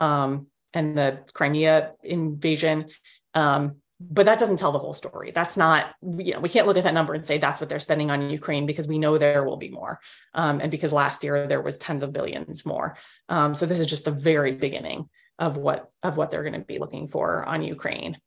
um, 0.00 0.46
and 0.72 0.96
the 0.96 1.18
Crimea 1.34 1.92
invasion. 2.02 2.86
Um, 3.34 3.76
but 4.00 4.24
that 4.24 4.38
doesn't 4.38 4.58
tell 4.58 4.72
the 4.72 4.78
whole 4.78 4.94
story. 4.94 5.32
That's 5.32 5.58
not, 5.58 5.94
you 6.02 6.32
know, 6.32 6.40
we 6.40 6.48
can't 6.48 6.66
look 6.66 6.78
at 6.78 6.84
that 6.84 6.94
number 6.94 7.12
and 7.12 7.26
say 7.26 7.36
that's 7.36 7.60
what 7.60 7.68
they're 7.68 7.78
spending 7.78 8.10
on 8.10 8.30
Ukraine 8.30 8.64
because 8.64 8.88
we 8.88 8.98
know 8.98 9.18
there 9.18 9.44
will 9.44 9.56
be 9.58 9.70
more. 9.70 10.00
Um, 10.32 10.60
and 10.60 10.70
because 10.70 10.94
last 10.94 11.24
year 11.24 11.46
there 11.46 11.62
was 11.62 11.76
tens 11.76 12.02
of 12.02 12.12
billions 12.14 12.64
more. 12.64 12.96
Um, 13.28 13.54
so 13.54 13.66
this 13.66 13.80
is 13.80 13.86
just 13.86 14.06
the 14.06 14.10
very 14.10 14.52
beginning 14.52 15.10
of 15.38 15.58
what 15.58 15.90
of 16.02 16.16
what 16.16 16.30
they're 16.30 16.42
going 16.42 16.54
to 16.54 16.60
be 16.60 16.78
looking 16.78 17.08
for 17.08 17.44
on 17.44 17.62
Ukraine. 17.62 18.18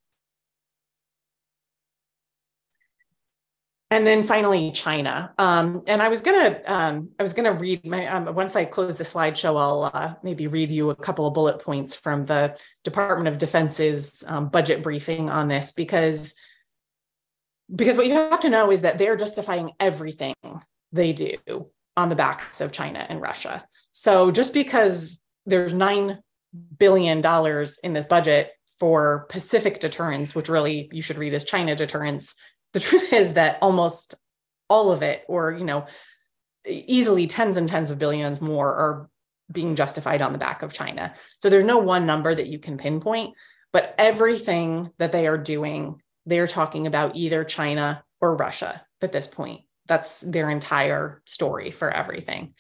And 3.92 4.06
then 4.06 4.24
finally 4.24 4.72
China. 4.72 5.34
Um, 5.38 5.82
and 5.88 6.02
I 6.02 6.10
was 6.10 6.22
gonna 6.22 6.62
um, 6.68 7.10
I 7.20 7.24
was 7.24 7.34
gonna 7.34 7.54
read 7.54 7.86
my 7.86 8.06
um, 8.08 8.34
once 8.36 8.56
I 8.56 8.66
close 8.66 8.98
the 8.98 9.04
slideshow, 9.04 9.60
I'll 9.60 9.92
uh, 9.94 10.16
maybe 10.24 10.48
read 10.48 10.72
you 10.72 10.92
a 10.92 10.96
couple 10.96 11.26
of 11.26 11.34
bullet 11.34 11.60
points 11.60 11.96
from 11.96 12.26
the 12.26 12.60
Department 12.84 13.28
of 13.28 13.38
Defense's 13.38 14.24
um, 14.28 14.50
budget 14.50 14.84
briefing 14.84 15.30
on 15.30 15.48
this 15.48 15.72
because 15.72 16.36
because 17.74 17.98
what 17.98 18.08
you 18.08 18.14
have 18.14 18.40
to 18.42 18.50
know 18.50 18.72
is 18.72 18.82
that 18.82 18.98
they're 18.98 19.16
justifying 19.16 19.72
everything 19.80 20.36
they 20.92 21.14
do 21.14 21.38
on 21.98 22.10
the 22.10 22.16
backs 22.16 22.62
of 22.62 22.72
China 22.72 23.06
and 23.08 23.22
Russia. 23.22 23.64
So 23.92 24.32
just 24.32 24.54
because 24.54 25.22
there's 25.46 25.74
nine 25.74 26.20
billion 26.78 27.22
dollars 27.22 27.80
in 27.84 27.94
this 27.94 28.06
budget 28.06 28.52
for 28.80 29.26
Pacific 29.30 29.80
deterrence, 29.80 30.34
which 30.34 30.50
really 30.50 30.90
you 30.92 31.02
should 31.02 31.18
read 31.18 31.34
as 31.34 31.44
China 31.44 31.76
deterrence 31.76 32.34
the 32.74 32.80
truth 32.80 33.14
is 33.14 33.34
that 33.34 33.58
almost 33.62 34.16
all 34.70 34.92
of 34.92 35.02
it, 35.02 35.24
or, 35.28 35.52
you 35.52 35.66
know, 35.66 35.86
easily 36.68 37.28
tens 37.28 37.58
and 37.58 37.68
tens 37.68 37.90
of 37.90 38.00
billions 38.00 38.42
more 38.42 38.68
are 38.68 39.10
being 39.52 39.76
justified 39.76 40.22
on 40.22 40.32
the 40.32 40.38
back 40.38 40.62
of 40.62 40.74
China. 40.74 41.14
So 41.40 41.50
there's 41.50 41.66
no 41.66 41.80
one 41.80 42.06
number 42.06 42.34
that 42.34 42.48
you 42.48 42.60
can 42.60 42.78
pinpoint, 42.78 43.34
but 43.74 43.96
everything 43.98 44.92
that 45.00 45.12
they 45.12 45.28
are 45.28 45.38
doing, 45.38 46.02
they're 46.26 46.48
talking 46.48 46.86
about 46.86 47.16
either 47.16 47.44
China 47.44 48.04
or 48.22 48.36
Russia 48.36 48.84
at 49.02 49.12
this 49.12 49.28
point. 49.28 49.62
That's 49.88 50.22
their 50.22 50.50
entire 50.50 51.24
story 51.26 51.72
for 51.72 51.90
everything. 51.90 52.54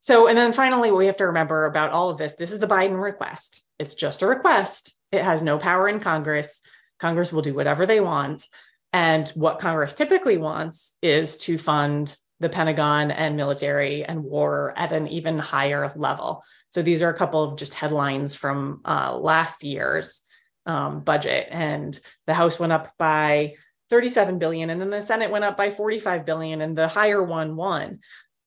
So, 0.00 0.26
and 0.26 0.36
then 0.36 0.52
finally, 0.52 0.90
we 0.90 1.06
have 1.06 1.18
to 1.18 1.28
remember 1.28 1.64
about 1.64 1.92
all 1.92 2.10
of 2.10 2.18
this 2.18 2.34
this 2.34 2.50
is 2.50 2.58
the 2.58 2.66
Biden 2.66 3.00
request. 3.00 3.62
It's 3.78 3.94
just 3.94 4.22
a 4.22 4.26
request. 4.26 4.96
It 5.12 5.22
has 5.22 5.42
no 5.42 5.58
power 5.58 5.88
in 5.88 6.00
Congress. 6.00 6.60
Congress 6.98 7.32
will 7.32 7.42
do 7.42 7.54
whatever 7.54 7.86
they 7.86 8.00
want. 8.00 8.46
And 8.92 9.28
what 9.30 9.58
Congress 9.58 9.94
typically 9.94 10.38
wants 10.38 10.92
is 11.02 11.36
to 11.38 11.58
fund 11.58 12.16
the 12.40 12.48
Pentagon 12.48 13.10
and 13.10 13.36
military 13.36 14.04
and 14.04 14.24
war 14.24 14.74
at 14.76 14.92
an 14.92 15.06
even 15.06 15.38
higher 15.38 15.92
level. 15.94 16.42
So 16.70 16.82
these 16.82 17.02
are 17.02 17.08
a 17.08 17.16
couple 17.16 17.42
of 17.42 17.56
just 17.56 17.74
headlines 17.74 18.34
from 18.34 18.80
uh, 18.84 19.16
last 19.16 19.64
year's 19.64 20.22
um, 20.66 21.00
budget. 21.00 21.48
And 21.50 21.98
the 22.26 22.34
House 22.34 22.58
went 22.58 22.72
up 22.72 22.92
by 22.98 23.54
37 23.90 24.38
billion, 24.38 24.70
and 24.70 24.80
then 24.80 24.90
the 24.90 25.00
Senate 25.00 25.30
went 25.30 25.44
up 25.44 25.56
by 25.56 25.70
45 25.70 26.24
billion, 26.24 26.60
and 26.60 26.76
the 26.76 26.88
higher 26.88 27.22
one 27.22 27.56
won. 27.56 28.00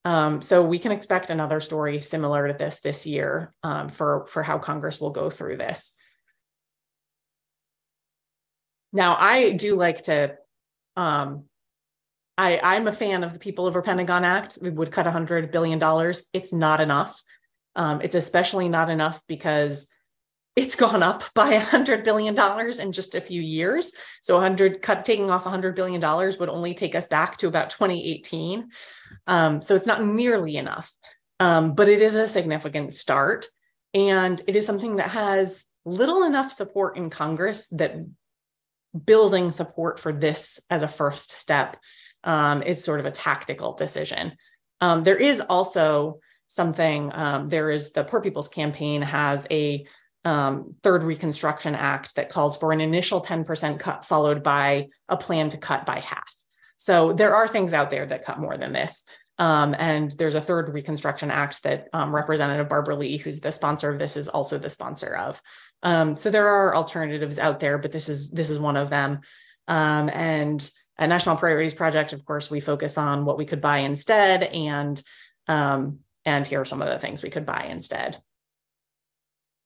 Um, 0.03 0.41
so 0.41 0.63
we 0.63 0.77
can 0.77 0.91
expect 0.91 1.29
another 1.29 1.59
story 1.59 1.99
similar 1.99 2.47
to 2.47 2.53
this 2.53 2.79
this 2.81 3.07
year 3.07 3.53
um, 3.63 3.89
for 3.89 4.25
for 4.27 4.43
how 4.43 4.59
Congress 4.59 5.01
will 5.01 5.09
go 5.09 5.29
through 5.29 5.57
this. 5.57 5.95
Now, 8.95 9.17
I 9.19 9.51
do 9.51 9.75
like 9.75 10.03
to. 10.03 10.37
Um, 10.95 11.43
I, 12.37 12.59
I'm 12.63 12.87
a 12.87 12.93
fan 12.93 13.25
of 13.25 13.33
the 13.33 13.39
People 13.39 13.65
Over 13.65 13.81
Pentagon 13.81 14.23
Act. 14.23 14.57
We 14.61 14.69
would 14.69 14.91
cut 14.91 15.05
$100 15.05 15.51
billion. 15.51 15.79
It's 16.33 16.53
not 16.53 16.79
enough. 16.79 17.21
Um, 17.75 17.99
it's 18.01 18.15
especially 18.15 18.69
not 18.69 18.89
enough 18.89 19.21
because 19.27 19.87
it's 20.55 20.75
gone 20.85 21.03
up 21.03 21.23
by 21.33 21.53
a 21.53 21.59
hundred 21.59 22.05
billion 22.05 22.33
dollars 22.33 22.79
in 22.79 22.93
just 22.93 23.15
a 23.15 23.21
few 23.21 23.41
years. 23.41 23.91
So 24.21 24.35
100 24.35 24.81
cut 24.81 25.03
taking 25.03 25.29
off 25.29 25.45
a 25.45 25.49
hundred 25.49 25.75
billion 25.75 25.99
dollars 25.99 26.37
would 26.39 26.49
only 26.49 26.73
take 26.73 26.95
us 26.95 27.09
back 27.09 27.37
to 27.37 27.47
about 27.47 27.71
2018. 27.71 28.69
Um, 29.27 29.61
so 29.61 29.75
it's 29.75 29.87
not 29.87 30.05
nearly 30.05 30.55
enough, 30.55 30.93
um, 31.41 31.75
but 31.75 31.89
it 31.89 32.01
is 32.01 32.15
a 32.15 32.29
significant 32.29 32.93
start, 32.93 33.47
and 33.93 34.41
it 34.47 34.55
is 34.55 34.65
something 34.65 34.97
that 34.97 35.09
has 35.09 35.65
little 35.83 36.23
enough 36.23 36.53
support 36.53 36.95
in 36.95 37.09
Congress 37.09 37.67
that 37.69 37.97
building 39.05 39.51
support 39.51 39.99
for 39.99 40.13
this 40.13 40.59
as 40.69 40.83
a 40.83 40.87
first 40.87 41.31
step 41.31 41.77
um, 42.23 42.63
is 42.63 42.83
sort 42.83 42.99
of 42.99 43.05
a 43.05 43.11
tactical 43.11 43.73
decision. 43.73 44.33
Um, 44.81 45.03
there 45.03 45.17
is 45.17 45.41
also 45.41 46.19
something. 46.47 47.11
Um, 47.13 47.47
there 47.47 47.71
is 47.71 47.91
the 47.91 48.03
Poor 48.03 48.21
People's 48.21 48.49
Campaign 48.49 49.01
has 49.01 49.47
a 49.51 49.85
um, 50.23 50.75
third 50.81 51.03
Reconstruction 51.03 51.75
Act 51.75 52.15
that 52.15 52.29
calls 52.29 52.57
for 52.57 52.71
an 52.71 52.81
initial 52.81 53.21
10% 53.21 53.79
cut 53.79 54.05
followed 54.05 54.43
by 54.43 54.87
a 55.07 55.17
plan 55.17 55.49
to 55.49 55.57
cut 55.57 55.85
by 55.85 55.99
half. 55.99 56.33
So 56.77 57.13
there 57.13 57.35
are 57.35 57.47
things 57.47 57.73
out 57.73 57.89
there 57.89 58.05
that 58.05 58.25
cut 58.25 58.39
more 58.39 58.57
than 58.57 58.73
this. 58.73 59.05
Um, 59.37 59.75
and 59.77 60.11
there's 60.11 60.35
a 60.35 60.41
third 60.41 60.73
Reconstruction 60.73 61.29
Act 61.29 61.63
that 61.63 61.89
um, 61.91 62.15
Representative 62.15 62.69
Barbara 62.69 62.95
Lee, 62.95 63.17
who's 63.17 63.41
the 63.41 63.51
sponsor 63.51 63.89
of 63.89 63.99
this, 63.99 64.15
is 64.15 64.29
also 64.29 64.57
the 64.57 64.69
sponsor 64.69 65.15
of. 65.15 65.41
Um, 65.83 66.15
so 66.15 66.29
there 66.29 66.47
are 66.47 66.75
alternatives 66.75 67.37
out 67.37 67.59
there, 67.59 67.77
but 67.77 67.91
this 67.91 68.07
is 68.07 68.31
this 68.31 68.49
is 68.49 68.59
one 68.59 68.77
of 68.77 68.89
them. 68.89 69.19
Um, 69.67 70.09
and 70.09 70.69
at 70.97 71.09
National 71.09 71.35
Priorities 71.35 71.73
Project, 71.73 72.13
of 72.13 72.23
course, 72.23 72.49
we 72.49 72.61
focus 72.61 72.97
on 72.97 73.25
what 73.25 73.37
we 73.37 73.45
could 73.45 73.61
buy 73.61 73.79
instead, 73.79 74.43
and 74.43 75.01
um, 75.47 75.99
and 76.23 76.47
here 76.47 76.61
are 76.61 76.65
some 76.65 76.81
of 76.81 76.87
the 76.87 76.99
things 76.99 77.21
we 77.21 77.29
could 77.29 77.45
buy 77.45 77.67
instead. 77.69 78.17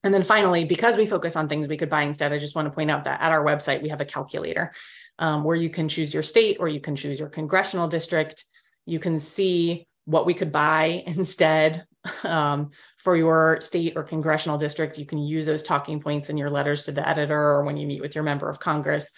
And 0.03 0.13
then 0.13 0.23
finally, 0.23 0.63
because 0.63 0.95
we 0.95 1.05
focus 1.05 1.36
on 1.36 1.49
things 1.49 1.67
we 1.67 1.77
could 1.77 1.89
buy 1.89 2.03
instead, 2.03 2.32
I 2.32 2.38
just 2.38 2.55
want 2.55 2.67
to 2.67 2.73
point 2.73 2.89
out 2.89 3.03
that 3.03 3.21
at 3.21 3.32
our 3.32 3.43
website, 3.43 3.82
we 3.82 3.89
have 3.89 4.01
a 4.01 4.05
calculator 4.05 4.71
um, 5.19 5.43
where 5.43 5.58
you 5.58 5.69
can 5.69 5.89
choose 5.89 6.13
your 6.13 6.23
state 6.23 6.58
or 6.60 6.69
you 6.69 6.79
can 6.79 6.95
choose 6.95 7.19
your 7.19 7.29
congressional 7.29 7.88
district. 7.88 8.45
You 8.89 8.99
can 8.99 9.19
see 9.19 9.88
what 10.06 10.25
we 10.25 10.34
could 10.34 10.52
buy 10.52 11.04
instead 11.06 11.86
um, 12.23 12.71
for 12.97 13.15
your 13.15 13.60
state 13.62 13.93
or 13.95 14.04
congressional 14.04 14.58
district. 14.58 14.97
You 14.97 15.06
can 15.06 15.19
use 15.19 15.45
those 15.45 15.63
talking 15.63 15.99
points 15.99 16.30
in 16.30 16.38
your 16.38 16.49
letters 16.49 16.86
to 16.86 16.91
the 16.91 17.08
editor 17.08 17.39
or 17.39 17.63
when 17.63 17.78
you 17.78 17.88
meet 17.88 18.02
with 18.02 18.15
your 18.15 18.23
member 18.23 18.49
of 18.49 18.60
Congress. 18.60 19.12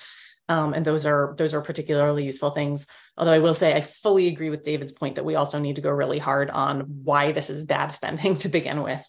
Um, 0.50 0.74
and 0.74 0.84
those 0.84 1.06
are 1.06 1.34
those 1.38 1.54
are 1.54 1.62
particularly 1.62 2.26
useful 2.26 2.50
things. 2.50 2.86
Although 3.16 3.32
I 3.32 3.40
will 3.40 3.54
say 3.54 3.74
I 3.74 3.82
fully 3.82 4.28
agree 4.28 4.50
with 4.50 4.64
David's 4.64 4.92
point 4.92 5.16
that 5.16 5.24
we 5.24 5.36
also 5.36 5.60
need 5.60 5.78
to 5.78 5.82
go 5.82 5.92
really 5.92 6.20
hard 6.20 6.50
on 6.50 6.82
why 7.04 7.32
this 7.32 7.50
is 7.50 7.64
dad 7.64 7.90
spending 7.94 8.36
to 8.38 8.50
begin 8.50 8.84
with 8.84 9.04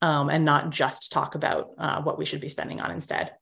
um, 0.00 0.30
and 0.30 0.44
not 0.44 0.70
just 0.70 1.12
talk 1.12 1.34
about 1.34 1.70
uh, 1.78 2.02
what 2.02 2.18
we 2.18 2.24
should 2.24 2.40
be 2.40 2.48
spending 2.48 2.80
on 2.80 2.90
instead. 2.90 3.32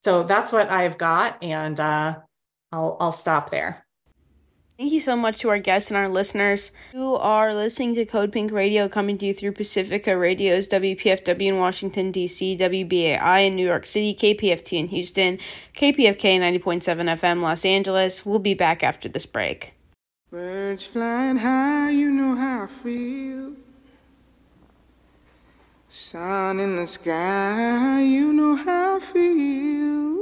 So 0.00 0.22
that's 0.22 0.52
what 0.52 0.70
I've 0.70 0.98
got, 0.98 1.42
and 1.42 1.78
uh, 1.78 2.16
I'll, 2.72 2.96
I'll 2.98 3.12
stop 3.12 3.50
there. 3.50 3.86
Thank 4.82 4.94
you 4.94 5.00
so 5.00 5.14
much 5.14 5.38
to 5.38 5.48
our 5.48 5.60
guests 5.60 5.92
and 5.92 5.96
our 5.96 6.08
listeners 6.08 6.72
who 6.90 7.14
are 7.14 7.54
listening 7.54 7.94
to 7.94 8.04
Code 8.04 8.32
Pink 8.32 8.50
Radio 8.50 8.88
coming 8.88 9.16
to 9.18 9.26
you 9.26 9.32
through 9.32 9.52
Pacifica 9.52 10.18
Radio's 10.18 10.66
WPFW 10.66 11.40
in 11.40 11.58
Washington, 11.58 12.10
D.C., 12.10 12.56
WBAI 12.56 13.46
in 13.46 13.54
New 13.54 13.64
York 13.64 13.86
City, 13.86 14.12
KPFT 14.12 14.80
in 14.80 14.88
Houston, 14.88 15.38
KPFK 15.76 16.36
90.7 16.60 16.82
FM 17.20 17.42
Los 17.42 17.64
Angeles. 17.64 18.26
We'll 18.26 18.40
be 18.40 18.54
back 18.54 18.82
after 18.82 19.08
this 19.08 19.24
break. 19.24 19.72
Birds 20.32 20.84
flying 20.84 21.36
high, 21.36 21.90
you 21.90 22.10
know 22.10 22.34
how 22.34 22.64
I 22.64 22.66
feel. 22.66 23.52
Sun 25.88 26.58
in 26.58 26.74
the 26.74 26.88
sky, 26.88 28.02
you 28.02 28.32
know 28.32 28.56
how 28.56 28.96
I 28.96 28.98
feel. 28.98 30.21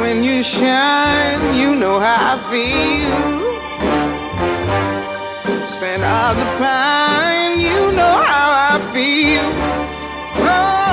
When 0.00 0.22
you 0.22 0.44
shine, 0.44 1.56
you 1.56 1.74
know 1.74 1.98
how 1.98 2.34
I 2.34 2.38
feel. 2.52 3.34
Scent 5.66 6.04
of 6.04 6.36
the 6.36 6.44
pine, 6.58 7.58
you 7.58 7.92
know 7.92 8.22
how 8.22 8.74
I 8.74 8.78
feel. 8.92 9.50
Oh, 10.46 10.84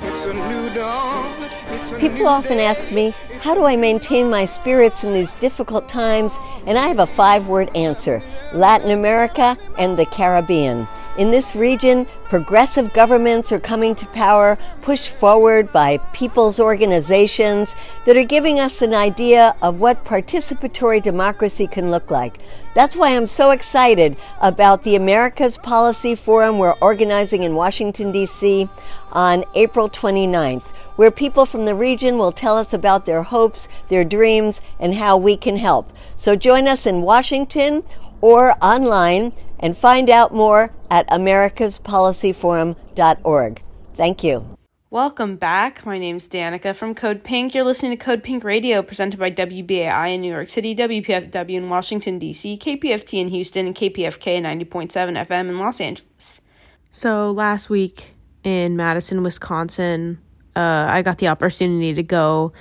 it's 0.00 0.24
a 0.24 0.32
new 0.32 0.74
dawn. 0.74 2.00
People 2.00 2.26
often 2.26 2.58
ask 2.58 2.90
me, 2.90 3.14
how 3.40 3.54
do 3.54 3.64
I 3.64 3.76
maintain 3.76 4.30
my 4.30 4.46
spirits 4.46 5.04
in 5.04 5.12
these 5.12 5.34
difficult 5.34 5.88
times? 5.88 6.38
And 6.66 6.78
I 6.78 6.88
have 6.88 7.00
a 7.00 7.06
five 7.06 7.48
word 7.48 7.70
answer 7.76 8.22
Latin 8.54 8.90
America 8.90 9.58
and 9.76 9.98
the 9.98 10.06
Caribbean. 10.06 10.88
In 11.18 11.30
this 11.30 11.54
region, 11.54 12.06
progressive 12.24 12.94
governments 12.94 13.52
are 13.52 13.60
coming 13.60 13.94
to 13.96 14.06
power, 14.06 14.56
pushed 14.80 15.10
forward 15.10 15.70
by 15.70 15.98
people's 16.14 16.58
organizations 16.58 17.76
that 18.06 18.16
are 18.16 18.24
giving 18.24 18.58
us 18.58 18.80
an 18.80 18.94
idea 18.94 19.54
of 19.60 19.78
what 19.78 20.06
participatory 20.06 21.02
democracy 21.02 21.66
can 21.66 21.90
look 21.90 22.10
like. 22.10 22.38
That's 22.74 22.96
why 22.96 23.14
I'm 23.14 23.26
so 23.26 23.50
excited 23.50 24.16
about 24.40 24.84
the 24.84 24.96
America's 24.96 25.58
Policy 25.58 26.14
Forum 26.14 26.58
we're 26.58 26.76
organizing 26.80 27.42
in 27.42 27.56
Washington, 27.56 28.10
D.C. 28.10 28.70
on 29.12 29.44
April 29.54 29.90
29th, 29.90 30.64
where 30.96 31.10
people 31.10 31.44
from 31.44 31.66
the 31.66 31.74
region 31.74 32.16
will 32.16 32.32
tell 32.32 32.56
us 32.56 32.72
about 32.72 33.04
their 33.04 33.22
hopes, 33.22 33.68
their 33.88 34.04
dreams, 34.04 34.62
and 34.80 34.94
how 34.94 35.18
we 35.18 35.36
can 35.36 35.58
help. 35.58 35.92
So 36.16 36.36
join 36.36 36.66
us 36.66 36.86
in 36.86 37.02
Washington 37.02 37.84
or 38.22 38.56
online 38.62 39.32
and 39.62 39.76
find 39.76 40.08
out 40.10 40.34
more 40.34 40.74
at 40.90 41.08
americaspolicyforum.org. 41.08 43.62
Thank 43.96 44.24
you. 44.24 44.58
Welcome 44.90 45.36
back. 45.36 45.86
My 45.86 45.98
name's 45.98 46.28
Danaka 46.28 46.76
from 46.76 46.94
Code 46.94 47.24
Pink. 47.24 47.54
You're 47.54 47.64
listening 47.64 47.92
to 47.92 47.96
Code 47.96 48.22
Pink 48.22 48.44
Radio, 48.44 48.82
presented 48.82 49.18
by 49.18 49.30
WBAI 49.30 50.14
in 50.14 50.20
New 50.20 50.30
York 50.30 50.50
City, 50.50 50.76
WPFW 50.76 51.54
in 51.54 51.70
Washington, 51.70 52.18
D.C., 52.18 52.58
KPFT 52.58 53.18
in 53.18 53.28
Houston, 53.28 53.68
and 53.68 53.74
KPFK 53.74 54.42
90.7 54.42 55.26
FM 55.26 55.48
in 55.48 55.58
Los 55.58 55.80
Angeles. 55.80 56.42
So 56.90 57.30
last 57.30 57.70
week 57.70 58.08
in 58.44 58.76
Madison, 58.76 59.22
Wisconsin, 59.22 60.18
uh, 60.54 60.88
I 60.90 61.00
got 61.00 61.16
the 61.16 61.28
opportunity 61.28 61.94
to 61.94 62.02
go 62.02 62.52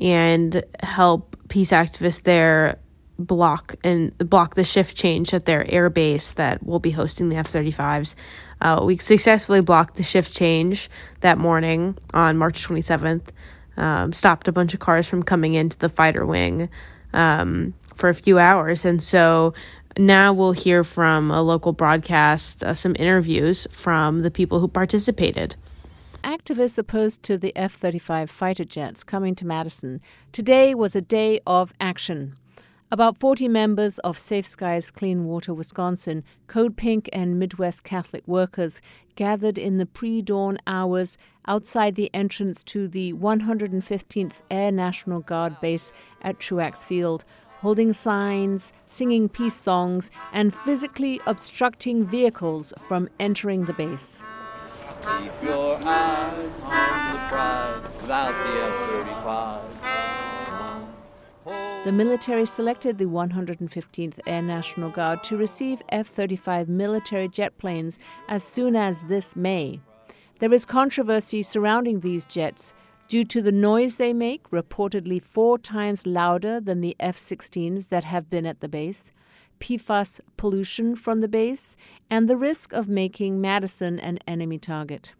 and 0.00 0.64
help 0.82 1.36
peace 1.48 1.70
activists 1.70 2.22
there 2.22 2.80
block 3.18 3.76
and 3.82 4.16
block 4.18 4.54
the 4.54 4.64
shift 4.64 4.96
change 4.96 5.32
at 5.32 5.46
their 5.46 5.68
air 5.70 5.88
base 5.90 6.32
that 6.32 6.64
will 6.64 6.78
be 6.78 6.90
hosting 6.90 7.28
the 7.28 7.36
F 7.36 7.48
35s. 7.48 8.14
Uh, 8.60 8.82
we 8.84 8.96
successfully 8.96 9.60
blocked 9.60 9.96
the 9.96 10.02
shift 10.02 10.34
change 10.34 10.88
that 11.20 11.38
morning 11.38 11.96
on 12.14 12.36
March 12.36 12.66
27th, 12.66 13.28
um, 13.76 14.12
stopped 14.12 14.48
a 14.48 14.52
bunch 14.52 14.74
of 14.74 14.80
cars 14.80 15.08
from 15.08 15.22
coming 15.22 15.54
into 15.54 15.78
the 15.78 15.88
fighter 15.88 16.24
wing 16.24 16.68
um, 17.12 17.74
for 17.94 18.08
a 18.08 18.14
few 18.14 18.38
hours. 18.38 18.84
And 18.84 19.02
so 19.02 19.54
now 19.98 20.32
we'll 20.32 20.52
hear 20.52 20.84
from 20.84 21.30
a 21.30 21.42
local 21.42 21.72
broadcast 21.72 22.62
uh, 22.62 22.74
some 22.74 22.94
interviews 22.98 23.66
from 23.70 24.22
the 24.22 24.30
people 24.30 24.60
who 24.60 24.68
participated. 24.68 25.56
Activists 26.22 26.76
opposed 26.76 27.22
to 27.22 27.38
the 27.38 27.56
F 27.56 27.74
35 27.74 28.30
fighter 28.30 28.64
jets 28.64 29.04
coming 29.04 29.34
to 29.36 29.46
Madison. 29.46 30.00
Today 30.32 30.74
was 30.74 30.96
a 30.96 31.00
day 31.00 31.40
of 31.46 31.72
action. 31.80 32.36
About 32.88 33.18
40 33.18 33.48
members 33.48 33.98
of 34.00 34.16
Safe 34.16 34.46
Skies 34.46 34.92
Clean 34.92 35.24
Water 35.24 35.52
Wisconsin, 35.52 36.22
Code 36.46 36.76
Pink, 36.76 37.08
and 37.12 37.36
Midwest 37.36 37.82
Catholic 37.82 38.22
workers 38.28 38.80
gathered 39.16 39.58
in 39.58 39.78
the 39.78 39.86
pre 39.86 40.22
dawn 40.22 40.56
hours 40.68 41.18
outside 41.48 41.96
the 41.96 42.14
entrance 42.14 42.62
to 42.62 42.86
the 42.86 43.12
115th 43.14 44.34
Air 44.52 44.70
National 44.70 45.18
Guard 45.18 45.60
base 45.60 45.92
at 46.22 46.38
Truax 46.38 46.84
Field, 46.84 47.24
holding 47.58 47.92
signs, 47.92 48.72
singing 48.86 49.28
peace 49.28 49.56
songs, 49.56 50.08
and 50.32 50.54
physically 50.54 51.20
obstructing 51.26 52.06
vehicles 52.06 52.72
from 52.86 53.08
entering 53.18 53.64
the 53.64 53.72
base. 53.72 54.22
Keep 55.02 55.32
your 55.42 55.76
eyes 55.82 56.50
on 56.62 57.12
the 57.12 57.18
prize 57.28 57.82
without 58.00 58.30
the 58.30 58.62
F 58.62 59.06
35. 59.06 59.75
The 61.86 61.92
military 61.92 62.46
selected 62.46 62.98
the 62.98 63.04
115th 63.04 64.18
Air 64.26 64.42
National 64.42 64.90
Guard 64.90 65.22
to 65.22 65.36
receive 65.36 65.82
F 65.90 66.08
35 66.08 66.68
military 66.68 67.28
jet 67.28 67.56
planes 67.58 68.00
as 68.26 68.42
soon 68.42 68.74
as 68.74 69.02
this 69.02 69.36
May. 69.36 69.78
There 70.40 70.52
is 70.52 70.66
controversy 70.66 71.44
surrounding 71.44 72.00
these 72.00 72.26
jets 72.26 72.74
due 73.06 73.22
to 73.26 73.40
the 73.40 73.52
noise 73.52 73.98
they 73.98 74.12
make, 74.12 74.50
reportedly 74.50 75.22
four 75.22 75.58
times 75.60 76.08
louder 76.08 76.58
than 76.58 76.80
the 76.80 76.96
F 76.98 77.16
16s 77.16 77.88
that 77.90 78.02
have 78.02 78.28
been 78.28 78.46
at 78.46 78.58
the 78.58 78.68
base, 78.68 79.12
PFAS 79.60 80.18
pollution 80.36 80.96
from 80.96 81.20
the 81.20 81.28
base, 81.28 81.76
and 82.10 82.28
the 82.28 82.36
risk 82.36 82.72
of 82.72 82.88
making 82.88 83.40
Madison 83.40 84.00
an 84.00 84.18
enemy 84.26 84.58
target. 84.58 85.12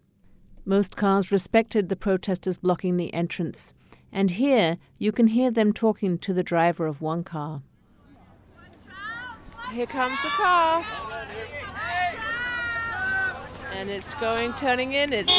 Most 0.64 0.97
cars 0.97 1.31
respected 1.31 1.89
the 1.89 1.95
protesters 1.95 2.59
blocking 2.59 2.97
the 2.97 3.14
entrance 3.14 3.73
and 4.13 4.31
here 4.33 4.79
you 4.99 5.13
can 5.13 5.29
hear 5.29 5.51
them 5.51 5.73
talking 5.73 6.19
to 6.19 6.33
the 6.33 6.43
driver 6.43 6.87
of 6.87 7.01
one 7.01 7.25
car. 7.25 7.63
Here 9.73 9.87
comes 9.87 10.21
the 10.23 10.29
car. 10.29 10.85
And 13.73 13.91
it's 13.91 14.15
going, 14.15 14.55
turning 14.55 14.95
in. 14.95 15.13
It's 15.13 15.31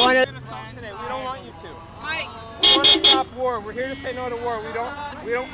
one 0.00 0.16
of. 0.16 0.26
Today. 0.26 0.92
We 0.92 1.08
don't 1.08 1.22
want 1.22 1.44
you 1.44 1.52
to. 1.52 1.68
Mike. 2.02 2.28
We 2.62 2.76
want 2.76 2.86
to 2.88 3.04
stop 3.04 3.32
war. 3.34 3.60
We're 3.60 3.72
here 3.72 3.88
to 3.88 3.94
say 3.94 4.12
no 4.12 4.28
to 4.28 4.36
war. 4.36 4.60
We 4.66 4.72
don't. 4.72 5.24
We 5.24 5.32
don't. 5.32 5.48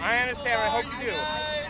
I 0.00 0.18
understand. 0.18 0.60
I 0.60 0.68
hope 0.68 0.84
you 0.84 1.10
do. 1.10 1.16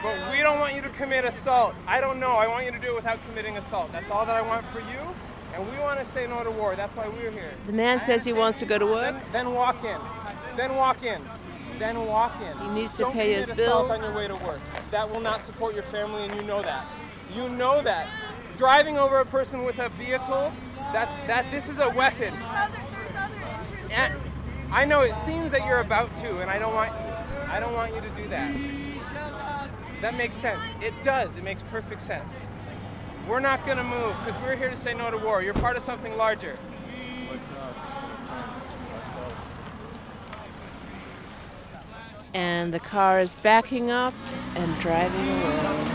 But 0.03 0.33
we 0.33 0.39
don't 0.43 0.59
want 0.59 0.75
you 0.75 0.83
to 0.83 0.89
commit 0.91 1.25
assault. 1.25 1.75
I 1.87 2.01
don't 2.01 2.19
know. 2.19 2.33
I 2.33 2.49
want 2.49 2.65
you 2.65 2.73
to 2.73 2.79
do 2.79 2.89
it 2.89 2.97
without 2.97 3.19
committing 3.29 3.59
assault. 3.59 3.93
That's 3.93 4.11
all 4.11 4.27
that 4.27 4.35
I 4.35 4.43
want 4.43 4.67
for 4.73 4.81
you. 4.81 5.15
And 5.55 5.69
we 5.71 5.79
want 5.79 5.99
to 6.01 6.07
say 6.07 6.27
no 6.27 6.43
to 6.45 6.51
war. 6.51 6.77
That's 6.77 6.95
why 6.97 7.09
we're 7.09 7.31
here. 7.31 7.53
The 7.67 7.73
man 7.73 8.01
says 8.01 8.25
he 8.25 8.33
wants 8.33 8.59
to 8.61 8.67
go 8.67 8.79
to 8.79 8.87
work. 8.87 9.15
Then, 9.33 9.45
then 9.47 9.55
walk 9.55 9.83
in. 9.85 9.99
Then 10.57 10.77
walk 10.77 11.03
in. 11.03 11.23
Then 11.79 12.07
walk 12.07 12.33
in. 12.41 12.59
He 12.59 12.69
needs 12.69 12.93
to 12.93 12.99
Don't 13.03 13.13
pay 13.13 13.33
his 13.35 13.49
commit 13.49 13.57
bills. 13.57 13.69
assault 13.69 13.91
on 13.91 14.01
your 14.01 14.15
way 14.15 14.29
to 14.29 14.37
work. 14.37 14.61
That 14.91 15.11
will 15.11 15.21
not 15.21 15.43
support 15.43 15.75
your 15.75 15.85
family, 15.85 16.25
and 16.25 16.35
you 16.35 16.43
know 16.43 16.63
that. 16.63 16.87
You 17.35 17.49
know 17.49 17.83
that. 17.83 18.09
Driving 18.57 18.99
over 18.99 19.19
a 19.19 19.27
person 19.27 19.65
with 19.65 19.79
a 19.79 19.89
vehicle, 19.91 20.53
that's 20.93 21.15
that. 21.27 21.51
This 21.51 21.69
is 21.69 21.79
a 21.79 21.89
weapon. 21.91 22.35
And 23.91 24.15
I 24.71 24.85
know 24.85 25.03
it 25.03 25.15
seems 25.15 25.53
that 25.53 25.65
you're 25.67 25.81
about 25.81 26.15
to, 26.19 26.39
and 26.41 26.51
I 26.51 26.59
don't 26.59 26.75
want. 26.75 26.93
I 27.49 27.59
don't 27.59 27.73
want 27.75 27.95
you 27.95 28.01
to 28.01 28.11
do 28.11 28.29
that. 28.29 28.55
That 30.01 30.17
makes 30.17 30.37
sense. 30.37 30.61
It 30.81 30.95
does. 31.03 31.37
It 31.37 31.45
makes 31.45 31.63
perfect 31.63 32.03
sense. 32.03 32.33
We're 33.31 33.39
not 33.39 33.65
going 33.65 33.77
to 33.77 33.85
move 33.85 34.17
because 34.25 34.43
we're 34.43 34.57
here 34.57 34.71
to 34.71 34.77
say 34.77 34.93
no 34.93 35.09
to 35.09 35.17
war. 35.17 35.41
You're 35.41 35.55
part 35.55 35.77
of 35.77 35.85
something 35.85 36.17
larger. 36.17 36.59
And 42.35 42.75
the 42.75 42.81
car 42.81 43.21
is 43.21 43.37
backing 43.37 43.89
up 43.89 44.15
and 44.57 44.77
driving 44.81 45.29
away. 45.29 45.91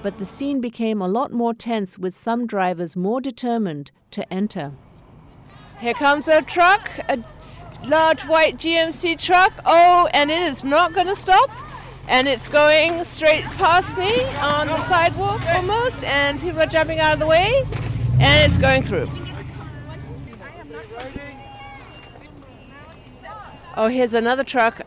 But 0.00 0.20
the 0.20 0.26
scene 0.26 0.60
became 0.60 1.02
a 1.02 1.08
lot 1.08 1.32
more 1.32 1.54
tense 1.54 1.98
with 1.98 2.14
some 2.14 2.46
drivers 2.46 2.94
more 2.94 3.20
determined 3.20 3.90
to 4.12 4.32
enter. 4.32 4.74
Here 5.80 5.94
comes 5.94 6.28
a 6.28 6.40
truck, 6.42 6.88
a 7.08 7.18
large 7.84 8.22
white 8.26 8.58
GMC 8.58 9.18
truck. 9.18 9.52
Oh, 9.66 10.08
and 10.14 10.30
it 10.30 10.40
is 10.40 10.62
not 10.62 10.94
going 10.94 11.08
to 11.08 11.16
stop. 11.16 11.50
And 12.10 12.26
it's 12.26 12.48
going 12.48 13.04
straight 13.04 13.44
past 13.44 13.96
me 13.96 14.24
on 14.38 14.66
the 14.66 14.84
sidewalk 14.88 15.40
almost, 15.46 16.02
and 16.02 16.40
people 16.40 16.60
are 16.60 16.66
jumping 16.66 16.98
out 16.98 17.14
of 17.14 17.20
the 17.20 17.26
way, 17.26 17.64
and 18.18 18.50
it's 18.50 18.58
going 18.58 18.82
through. 18.82 19.08
Oh, 23.76 23.86
here's 23.86 24.12
another 24.12 24.42
truck. 24.42 24.82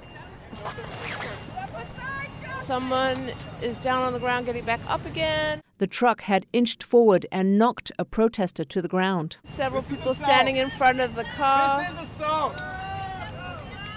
Someone 2.60 3.32
is 3.62 3.80
down 3.80 4.04
on 4.04 4.12
the 4.12 4.20
ground 4.20 4.46
getting 4.46 4.66
back 4.66 4.82
up 4.90 5.06
again. 5.06 5.62
The 5.78 5.88
truck 5.88 6.24
had 6.24 6.46
inched 6.52 6.84
forward 6.84 7.26
and 7.32 7.58
knocked 7.58 7.90
a 7.98 8.04
protester 8.04 8.66
to 8.66 8.82
the 8.82 8.90
ground. 8.90 9.38
Several 9.46 9.82
people 9.82 10.14
standing 10.14 10.58
in 10.58 10.70
front 10.70 11.00
of 11.00 11.16
the 11.16 11.24
car. 11.24 11.84
This 11.84 11.92
is 11.94 12.00
assault. 12.00 12.62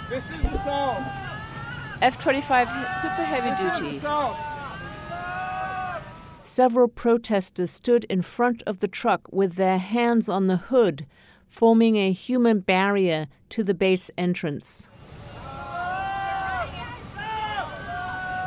This 0.09 0.31
is 0.31 0.45
assault. 0.45 1.26
F 2.03 2.21
25 2.23 2.69
super 3.01 3.25
heavy 3.25 3.81
duty. 3.81 4.01
Several 6.45 6.89
protesters 6.89 7.71
stood 7.71 8.05
in 8.05 8.23
front 8.23 8.63
of 8.67 8.81
the 8.81 8.89
truck 8.89 9.29
with 9.33 9.55
their 9.57 9.79
hands 9.79 10.29
on 10.29 10.47
the 10.47 10.57
hood, 10.57 11.07
forming 11.49 11.97
a 11.97 12.13
human 12.13 12.61
barrier 12.61 13.29
to 13.51 13.65
the 13.65 13.75
base 13.75 14.11
entrance. 14.17 14.89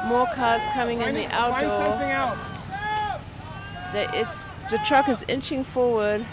More 0.06 0.28
cars 0.34 0.64
coming 0.74 1.02
in 1.02 1.14
the 1.14 1.28
outdoor. 1.28 1.98
The, 3.92 4.10
it's, 4.20 4.44
the 4.70 4.78
truck 4.86 5.10
is 5.10 5.24
inching 5.28 5.64
forward. 5.64 6.26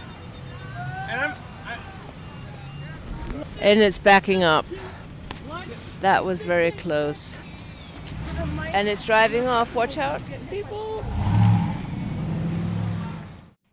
And 3.61 3.81
it's 3.81 3.99
backing 3.99 4.45
up. 4.45 4.67
That 6.01 6.25
was 6.25 6.45
very 6.45 6.71
close. 6.71 7.39
And 8.73 8.89
it's 8.89 9.05
driving 9.05 9.47
off. 9.47 9.75
Watch 9.75 9.97
out, 9.99 10.21
people. 10.51 11.05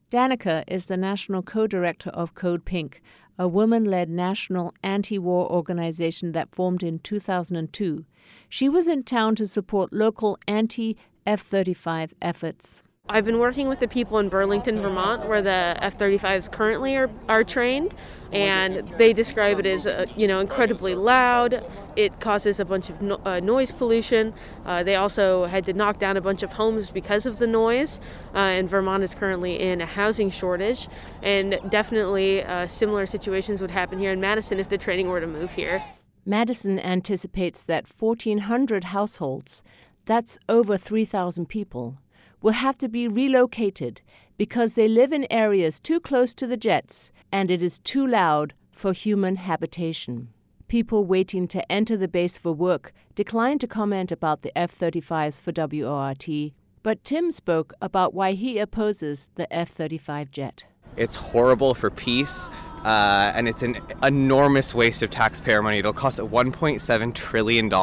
Danaka 0.09 0.63
is 0.67 0.85
the 0.85 0.95
national 0.95 1.41
co 1.41 1.65
director 1.65 2.11
of 2.11 2.35
Code 2.35 2.65
Pink, 2.65 3.01
a 3.37 3.47
woman 3.47 3.83
led 3.83 4.09
national 4.09 4.73
anti 4.83 5.17
war 5.17 5.51
organization 5.51 6.33
that 6.33 6.53
formed 6.53 6.83
in 6.83 6.99
2002. 6.99 8.05
She 8.47 8.69
was 8.69 8.87
in 8.87 9.03
town 9.03 9.35
to 9.35 9.47
support 9.47 9.91
local 9.91 10.37
anti 10.47 10.97
F 11.25 11.41
35 11.41 12.13
efforts. 12.21 12.83
I've 13.09 13.25
been 13.25 13.37
working 13.37 13.67
with 13.67 13.81
the 13.81 13.87
people 13.87 14.17
in 14.19 14.29
Burlington, 14.29 14.81
Vermont, 14.81 15.27
where 15.27 15.41
the 15.41 15.75
F-35s 15.81 16.49
currently 16.49 16.95
are, 16.95 17.09
are 17.27 17.43
trained, 17.43 17.93
and 18.31 18.87
they 18.97 19.11
describe 19.11 19.59
it 19.59 19.65
as, 19.65 19.85
uh, 19.85 20.05
you 20.15 20.25
know, 20.25 20.39
incredibly 20.39 20.95
loud. 20.95 21.69
It 21.97 22.21
causes 22.21 22.61
a 22.61 22.65
bunch 22.65 22.89
of 22.89 23.01
no- 23.01 23.19
uh, 23.25 23.41
noise 23.41 23.73
pollution. 23.73 24.33
Uh, 24.65 24.83
they 24.83 24.95
also 24.95 25.45
had 25.45 25.65
to 25.65 25.73
knock 25.73 25.99
down 25.99 26.15
a 26.15 26.21
bunch 26.21 26.43
of 26.43 26.53
homes 26.53 26.89
because 26.91 27.25
of 27.25 27.39
the 27.39 27.45
noise, 27.45 27.99
uh, 28.33 28.37
and 28.37 28.69
Vermont 28.69 29.03
is 29.03 29.13
currently 29.13 29.59
in 29.59 29.81
a 29.81 29.85
housing 29.85 30.31
shortage. 30.31 30.87
And 31.21 31.59
definitely 31.69 32.41
uh, 32.41 32.67
similar 32.67 33.05
situations 33.05 33.59
would 33.59 33.71
happen 33.71 33.99
here 33.99 34.13
in 34.13 34.21
Madison 34.21 34.59
if 34.59 34.69
the 34.69 34.77
training 34.77 35.09
were 35.09 35.19
to 35.19 35.27
move 35.27 35.51
here. 35.51 35.83
Madison 36.25 36.79
anticipates 36.79 37.63
that 37.63 37.85
1,400 37.99 38.85
households, 38.85 39.61
that's 40.05 40.39
over 40.47 40.77
3,000 40.77 41.47
people, 41.47 41.97
will 42.43 42.51
have 42.51 42.77
to 42.77 42.89
be 42.89 43.07
relocated 43.07 44.01
because 44.37 44.75
they 44.75 44.87
live 44.87 45.11
in 45.11 45.25
areas 45.31 45.79
too 45.79 45.99
close 45.99 46.35
to 46.35 46.45
the 46.45 46.57
jets 46.57 47.11
and 47.31 47.49
it 47.49 47.63
is 47.63 47.79
too 47.79 48.05
loud 48.05 48.53
for 48.71 48.93
human 48.93 49.37
habitation. 49.37 50.27
People 50.67 51.05
waiting 51.05 51.47
to 51.47 51.71
enter 51.71 51.95
the 51.95 52.07
base 52.07 52.37
for 52.37 52.51
work 52.51 52.93
declined 53.15 53.61
to 53.61 53.67
comment 53.67 54.11
about 54.11 54.41
the 54.41 54.55
F 54.57 54.77
35s 54.77 55.39
for 55.39 55.53
WORT, 55.55 56.53
but 56.83 57.03
Tim 57.03 57.31
spoke 57.31 57.73
about 57.81 58.13
why 58.13 58.33
he 58.33 58.59
opposes 58.59 59.29
the 59.35 59.51
F 59.51 59.69
35 59.69 60.29
jet. 60.29 60.65
It's 60.97 61.15
horrible 61.15 61.73
for 61.73 61.89
peace. 61.89 62.49
Uh, 62.83 63.31
and 63.33 63.47
it's 63.47 63.63
an 63.63 63.77
enormous 64.03 64.75
waste 64.75 65.01
of 65.03 65.09
taxpayer 65.09 65.63
money. 65.63 65.79
It'll 65.79 65.93
cost 65.93 66.19
$1.7 66.19 67.13
trillion 67.13 67.73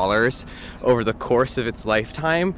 over 0.82 1.02
the 1.02 1.14
course 1.14 1.56
of 1.56 1.66
its 1.66 1.86
lifetime 1.86 2.54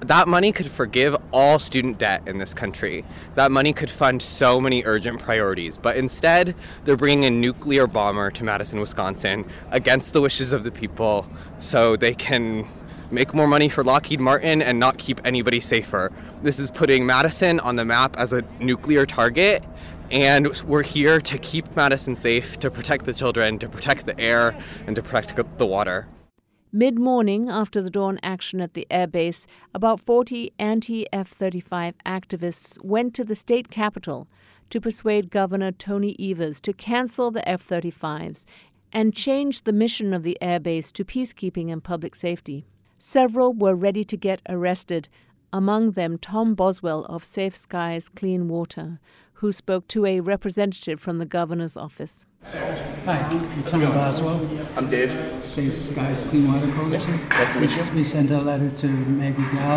that 0.00 0.28
money 0.28 0.52
could 0.52 0.70
forgive 0.70 1.16
all 1.32 1.58
student 1.58 1.98
debt 1.98 2.22
in 2.26 2.38
this 2.38 2.52
country. 2.52 3.04
That 3.34 3.50
money 3.50 3.72
could 3.72 3.90
fund 3.90 4.20
so 4.20 4.60
many 4.60 4.82
urgent 4.84 5.20
priorities. 5.20 5.78
But 5.78 5.96
instead, 5.96 6.54
they're 6.84 6.96
bringing 6.96 7.24
a 7.24 7.30
nuclear 7.30 7.86
bomber 7.86 8.30
to 8.32 8.44
Madison, 8.44 8.78
Wisconsin 8.78 9.44
against 9.70 10.12
the 10.12 10.20
wishes 10.20 10.52
of 10.52 10.64
the 10.64 10.70
people 10.70 11.26
so 11.58 11.96
they 11.96 12.14
can 12.14 12.66
make 13.10 13.32
more 13.32 13.46
money 13.46 13.68
for 13.68 13.84
Lockheed 13.84 14.20
Martin 14.20 14.60
and 14.60 14.78
not 14.78 14.98
keep 14.98 15.20
anybody 15.24 15.60
safer. 15.60 16.12
This 16.42 16.58
is 16.58 16.70
putting 16.70 17.06
Madison 17.06 17.60
on 17.60 17.76
the 17.76 17.84
map 17.84 18.16
as 18.18 18.32
a 18.32 18.42
nuclear 18.60 19.06
target. 19.06 19.64
And 20.10 20.60
we're 20.62 20.84
here 20.84 21.20
to 21.20 21.38
keep 21.38 21.74
Madison 21.74 22.14
safe, 22.14 22.58
to 22.60 22.70
protect 22.70 23.06
the 23.06 23.14
children, 23.14 23.58
to 23.58 23.68
protect 23.68 24.06
the 24.06 24.18
air, 24.20 24.56
and 24.86 24.94
to 24.94 25.02
protect 25.02 25.58
the 25.58 25.66
water. 25.66 26.06
Mid 26.72 26.98
morning, 26.98 27.48
after 27.48 27.80
the 27.80 27.90
dawn 27.90 28.18
action 28.24 28.60
at 28.60 28.74
the 28.74 28.88
airbase, 28.90 29.46
about 29.72 30.00
40 30.00 30.52
anti 30.58 31.06
F 31.12 31.28
35 31.28 31.94
activists 32.04 32.84
went 32.84 33.14
to 33.14 33.24
the 33.24 33.36
state 33.36 33.70
capitol 33.70 34.26
to 34.70 34.80
persuade 34.80 35.30
Governor 35.30 35.70
Tony 35.70 36.16
Evers 36.18 36.60
to 36.62 36.72
cancel 36.72 37.30
the 37.30 37.48
F 37.48 37.66
35s 37.66 38.44
and 38.92 39.14
change 39.14 39.62
the 39.62 39.72
mission 39.72 40.12
of 40.12 40.24
the 40.24 40.36
airbase 40.42 40.92
to 40.94 41.04
peacekeeping 41.04 41.72
and 41.72 41.84
public 41.84 42.16
safety. 42.16 42.66
Several 42.98 43.54
were 43.54 43.76
ready 43.76 44.02
to 44.02 44.16
get 44.16 44.42
arrested, 44.48 45.08
among 45.52 45.92
them 45.92 46.18
Tom 46.18 46.56
Boswell 46.56 47.04
of 47.04 47.24
Safe 47.24 47.54
Skies 47.54 48.08
Clean 48.08 48.48
Water, 48.48 48.98
who 49.40 49.52
spoke 49.52 49.86
to 49.88 50.06
a 50.06 50.20
representative 50.20 50.98
from 50.98 51.18
the 51.18 51.26
governor's 51.26 51.76
office. 51.76 52.24
Hi, 52.44 53.18
I'm 53.18 53.64
Tom 53.64 53.80
Boswell. 53.82 54.48
I'm 54.76 54.88
Dave. 54.88 55.12
Safe 55.42 55.76
Skies 55.76 56.24
Clean 56.24 56.50
Water 56.50 56.72
Coalition. 56.72 57.20
Nice 57.28 57.52
to 57.52 57.60
meet 57.60 57.76
you. 57.76 57.84
We 57.94 58.02
sent 58.02 58.30
a 58.30 58.40
letter 58.40 58.70
to 58.70 58.86
Maggie 58.86 59.42
Gao 59.54 59.76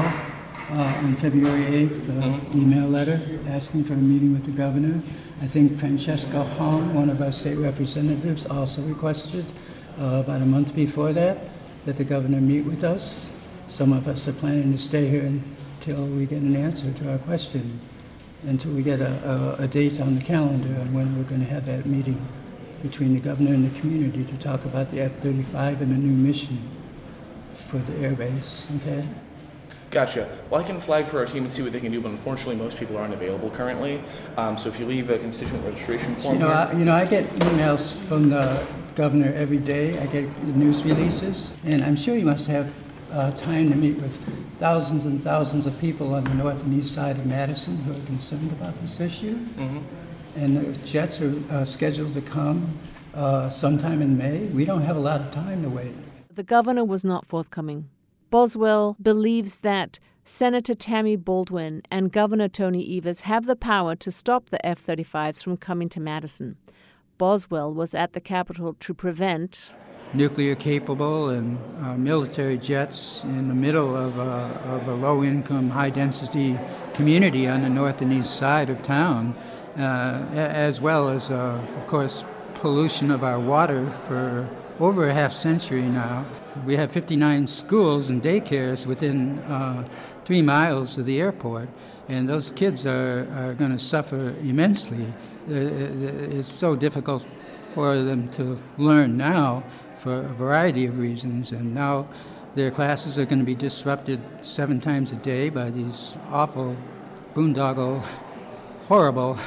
uh, 0.70 1.01
on 1.03 1.16
February 1.18 1.88
8th, 1.88 1.91
uh, 1.91 2.24
mm-hmm. 2.24 2.62
email 2.62 2.88
letter 2.88 3.22
asking 3.47 3.84
for 3.84 3.93
a 3.93 3.97
meeting 3.97 4.32
with 4.32 4.45
the 4.45 4.51
governor. 4.51 5.01
I 5.41 5.47
think 5.47 5.78
Francesca 5.78 6.43
Hong, 6.43 6.93
one 6.93 7.10
of 7.10 7.22
our 7.22 7.34
state 7.34 7.57
representatives, 7.57 8.45
also 8.45 8.82
requested 8.84 9.45
uh, 9.99 10.24
about 10.24 10.41
a 10.41 10.45
month 10.45 10.74
before 10.74 11.12
that 11.14 11.38
that 11.86 11.97
the 11.97 12.05
governor 12.05 12.39
meet 12.39 12.64
with 12.64 12.84
us. 12.86 13.30
Some 13.68 13.91
of 13.91 14.07
us 14.07 14.26
are 14.28 14.34
planning 14.34 14.72
to 14.72 14.78
stay 14.78 15.10
here 15.10 15.26
until 15.26 16.05
we 16.05 16.26
get 16.26 16.41
an 16.41 16.55
answer 16.55 16.93
to 16.93 17.12
our 17.12 17.18
question 17.18 17.82
until 18.44 18.72
we 18.72 18.84
get 18.84 19.02
a, 19.02 19.56
a, 19.60 19.64
a 19.64 19.68
date 19.68 20.00
on 20.00 20.16
the 20.16 20.22
calendar 20.22 20.80
on 20.80 20.94
when 20.94 21.18
we're 21.18 21.24
going 21.24 21.42
to 21.42 21.52
have 21.52 21.66
that 21.66 21.86
meeting 21.86 22.26
between 22.82 23.14
the 23.14 23.20
governor 23.20 23.54
and 23.54 23.70
the 23.70 23.80
community 23.80 24.24
to 24.24 24.38
talk 24.38 24.64
about 24.66 24.90
the 24.90 25.02
F-35 25.02 25.82
and 25.82 25.92
the 25.92 25.96
new 25.96 26.14
mission 26.14 26.70
for 27.68 27.78
the 27.80 27.94
airbase. 27.94 28.66
Okay. 28.78 29.06
Gotcha. 29.92 30.30
Well, 30.50 30.62
I 30.62 30.64
can 30.64 30.80
flag 30.80 31.08
for 31.08 31.18
our 31.18 31.26
team 31.26 31.44
and 31.44 31.52
see 31.52 31.64
what 31.64 31.72
they 31.72 31.80
can 31.80 31.92
do, 31.92 32.00
but 32.00 32.12
unfortunately, 32.12 32.56
most 32.56 32.78
people 32.78 32.96
aren't 32.96 33.14
available 33.14 33.50
currently. 33.50 34.04
Um, 34.38 34.56
so 34.56 34.70
if 34.70 34.80
you 34.80 34.86
leave 34.86 35.10
a 35.10 35.18
constituent 35.18 35.66
registration 35.66 36.16
form, 36.16 36.36
you 36.36 36.40
know, 36.40 36.48
I, 36.48 36.72
you 36.74 36.86
know, 36.86 36.94
I 36.94 37.06
get 37.06 37.28
emails 37.30 37.96
from 38.08 38.30
the 38.30 38.66
governor 38.96 39.34
every 39.34 39.58
day. 39.58 39.98
I 40.00 40.06
get 40.06 40.30
the 40.42 40.54
news 40.54 40.84
releases, 40.84 41.54
and 41.64 41.84
I'm 41.84 41.96
sure 41.96 42.16
you 42.16 42.26
must 42.26 42.48
have 42.48 42.72
uh, 43.12 43.32
time 43.32 43.70
to 43.70 43.76
meet 43.76 43.97
with 43.97 44.18
thousands 44.57 45.05
and 45.05 45.24
thousands 45.24 45.66
of 45.66 45.78
people 45.80 46.14
on 46.14 46.24
the 46.24 46.34
north 46.34 46.62
and 46.64 46.74
east 46.82 46.93
side 46.93 47.18
of 47.18 47.26
Madison 47.26 47.78
who 47.78 47.91
are 47.91 48.05
concerned 48.05 48.51
about 48.51 48.80
this 48.82 48.99
issue. 48.99 49.36
Mm-hmm. 49.36 49.80
And 50.36 50.57
the 50.57 50.78
jets 50.86 51.22
are 51.22 51.34
uh, 51.49 51.66
scheduled 51.66 52.14
to 52.14 52.22
come 52.22 52.78
uh, 53.14 53.49
sometime 53.49 54.01
in 54.01 54.18
May. 54.18 54.45
We 54.45 54.66
don't 54.66 54.84
have 54.84 54.95
a 54.95 54.99
lot 54.99 55.22
of 55.22 55.32
time 55.32 55.64
to 55.64 55.70
wait. 55.70 55.93
The 56.34 56.43
governor 56.43 56.86
was 56.86 57.03
not 57.03 57.26
forthcoming. 57.26 57.89
Boswell 58.30 58.95
believes 59.01 59.60
that 59.60 59.99
Senator 60.24 60.76
Tammy 60.76 61.16
Baldwin 61.16 61.82
and 61.89 62.12
Governor 62.12 62.47
Tony 62.47 62.97
Evers 62.97 63.22
have 63.22 63.47
the 63.47 63.55
power 63.55 63.95
to 63.95 64.12
stop 64.12 64.49
the 64.49 64.64
F 64.64 64.86
35s 64.86 65.43
from 65.43 65.57
coming 65.57 65.89
to 65.89 65.99
Madison. 65.99 66.55
Boswell 67.18 67.74
was 67.74 67.95
at 67.95 68.14
the 68.14 68.22
Capitol 68.22 68.76
to 68.80 68.93
prevent 68.93 69.72
nuclear 70.14 70.55
capable 70.55 71.30
and 71.30 71.57
uh, 71.82 71.95
military 71.95 72.57
jets 72.57 73.24
in 73.24 73.47
the 73.47 73.53
middle 73.53 73.95
of, 73.95 74.20
uh, 74.20 74.24
of 74.66 74.88
a 74.88 74.93
low 74.93 75.24
income, 75.24 75.70
high 75.70 75.89
density 75.89 76.57
community 76.93 77.47
on 77.47 77.62
the 77.62 77.70
north 77.70 78.01
and 78.01 78.12
east 78.12 78.36
side 78.36 78.70
of 78.70 78.82
town, 78.82 79.36
uh, 79.78 80.26
as 80.34 80.82
well 80.82 81.10
as, 81.10 81.30
uh, 81.30 81.62
of 81.78 81.88
course, 81.88 82.26
pollution 82.55 83.12
of 83.12 83.24
our 83.24 83.39
water 83.39 83.91
for 84.07 84.49
over 84.80 85.07
a 85.07 85.14
half 85.14 85.34
century 85.34 85.84
now. 85.84 86.26
We 86.66 86.76
have 86.76 86.91
59 86.91 87.47
schools 87.47 88.10
and 88.10 88.22
daycares 88.22 88.86
within 88.86 89.39
uh, 89.39 89.88
three 90.26 90.41
miles 90.41 90.97
of 90.97 91.05
the 91.05 91.22
airport, 91.22 91.70
and 92.07 92.28
those 92.28 92.51
kids 92.51 92.86
are, 92.86 93.28
are 93.36 93.53
going 93.53 93.72
to 93.72 93.80
suffer 93.80 94.36
immensely. 94.41 95.14
Uh, 95.47 95.53
it's 95.53 96.51
so 96.51 96.76
difficult 96.76 97.26
for 97.70 97.95
them 97.95 98.30
to 98.32 98.60
learn 98.78 99.16
now 99.16 99.64
for 100.00 100.22
a 100.22 100.34
variety 100.34 100.86
of 100.86 100.97
reasons, 100.97 101.52
and 101.52 101.74
now 101.76 102.08
their 102.56 102.72
classes 102.72 103.20
are 103.20 103.26
going 103.26 103.39
to 103.39 103.45
be 103.45 103.56
disrupted 103.56 104.22
seven 104.41 104.80
times 104.80 105.12
a 105.12 105.16
day 105.18 105.50
by 105.50 105.70
these 105.70 106.18
awful, 106.32 106.76
boondoggle, 107.36 108.04
horrible, 108.88 109.38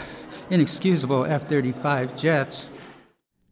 inexcusable 0.50 1.24
F 1.24 1.48
35 1.48 2.16
jets. 2.16 2.70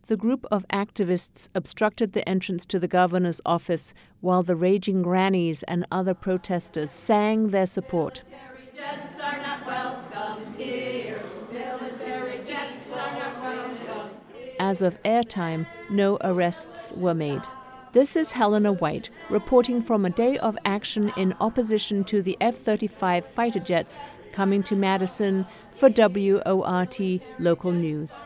The 0.06 0.16
group 0.16 0.44
of 0.50 0.66
activists 0.72 1.48
obstructed 1.54 2.12
the 2.12 2.28
entrance 2.28 2.64
to 2.66 2.78
the 2.78 2.88
governor's 2.88 3.40
office 3.46 3.94
while 4.20 4.42
the 4.42 4.56
raging 4.56 5.02
grannies 5.02 5.62
and 5.64 5.86
other 5.90 6.14
protesters 6.14 6.90
sang 6.90 7.50
their 7.50 7.66
support. 7.66 8.24
As 14.70 14.82
of 14.82 15.02
airtime, 15.02 15.66
no 15.90 16.16
arrests 16.20 16.92
were 16.96 17.12
made. 17.12 17.42
This 17.90 18.14
is 18.14 18.30
Helena 18.30 18.72
White 18.72 19.10
reporting 19.28 19.82
from 19.82 20.06
a 20.06 20.10
day 20.10 20.38
of 20.38 20.56
action 20.64 21.12
in 21.16 21.34
opposition 21.40 22.04
to 22.04 22.22
the 22.22 22.36
F 22.40 22.56
35 22.56 23.26
fighter 23.26 23.58
jets 23.58 23.98
coming 24.30 24.62
to 24.62 24.76
Madison 24.76 25.44
for 25.72 25.88
WORT 25.88 27.00
Local 27.40 27.72
News. 27.72 28.22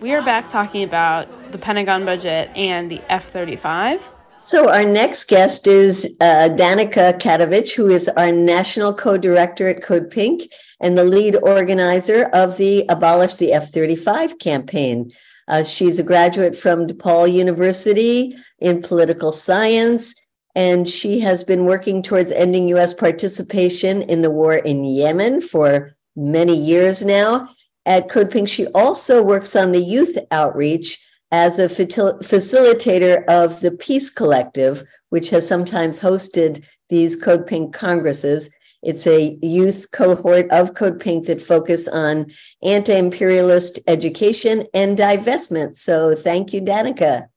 We 0.00 0.14
are 0.14 0.22
back 0.22 0.48
talking 0.48 0.82
about 0.82 1.52
the 1.52 1.58
Pentagon 1.58 2.06
budget 2.06 2.48
and 2.56 2.90
the 2.90 3.02
F 3.10 3.28
35. 3.28 4.08
So, 4.44 4.70
our 4.70 4.84
next 4.84 5.28
guest 5.28 5.68
is 5.68 6.16
uh, 6.20 6.48
Danaka 6.50 7.16
Katovich, 7.20 7.76
who 7.76 7.88
is 7.88 8.08
our 8.08 8.32
national 8.32 8.92
co 8.92 9.16
director 9.16 9.68
at 9.68 9.84
Code 9.84 10.10
Pink 10.10 10.42
and 10.80 10.98
the 10.98 11.04
lead 11.04 11.36
organizer 11.36 12.24
of 12.32 12.56
the 12.56 12.84
Abolish 12.88 13.34
the 13.34 13.52
F 13.52 13.68
35 13.68 14.40
campaign. 14.40 15.12
Uh, 15.46 15.62
she's 15.62 16.00
a 16.00 16.02
graduate 16.02 16.56
from 16.56 16.88
DePaul 16.88 17.32
University 17.32 18.34
in 18.58 18.82
political 18.82 19.30
science, 19.30 20.12
and 20.56 20.88
she 20.88 21.20
has 21.20 21.44
been 21.44 21.64
working 21.64 22.02
towards 22.02 22.32
ending 22.32 22.68
U.S. 22.70 22.92
participation 22.92 24.02
in 24.02 24.22
the 24.22 24.30
war 24.30 24.56
in 24.56 24.82
Yemen 24.82 25.40
for 25.40 25.92
many 26.16 26.56
years 26.56 27.04
now. 27.04 27.48
At 27.86 28.08
Code 28.08 28.32
Pink, 28.32 28.48
she 28.48 28.66
also 28.74 29.22
works 29.22 29.54
on 29.54 29.70
the 29.70 29.78
youth 29.78 30.18
outreach 30.32 30.98
as 31.32 31.58
a 31.58 31.64
facilitator 31.66 33.24
of 33.26 33.58
the 33.60 33.72
Peace 33.72 34.10
Collective, 34.10 34.84
which 35.08 35.30
has 35.30 35.48
sometimes 35.48 35.98
hosted 35.98 36.68
these 36.90 37.16
Code 37.16 37.46
Pink 37.46 37.74
congresses. 37.74 38.50
It's 38.82 39.06
a 39.06 39.38
youth 39.42 39.86
cohort 39.92 40.50
of 40.50 40.74
Code 40.74 41.00
Pink 41.00 41.26
that 41.26 41.40
focus 41.40 41.88
on 41.88 42.26
anti 42.62 42.94
imperialist 42.94 43.78
education 43.86 44.66
and 44.74 44.98
divestment. 44.98 45.76
So 45.76 46.14
thank 46.14 46.52
you, 46.52 46.60
Danaka. 46.60 47.28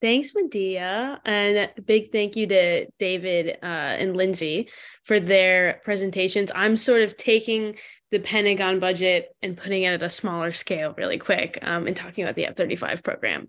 Thanks, 0.00 0.34
Medea. 0.34 1.20
And 1.24 1.70
a 1.76 1.82
big 1.82 2.12
thank 2.12 2.36
you 2.36 2.46
to 2.48 2.86
David 2.98 3.56
uh, 3.62 3.66
and 3.66 4.16
Lindsay 4.16 4.68
for 5.04 5.18
their 5.18 5.80
presentations. 5.84 6.50
I'm 6.54 6.76
sort 6.76 7.02
of 7.02 7.16
taking 7.16 7.76
the 8.12 8.20
Pentagon 8.20 8.78
budget 8.78 9.34
and 9.42 9.56
putting 9.56 9.82
it 9.82 9.94
at 9.94 10.02
a 10.02 10.10
smaller 10.10 10.52
scale 10.52 10.94
really 10.96 11.18
quick 11.18 11.58
um, 11.62 11.86
and 11.86 11.96
talking 11.96 12.22
about 12.22 12.36
the 12.36 12.46
F 12.46 12.54
35 12.54 13.02
program. 13.02 13.48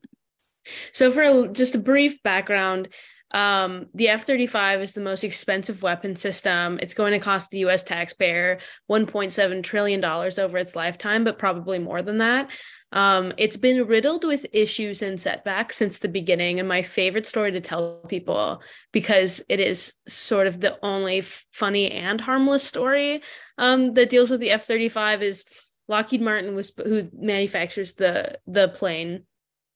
So, 0.94 1.12
for 1.12 1.22
a, 1.22 1.48
just 1.50 1.76
a 1.76 1.80
brief 1.80 2.24
background, 2.24 2.88
um, 3.34 3.88
the 3.94 4.10
F 4.10 4.24
35 4.24 4.82
is 4.82 4.94
the 4.94 5.02
most 5.02 5.24
expensive 5.24 5.82
weapon 5.82 6.16
system. 6.16 6.80
It's 6.82 6.94
going 6.94 7.14
to 7.14 7.20
cost 7.20 7.50
the 7.50 7.66
US 7.66 7.82
taxpayer 7.82 8.60
$1.7 8.90 9.64
trillion 9.64 10.04
over 10.06 10.58
its 10.58 10.76
lifetime, 10.76 11.24
but 11.24 11.40
probably 11.40 11.80
more 11.80 12.02
than 12.02 12.20
that. 12.20 12.50
Um, 12.92 13.34
it's 13.38 13.58
been 13.58 13.88
riddled 13.88 14.24
with 14.24 14.46
issues 14.54 15.02
and 15.02 15.20
setbacks 15.20 15.78
since 15.78 15.98
the 15.98 16.08
beginning. 16.08 16.60
And 16.60 16.70
my 16.70 16.84
favorite 16.84 17.26
story 17.26 17.52
to 17.52 17.60
tell 17.60 18.04
people, 18.08 18.62
because 18.92 19.44
it 19.50 19.60
is 19.60 19.94
sort 20.08 20.46
of 20.46 20.62
the 20.62 20.78
only 20.86 21.22
funny 21.22 21.92
and 21.92 22.22
harmless 22.22 22.64
story 22.64 23.24
um, 23.58 23.96
that 23.96 24.12
deals 24.12 24.30
with 24.30 24.42
the 24.42 24.52
F 24.52 24.66
35, 24.66 25.24
is 25.24 25.46
Lockheed 25.88 26.22
Martin 26.22 26.56
was 26.56 26.72
who 26.78 27.10
manufactures 27.14 27.94
the 27.96 28.40
the 28.48 28.70
plane 28.70 29.24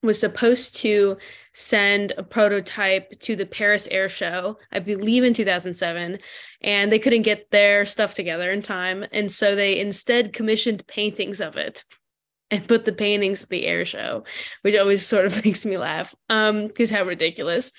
was 0.03 0.19
supposed 0.19 0.75
to 0.77 1.17
send 1.53 2.13
a 2.17 2.23
prototype 2.23 3.19
to 3.19 3.35
the 3.35 3.45
Paris 3.45 3.87
Air 3.89 4.07
Show, 4.07 4.57
I 4.71 4.79
believe 4.79 5.23
in 5.23 5.33
2007, 5.33 6.19
and 6.61 6.91
they 6.91 6.99
couldn't 6.99 7.23
get 7.23 7.49
their 7.51 7.85
stuff 7.85 8.13
together 8.13 8.51
in 8.51 8.61
time. 8.61 9.05
And 9.11 9.31
so 9.31 9.55
they 9.55 9.79
instead 9.79 10.33
commissioned 10.33 10.85
paintings 10.87 11.41
of 11.41 11.57
it 11.57 11.83
and 12.51 12.67
put 12.67 12.85
the 12.85 12.93
paintings 12.93 13.43
at 13.43 13.49
the 13.49 13.65
air 13.65 13.85
show, 13.85 14.23
which 14.61 14.77
always 14.77 15.05
sort 15.05 15.25
of 15.25 15.35
makes 15.45 15.65
me 15.65 15.77
laugh 15.77 16.15
um, 16.29 16.67
because 16.67 16.89
how 16.89 17.03
ridiculous. 17.03 17.71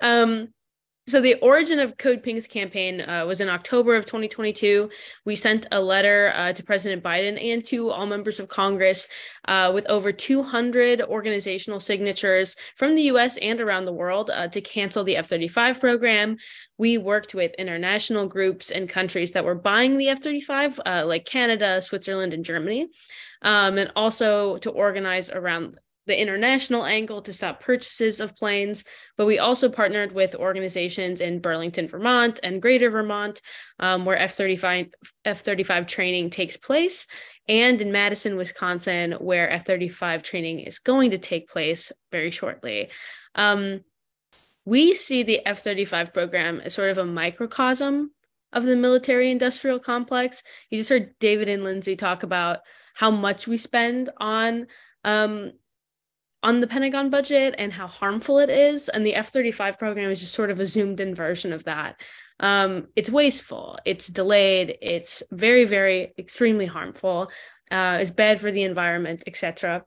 Um, 0.00 0.48
so 1.08 1.20
the 1.20 1.34
origin 1.34 1.78
of 1.78 1.98
Code 1.98 2.20
Pink's 2.22 2.48
campaign 2.48 3.00
uh, 3.00 3.24
was 3.26 3.40
in 3.40 3.48
October 3.48 3.94
of 3.94 4.06
2022. 4.06 4.90
We 5.24 5.36
sent 5.36 5.64
a 5.70 5.80
letter 5.80 6.32
uh, 6.34 6.52
to 6.52 6.64
President 6.64 7.02
Biden 7.02 7.40
and 7.40 7.64
to 7.66 7.90
all 7.90 8.06
members 8.06 8.40
of 8.40 8.48
Congress 8.48 9.06
uh, 9.46 9.70
with 9.72 9.86
over 9.88 10.10
200 10.10 11.02
organizational 11.02 11.78
signatures 11.78 12.56
from 12.74 12.96
the 12.96 13.02
U.S. 13.02 13.36
and 13.36 13.60
around 13.60 13.84
the 13.84 13.92
world 13.92 14.30
uh, 14.30 14.48
to 14.48 14.60
cancel 14.60 15.04
the 15.04 15.16
F-35 15.16 15.78
program. 15.78 16.38
We 16.76 16.98
worked 16.98 17.34
with 17.34 17.54
international 17.54 18.26
groups 18.26 18.72
and 18.72 18.88
countries 18.88 19.30
that 19.32 19.44
were 19.44 19.54
buying 19.54 19.98
the 19.98 20.08
F-35, 20.08 20.80
uh, 20.84 21.04
like 21.06 21.24
Canada, 21.24 21.80
Switzerland, 21.82 22.34
and 22.34 22.44
Germany, 22.44 22.88
um, 23.42 23.78
and 23.78 23.92
also 23.94 24.58
to 24.58 24.70
organize 24.70 25.30
around 25.30 25.78
the 26.06 26.20
international 26.20 26.84
angle 26.84 27.20
to 27.22 27.32
stop 27.32 27.60
purchases 27.60 28.20
of 28.20 28.36
planes, 28.36 28.84
but 29.16 29.26
we 29.26 29.38
also 29.38 29.68
partnered 29.68 30.12
with 30.12 30.34
organizations 30.34 31.20
in 31.20 31.40
Burlington, 31.40 31.88
Vermont, 31.88 32.40
and 32.42 32.62
Greater 32.62 32.90
Vermont, 32.90 33.40
um, 33.80 34.04
where 34.04 34.18
F 34.18 34.34
thirty 34.34 34.56
five 34.56 34.86
F 35.24 35.42
thirty 35.42 35.62
five 35.62 35.86
training 35.86 36.30
takes 36.30 36.56
place, 36.56 37.06
and 37.48 37.80
in 37.80 37.92
Madison, 37.92 38.36
Wisconsin, 38.36 39.12
where 39.12 39.50
F 39.50 39.66
thirty 39.66 39.88
five 39.88 40.22
training 40.22 40.60
is 40.60 40.78
going 40.78 41.10
to 41.10 41.18
take 41.18 41.48
place 41.48 41.92
very 42.10 42.30
shortly. 42.30 42.88
Um, 43.34 43.80
we 44.64 44.94
see 44.94 45.22
the 45.22 45.46
F 45.46 45.62
thirty 45.62 45.84
five 45.84 46.12
program 46.12 46.60
as 46.60 46.74
sort 46.74 46.90
of 46.90 46.98
a 46.98 47.04
microcosm 47.04 48.12
of 48.52 48.64
the 48.64 48.76
military 48.76 49.30
industrial 49.30 49.78
complex. 49.78 50.42
You 50.70 50.78
just 50.78 50.90
heard 50.90 51.14
David 51.18 51.48
and 51.48 51.64
Lindsay 51.64 51.96
talk 51.96 52.22
about 52.22 52.60
how 52.94 53.10
much 53.10 53.46
we 53.46 53.58
spend 53.58 54.08
on 54.16 54.68
um, 55.04 55.52
on 56.46 56.60
the 56.60 56.66
Pentagon 56.68 57.10
budget 57.10 57.56
and 57.58 57.72
how 57.72 57.88
harmful 57.88 58.38
it 58.38 58.48
is. 58.48 58.88
And 58.88 59.04
the 59.04 59.16
F 59.16 59.30
35 59.30 59.80
program 59.80 60.10
is 60.10 60.20
just 60.20 60.32
sort 60.32 60.52
of 60.52 60.60
a 60.60 60.64
zoomed 60.64 61.00
in 61.00 61.12
version 61.12 61.52
of 61.52 61.64
that. 61.64 62.00
Um, 62.38 62.86
it's 62.94 63.10
wasteful, 63.10 63.78
it's 63.84 64.06
delayed, 64.06 64.78
it's 64.80 65.24
very, 65.32 65.64
very 65.64 66.14
extremely 66.18 66.66
harmful, 66.66 67.30
uh, 67.72 67.98
it's 68.00 68.12
bad 68.12 68.40
for 68.40 68.52
the 68.52 68.62
environment, 68.62 69.24
etc. 69.26 69.84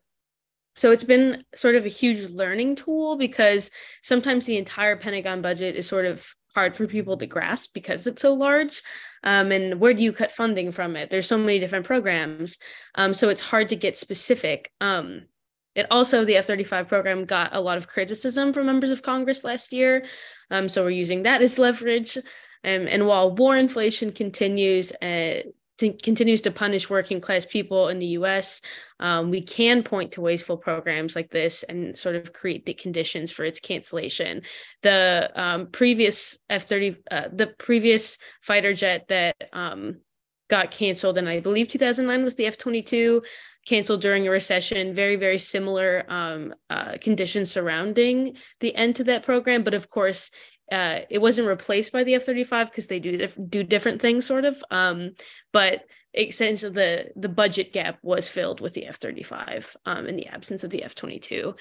So 0.75 0.91
it's 0.91 1.05
been 1.05 1.45
sort 1.55 1.75
of 1.75 1.85
a 1.85 1.89
huge 1.89 2.29
learning 2.29 2.75
tool 2.75 3.15
because 3.15 3.71
sometimes 4.01 4.45
the 4.45 4.57
entire 4.57 4.97
Pentagon 4.97 5.41
budget 5.41 5.77
is 5.77 5.87
sort 5.87 6.05
of 6.05 6.27
hard 6.55 6.75
for 6.75 6.87
people 6.87 7.15
to 7.17 7.25
grasp 7.25 7.73
because 7.73 8.05
it's 8.05 8.21
so 8.21 8.33
large. 8.33 8.81
Um, 9.23 9.53
and 9.53 9.79
where 9.79 9.93
do 9.93 10.03
you 10.03 10.11
cut 10.11 10.31
funding 10.31 10.73
from 10.73 10.97
it? 10.97 11.09
There's 11.09 11.27
so 11.27 11.37
many 11.37 11.59
different 11.59 11.85
programs. 11.85 12.57
Um, 12.95 13.13
so 13.13 13.29
it's 13.29 13.41
hard 13.41 13.69
to 13.69 13.77
get 13.77 13.97
specific. 13.97 14.71
Um, 14.81 15.27
it 15.75 15.87
also, 15.91 16.25
the 16.25 16.37
F 16.37 16.45
35 16.45 16.87
program 16.87 17.25
got 17.25 17.55
a 17.55 17.61
lot 17.61 17.77
of 17.77 17.87
criticism 17.87 18.53
from 18.53 18.65
members 18.65 18.91
of 18.91 19.03
Congress 19.03 19.43
last 19.43 19.71
year. 19.71 20.05
Um, 20.51 20.67
so 20.67 20.83
we're 20.83 20.89
using 20.89 21.23
that 21.23 21.41
as 21.41 21.59
leverage. 21.59 22.17
Um, 22.17 22.87
and 22.87 23.05
while 23.05 23.35
war 23.35 23.55
inflation 23.55 24.11
continues, 24.11 24.91
uh, 25.01 25.43
to, 25.77 25.93
continues 25.93 26.41
to 26.41 26.51
punish 26.51 26.89
working 26.89 27.21
class 27.21 27.45
people 27.45 27.87
in 27.87 27.99
the 27.99 28.07
US, 28.07 28.61
um, 28.99 29.29
we 29.29 29.41
can 29.41 29.83
point 29.83 30.11
to 30.13 30.21
wasteful 30.21 30.57
programs 30.57 31.15
like 31.15 31.29
this 31.29 31.63
and 31.63 31.97
sort 31.97 32.15
of 32.15 32.33
create 32.33 32.65
the 32.65 32.73
conditions 32.73 33.31
for 33.31 33.45
its 33.45 33.59
cancellation. 33.59 34.41
The 34.81 35.31
um, 35.35 35.67
previous 35.67 36.37
F 36.49 36.63
30, 36.63 36.97
uh, 37.11 37.29
the 37.31 37.47
previous 37.47 38.17
fighter 38.41 38.73
jet 38.73 39.07
that 39.07 39.35
um, 39.53 40.01
got 40.49 40.71
canceled, 40.71 41.17
and 41.17 41.29
I 41.29 41.39
believe 41.39 41.69
2009 41.69 42.25
was 42.25 42.35
the 42.35 42.47
F 42.47 42.57
22 42.57 43.21
canceled 43.69 44.01
during 44.01 44.27
a 44.27 44.31
recession, 44.31 44.93
very, 44.93 45.15
very 45.15 45.37
similar 45.37 46.03
um, 46.09 46.53
uh, 46.69 46.95
conditions 46.99 47.51
surrounding 47.51 48.35
the 48.59 48.75
end 48.75 48.95
to 48.95 49.03
that 49.05 49.23
program. 49.23 49.63
But 49.63 49.75
of 49.75 49.89
course, 49.89 50.31
uh, 50.71 51.01
it 51.09 51.19
wasn't 51.19 51.47
replaced 51.47 51.91
by 51.91 52.03
the 52.03 52.15
F 52.15 52.23
35 52.23 52.71
because 52.71 52.87
they 52.87 52.99
do, 52.99 53.15
dif- 53.17 53.37
do 53.49 53.63
different 53.63 54.01
things, 54.01 54.25
sort 54.25 54.45
of. 54.45 54.61
Um, 54.71 55.11
but 55.53 55.83
essentially, 56.15 56.73
the, 56.73 57.11
the 57.15 57.29
budget 57.29 57.71
gap 57.71 57.99
was 58.01 58.27
filled 58.27 58.59
with 58.59 58.73
the 58.73 58.87
F 58.87 58.97
35 58.97 59.77
um, 59.85 60.07
in 60.07 60.15
the 60.15 60.27
absence 60.27 60.63
of 60.63 60.71
the 60.71 60.83
F 60.83 60.95
22. 60.95 61.55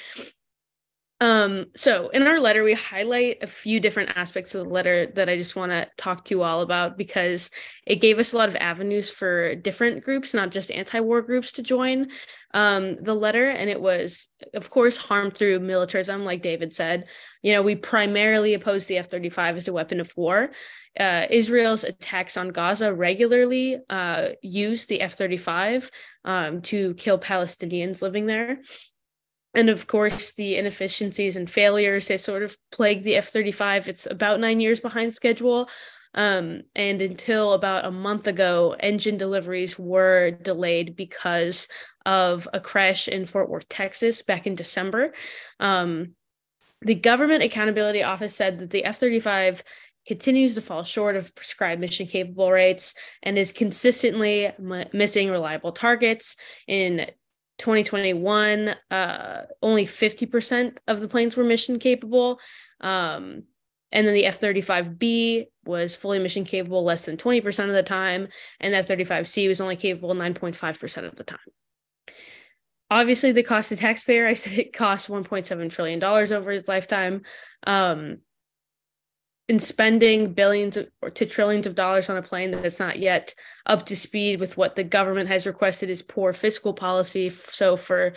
Um, 1.21 1.67
so 1.75 2.11
in 2.11 2.23
our 2.29 2.39
letter, 2.39 2.63
we 2.63 2.75
highlight 2.75 3.39
a 3.43 3.49
few 3.49 3.81
different 3.81 4.13
aspects 4.15 4.55
of 4.55 4.65
the 4.65 4.73
letter 4.73 5.07
that 5.17 5.29
I 5.29 5.37
just 5.37 5.57
want 5.57 5.73
to 5.73 5.89
talk 5.97 6.25
to 6.27 6.35
you 6.35 6.45
all 6.45 6.61
about 6.61 6.97
because 6.97 7.51
it 7.87 7.97
gave 7.97 8.21
us 8.21 8.33
a 8.33 8.39
lot 8.39 8.49
of 8.49 8.55
avenues 8.57 9.11
for 9.11 9.57
different 9.57 10.05
groups, 10.05 10.33
not 10.33 10.51
just 10.51 10.71
anti-war 10.71 11.23
groups, 11.23 11.53
to 11.53 11.63
join 11.65 12.11
um, 12.55 12.95
the 12.97 13.15
letter. 13.15 13.51
And 13.51 13.69
it 13.69 13.81
was, 13.81 14.29
of 14.55 14.71
course, 14.71 14.97
harm 14.97 15.33
through 15.33 15.59
militarism, 15.59 16.25
like 16.25 16.41
David 16.41 16.73
said. 16.73 17.07
You 17.43 17.53
know, 17.53 17.63
we 17.63 17.75
primarily 17.75 18.55
oppose 18.55 18.87
the 18.87 18.99
F-35 18.99 19.57
as 19.57 19.67
a 19.67 19.73
weapon 19.73 19.99
of 19.99 20.17
war. 20.17 20.53
Uh, 20.99 21.27
Israel's 21.31 21.83
attacks 21.83 22.37
on 22.37 22.51
Gaza 22.51 22.95
regularly 22.95 23.79
uh, 23.91 24.29
use 24.41 24.87
the 24.87 25.01
F-35 25.01 25.91
um, 26.25 26.63
to 26.63 26.95
kill 26.95 27.19
Palestinians 27.19 28.03
living 28.03 28.27
there 28.27 28.61
and 29.55 29.71
of 29.71 29.87
course 29.87 30.33
the 30.33 30.57
inefficiencies 30.57 31.37
and 31.37 31.49
failures 31.49 32.09
that 32.09 32.21
sort 32.21 32.43
of 32.43 32.57
plague 32.71 33.03
the 33.03 33.17
f-35 33.17 33.89
it's 33.89 34.07
about 34.11 34.41
nine 34.41 34.61
years 34.61 34.81
behind 34.81 35.13
schedule. 35.13 35.69
Um, 36.15 36.63
and 36.75 37.03
until 37.03 37.53
about 37.53 37.85
a 37.85 37.91
month 37.91 38.27
ago 38.27 38.75
engine 38.81 39.19
deliveries 39.19 39.79
were 39.79 40.31
delayed 40.31 40.97
because 40.97 41.69
of 42.07 42.49
a 42.53 42.61
crash 42.61 43.09
in 43.09 43.27
fort 43.27 43.51
worth 43.51 43.69
texas 43.69 44.23
back 44.23 44.47
in 44.47 44.55
december. 44.55 45.13
Um, 45.61 46.15
the 46.81 46.95
government 46.95 47.43
accountability 47.43 48.03
office 48.03 48.35
said 48.35 48.59
that 48.59 48.71
the 48.71 48.85
f-35 48.85 49.63
continues 50.07 50.55
to 50.55 50.63
fall 50.63 50.85
short 50.85 51.17
of 51.17 51.35
prescribed 51.35 51.81
mission 51.81 52.07
capable 52.07 52.51
rates 52.51 52.95
and 53.23 53.37
is 53.37 53.53
consistently 53.53 54.47
m- 54.47 54.89
missing 54.95 55.31
reliable 55.31 55.73
targets 55.73 56.37
in 56.67 57.07
2021, 57.59 58.75
uh, 58.91 59.43
only 59.63 59.85
50% 59.87 60.79
of 60.87 61.01
the 61.01 61.09
planes 61.09 61.37
were 61.37 61.45
mission 61.45 61.79
capable. 61.79 62.41
Um, 62.81 63.45
and 63.91 64.07
then 64.07 64.15
the 64.15 64.27
F 64.27 64.41
35B 64.41 65.47
was 65.65 65.95
fully 65.95 66.19
mission 66.19 66.45
capable 66.45 66.85
less 66.85 67.05
than 67.05 67.17
20% 67.17 67.69
of 67.69 67.75
the 67.75 67.83
time. 67.83 68.29
And 68.61 68.73
the 68.73 68.79
F 68.79 68.89
35C 68.89 69.49
was 69.49 69.61
only 69.61 69.77
capable 69.77 70.15
9.5% 70.15 71.05
of 71.05 71.17
the 71.17 71.25
time. 71.25 71.39
Obviously, 72.91 73.33
the 73.33 73.43
cost 73.43 73.69
to 73.69 73.77
taxpayer, 73.77 74.27
I 74.27 74.35
said 74.35 74.55
it 74.55 74.73
cost 74.73 75.11
$1.7 75.11 75.71
trillion 75.71 76.03
over 76.03 76.51
his 76.51 76.69
lifetime. 76.69 77.23
Um, 77.67 78.19
in 79.49 79.59
spending 79.59 80.35
billions 80.35 80.79
or 81.01 81.09
to 81.09 81.25
trillions 81.25 81.67
of 81.67 81.75
dollars 81.75 82.11
on 82.11 82.19
a 82.19 82.23
plane 82.23 82.51
that's 82.51 82.79
not 82.79 82.99
yet 82.99 83.35
up 83.65 83.87
to 83.87 83.97
speed 83.97 84.41
with 84.41 84.59
what 84.59 84.77
the 84.77 84.85
government 84.85 85.29
has 85.29 85.47
requested 85.47 85.89
is 85.89 86.03
poor 86.03 86.35
fiscal 86.35 86.75
policy. 86.75 87.31
So 87.31 87.77
for 87.77 88.13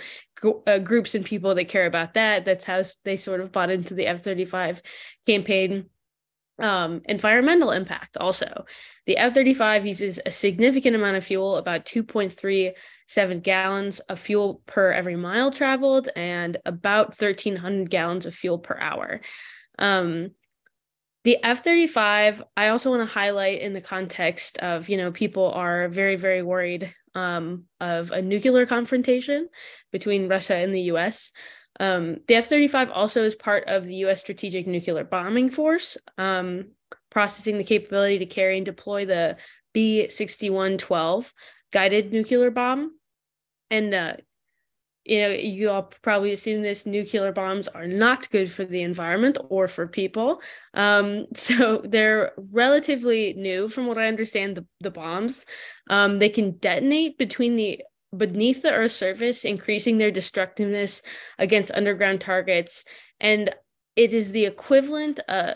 uh, 0.68 0.80
groups 0.80 1.16
and 1.16 1.24
people 1.24 1.56
that 1.56 1.66
care 1.66 1.86
about 1.86 2.16
that, 2.16 2.44
that's 2.44 2.66
how 2.66 2.84
they 3.06 3.16
sort 3.16 3.40
of 3.40 3.54
bought 3.54 3.72
into 3.72 3.94
the 3.94 4.08
F-35 4.08 4.82
campaign. 5.26 5.86
Um, 6.60 7.02
environmental 7.06 7.72
impact 7.72 8.18
also. 8.18 8.66
The 9.08 9.18
F-35 9.18 9.88
uses 9.88 10.20
a 10.26 10.32
significant 10.32 10.96
amount 10.96 11.16
of 11.16 11.24
fuel, 11.24 11.56
about 11.56 11.86
2.37 11.86 13.42
gallons 13.42 14.00
of 14.02 14.20
fuel 14.20 14.62
per 14.66 14.92
every 14.92 15.16
mile 15.16 15.50
traveled 15.50 16.10
and 16.16 16.58
about 16.66 17.20
1,300 17.20 17.90
gallons 17.90 18.26
of 18.26 18.36
fuel 18.36 18.60
per 18.60 18.78
hour. 18.78 19.22
Um, 19.80 20.32
the 21.24 21.44
F-35, 21.44 22.42
I 22.58 22.70
also 22.70 22.90
want 22.90 23.08
to 23.08 23.14
highlight 23.14 23.62
in 23.62 23.74
the 23.74 23.82
context 23.82 24.58
of, 24.58 24.90
you 24.90 24.98
know, 24.98 25.12
people 25.12 25.52
are 25.52 25.88
very, 25.88 26.16
very 26.16 26.42
worried 26.42 26.94
um, 27.14 27.66
of 27.80 28.12
a 28.12 28.22
nuclear 28.22 28.66
confrontation 28.66 29.48
between 29.92 30.30
Russia 30.30 30.56
and 30.56 30.74
the 30.74 30.82
US. 30.94 31.32
Um, 31.80 32.18
the 32.28 32.36
F 32.36 32.48
35 32.48 32.92
also 32.92 33.22
is 33.24 33.36
part 33.36 33.66
of 33.68 33.86
the 33.86 33.96
U.S. 33.96 34.20
Strategic 34.20 34.68
Nuclear 34.68 35.04
Bombing 35.04 35.50
Force, 35.50 35.98
um, 36.18 36.72
processing 37.10 37.58
the 37.58 37.64
capability 37.64 38.20
to 38.20 38.26
carry 38.26 38.58
and 38.58 38.66
deploy 38.66 39.06
the 39.06 39.38
B 39.74 40.10
6112 40.10 41.34
guided 41.72 42.12
nuclear 42.12 42.52
bomb. 42.52 42.92
And 43.70 43.94
uh, 43.94 44.18
you 45.12 45.20
know, 45.20 45.28
you 45.28 45.70
all 45.70 45.92
probably 46.02 46.32
assume 46.32 46.62
this 46.62 46.86
nuclear 46.86 47.34
bombs 47.34 47.68
are 47.68 47.86
not 47.86 48.30
good 48.30 48.50
for 48.50 48.64
the 48.64 48.82
environment 48.82 49.38
or 49.50 49.68
for 49.68 49.86
people. 49.86 50.42
Um, 50.74 51.26
so 51.36 51.82
they're 51.84 52.32
relatively 52.38 53.34
new, 53.34 53.68
from 53.68 53.88
what 53.88 53.98
I 53.98 54.08
understand. 54.08 54.56
The, 54.56 54.66
the 54.80 54.90
bombs, 54.90 55.46
um, 55.90 56.20
they 56.20 56.30
can 56.30 56.52
detonate 56.52 57.18
between 57.18 57.58
the 57.58 57.82
beneath 58.16 58.62
the 58.62 58.72
Earth's 58.72 58.96
surface, 58.96 59.44
increasing 59.44 59.98
their 59.98 60.12
destructiveness 60.12 61.02
against 61.38 61.72
underground 61.72 62.22
targets, 62.22 62.86
and 63.20 63.54
it 63.98 64.14
is 64.14 64.32
the 64.32 64.46
equivalent 64.46 65.20
uh, 65.28 65.56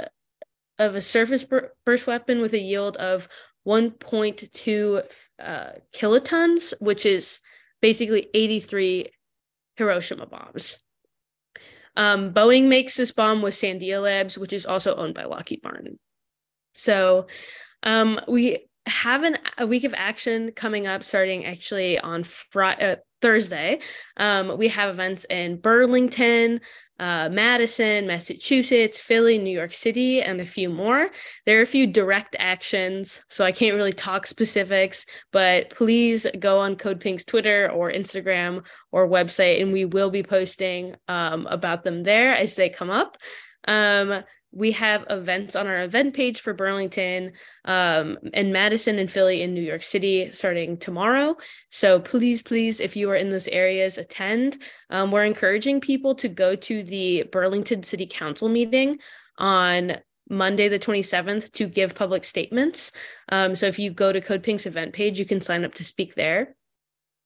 of 0.79 0.95
a 0.95 1.01
surface 1.01 1.45
burst 1.85 2.07
weapon 2.07 2.41
with 2.41 2.53
a 2.53 2.59
yield 2.59 2.97
of 2.97 3.29
1.2 3.65 5.01
uh, 5.41 5.65
kilotons, 5.93 6.73
which 6.81 7.05
is 7.05 7.39
basically 7.81 8.27
83 8.33 9.11
Hiroshima 9.77 10.25
bombs. 10.25 10.77
Um, 11.95 12.33
Boeing 12.33 12.67
makes 12.67 12.97
this 12.97 13.11
bomb 13.11 13.41
with 13.41 13.53
Sandia 13.53 14.01
Labs, 14.01 14.37
which 14.37 14.53
is 14.53 14.65
also 14.65 14.95
owned 14.95 15.13
by 15.13 15.23
Lockheed 15.23 15.63
Martin. 15.63 15.97
So 16.73 17.27
um, 17.83 18.19
we 18.27 18.67
have 18.85 19.23
an, 19.23 19.37
a 19.57 19.65
week 19.65 19.83
of 19.83 19.93
action 19.95 20.51
coming 20.51 20.87
up 20.87 21.03
starting 21.03 21.45
actually 21.45 21.97
on 21.99 22.23
Friday, 22.23 22.93
uh, 22.93 22.95
Thursday. 23.25 23.79
Um, 24.17 24.55
we 24.55 24.67
have 24.67 24.91
events 24.91 25.25
in 25.31 25.57
Burlington, 25.57 26.61
uh, 26.99 27.27
Madison, 27.31 28.05
Massachusetts, 28.05 29.01
Philly, 29.01 29.39
New 29.39 29.49
York 29.49 29.73
City, 29.73 30.21
and 30.21 30.39
a 30.39 30.45
few 30.45 30.69
more. 30.69 31.09
There 31.47 31.57
are 31.57 31.63
a 31.63 31.65
few 31.65 31.87
direct 31.87 32.35
actions, 32.37 33.23
so 33.27 33.43
I 33.43 33.51
can't 33.51 33.75
really 33.75 33.93
talk 33.93 34.27
specifics, 34.27 35.07
but 35.31 35.71
please 35.71 36.27
go 36.37 36.59
on 36.59 36.75
Code 36.75 36.99
Pink's 36.99 37.25
Twitter 37.25 37.71
or 37.71 37.91
Instagram 37.91 38.63
or 38.91 39.09
website, 39.09 39.59
and 39.59 39.73
we 39.73 39.85
will 39.85 40.11
be 40.11 40.21
posting 40.21 40.95
um, 41.07 41.47
about 41.47 41.83
them 41.83 42.03
there 42.03 42.35
as 42.35 42.53
they 42.53 42.69
come 42.69 42.91
up. 42.91 43.17
Um, 43.67 44.23
we 44.55 44.71
have 44.71 45.05
events 45.09 45.55
on 45.55 45.67
our 45.67 45.83
event 45.83 46.13
page 46.13 46.39
for 46.39 46.53
Burlington 46.53 47.33
um, 47.65 48.17
and 48.33 48.53
Madison 48.53 48.97
and 48.97 49.11
Philly 49.11 49.41
in 49.41 49.53
New 49.53 49.61
York 49.61 49.83
City 49.83 50.31
starting 50.31 50.77
tomorrow. 50.77 51.35
So 51.71 51.99
please, 51.99 52.41
please, 52.41 52.79
if 52.79 52.95
you 52.95 53.11
are 53.11 53.15
in 53.15 53.29
those 53.29 53.49
areas, 53.49 53.97
attend. 53.97 54.63
Um, 54.89 55.11
we're 55.11 55.25
encouraging 55.25 55.81
people 55.81 56.15
to 56.15 56.29
go 56.29 56.55
to 56.55 56.83
the 56.83 57.23
Burlington 57.31 57.83
City 57.83 58.07
Council 58.07 58.47
meeting 58.47 58.95
on 59.37 59.97
Monday, 60.29 60.69
the 60.69 60.79
27th, 60.79 61.51
to 61.51 61.67
give 61.67 61.93
public 61.93 62.23
statements. 62.23 62.93
Um, 63.29 63.55
so 63.55 63.65
if 63.67 63.77
you 63.77 63.91
go 63.91 64.13
to 64.13 64.21
Code 64.21 64.41
Pink's 64.41 64.65
event 64.65 64.93
page, 64.93 65.19
you 65.19 65.25
can 65.25 65.41
sign 65.41 65.65
up 65.65 65.73
to 65.75 65.83
speak 65.83 66.15
there. 66.15 66.55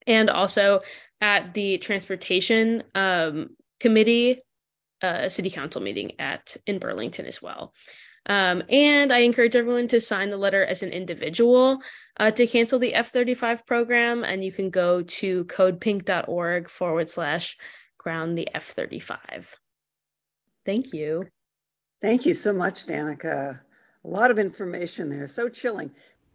And 0.06 0.28
also 0.28 0.80
at 1.20 1.54
the 1.54 1.78
transportation 1.78 2.82
um, 2.96 3.50
committee 3.78 4.40
a 5.02 5.30
city 5.30 5.50
council 5.50 5.80
meeting 5.80 6.12
at 6.18 6.56
in 6.66 6.78
Burlington 6.78 7.26
as 7.26 7.40
well. 7.40 7.72
Um, 8.26 8.62
and 8.68 9.12
I 9.12 9.18
encourage 9.18 9.56
everyone 9.56 9.88
to 9.88 10.00
sign 10.00 10.30
the 10.30 10.36
letter 10.36 10.64
as 10.64 10.82
an 10.82 10.90
individual 10.90 11.82
uh, 12.18 12.30
to 12.32 12.46
cancel 12.46 12.78
the 12.78 12.94
F 12.94 13.08
35 13.08 13.66
program. 13.66 14.24
And 14.24 14.44
you 14.44 14.52
can 14.52 14.70
go 14.70 15.02
to 15.02 15.44
codepink.org 15.46 16.68
forward 16.68 17.08
slash 17.08 17.56
ground 17.98 18.36
the 18.36 18.48
F 18.54 18.64
35. 18.64 19.56
Thank 20.66 20.92
you. 20.92 21.26
Thank 22.02 22.26
you 22.26 22.34
so 22.34 22.52
much, 22.52 22.86
Danaka. 22.86 23.58
A 24.04 24.08
lot 24.08 24.30
of 24.30 24.38
information 24.38 25.10
there. 25.10 25.26
So 25.26 25.48
chilling. 25.48 25.90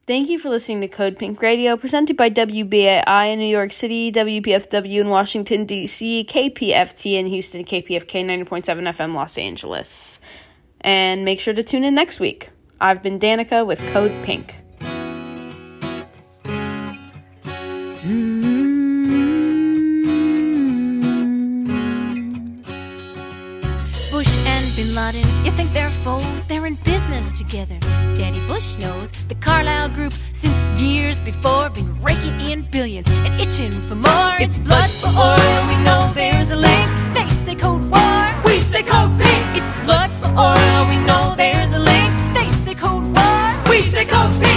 Thank 0.07 0.29
you 0.29 0.37
for 0.37 0.49
listening 0.51 0.81
to 0.81 0.87
Code 0.87 1.17
Pink 1.17 1.41
Radio, 1.41 1.75
presented 1.75 2.15
by 2.15 2.29
WBAI 2.29 3.33
in 3.33 3.39
New 3.39 3.47
York 3.47 3.73
City, 3.73 4.11
WPFW 4.11 4.99
in 5.01 5.09
Washington, 5.09 5.65
D.C., 5.65 6.23
KPFT 6.29 7.13
in 7.13 7.25
Houston, 7.25 7.65
KPFK 7.65 8.23
90.7 8.23 8.63
FM 8.65 9.15
Los 9.15 9.35
Angeles. 9.35 10.19
And 10.81 11.25
make 11.25 11.39
sure 11.39 11.55
to 11.55 11.63
tune 11.63 11.83
in 11.83 11.95
next 11.95 12.19
week. 12.19 12.51
I've 12.79 13.01
been 13.01 13.17
Danaka 13.17 13.65
with 13.65 13.81
Code 13.93 14.11
Pink. 14.23 14.57
Bush 24.11 24.37
and 24.45 24.75
Bin 24.75 24.93
Laden, 24.93 25.27
you 25.43 25.49
think 25.49 25.73
they're 25.73 25.89
foes? 25.89 26.45
They're 26.45 26.67
in 26.67 26.75
business 26.75 27.31
together. 27.35 27.79
Daddy 28.26 28.47
Bush 28.47 28.80
knows 28.80 29.11
the 29.30 29.36
Carlyle 29.36 29.89
Group 29.89 30.11
since 30.11 30.59
years 30.82 31.19
before 31.19 31.69
been 31.69 31.93
raking 32.01 32.41
in 32.49 32.63
billions 32.71 33.07
and 33.07 33.39
itching 33.39 33.69
for 33.88 33.93
more. 33.93 34.34
It's 34.39 34.57
blood 34.57 34.89
for 34.89 35.09
oil. 35.09 35.59
We 35.69 35.78
know 35.84 36.11
there's 36.15 36.49
a 36.49 36.55
link. 36.55 36.89
They 37.13 37.30
say 37.30 37.53
code 37.53 37.86
war. 37.91 38.26
We 38.43 38.61
say 38.61 38.82
code 38.82 39.11
pink. 39.11 39.45
It's 39.53 39.82
blood 39.84 40.09
for 40.09 40.30
oil. 40.41 40.80
We 40.89 40.97
know 41.05 41.36
there's 41.38 41.71
a 41.73 41.80
link. 41.80 42.11
They 42.34 42.49
say 42.49 42.73
code 42.73 43.05
war. 43.13 43.69
We 43.69 43.84
say 43.84 44.05
pink. 44.05 44.41
Pink 44.41 44.54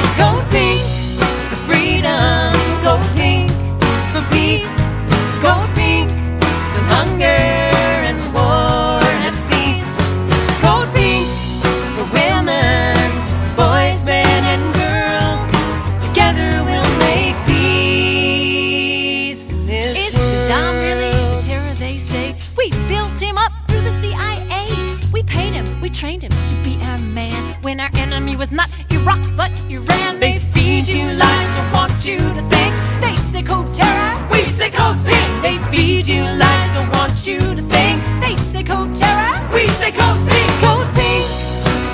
say 39.91 39.97
code 39.99 40.20
pink. 40.28 40.51
Code 40.61 40.91
pink 40.95 41.26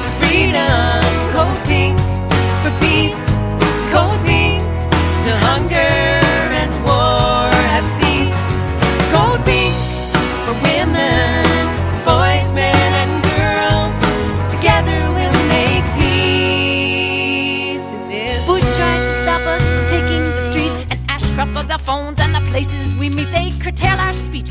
for 0.03 0.13
freedom, 0.21 1.03
code 1.33 1.61
pink 1.67 1.99
for 2.63 2.73
peace, 2.81 3.25
code 3.93 4.21
pink 4.27 4.61
to 5.25 5.31
hunger 5.47 5.95
and 6.61 6.73
war 6.85 7.51
have 7.73 7.87
ceased. 7.87 8.49
Code 9.13 9.43
pink 9.45 9.75
for 10.45 10.55
women, 10.63 11.43
boys, 12.05 12.49
men, 12.53 12.91
and 13.03 13.13
girls. 13.31 13.97
Together 14.51 14.99
we'll 15.15 15.41
make 15.49 15.85
peace. 15.99 17.89
Bush 18.47 18.67
tried 18.77 19.03
to 19.09 19.15
stop 19.23 19.43
us 19.47 19.63
from 19.63 19.87
taking 19.89 20.23
the 20.23 20.41
street 20.51 20.73
and 20.91 21.01
Ashcroft 21.09 21.55
bugs 21.55 21.71
our 21.71 21.79
phones 21.79 22.21
and 22.21 22.35
the 22.35 22.41
places 22.51 22.93
we 22.99 23.09
meet. 23.11 23.29
They 23.33 23.51
curtail 23.63 23.99
our 23.99 24.13
speech. 24.13 24.51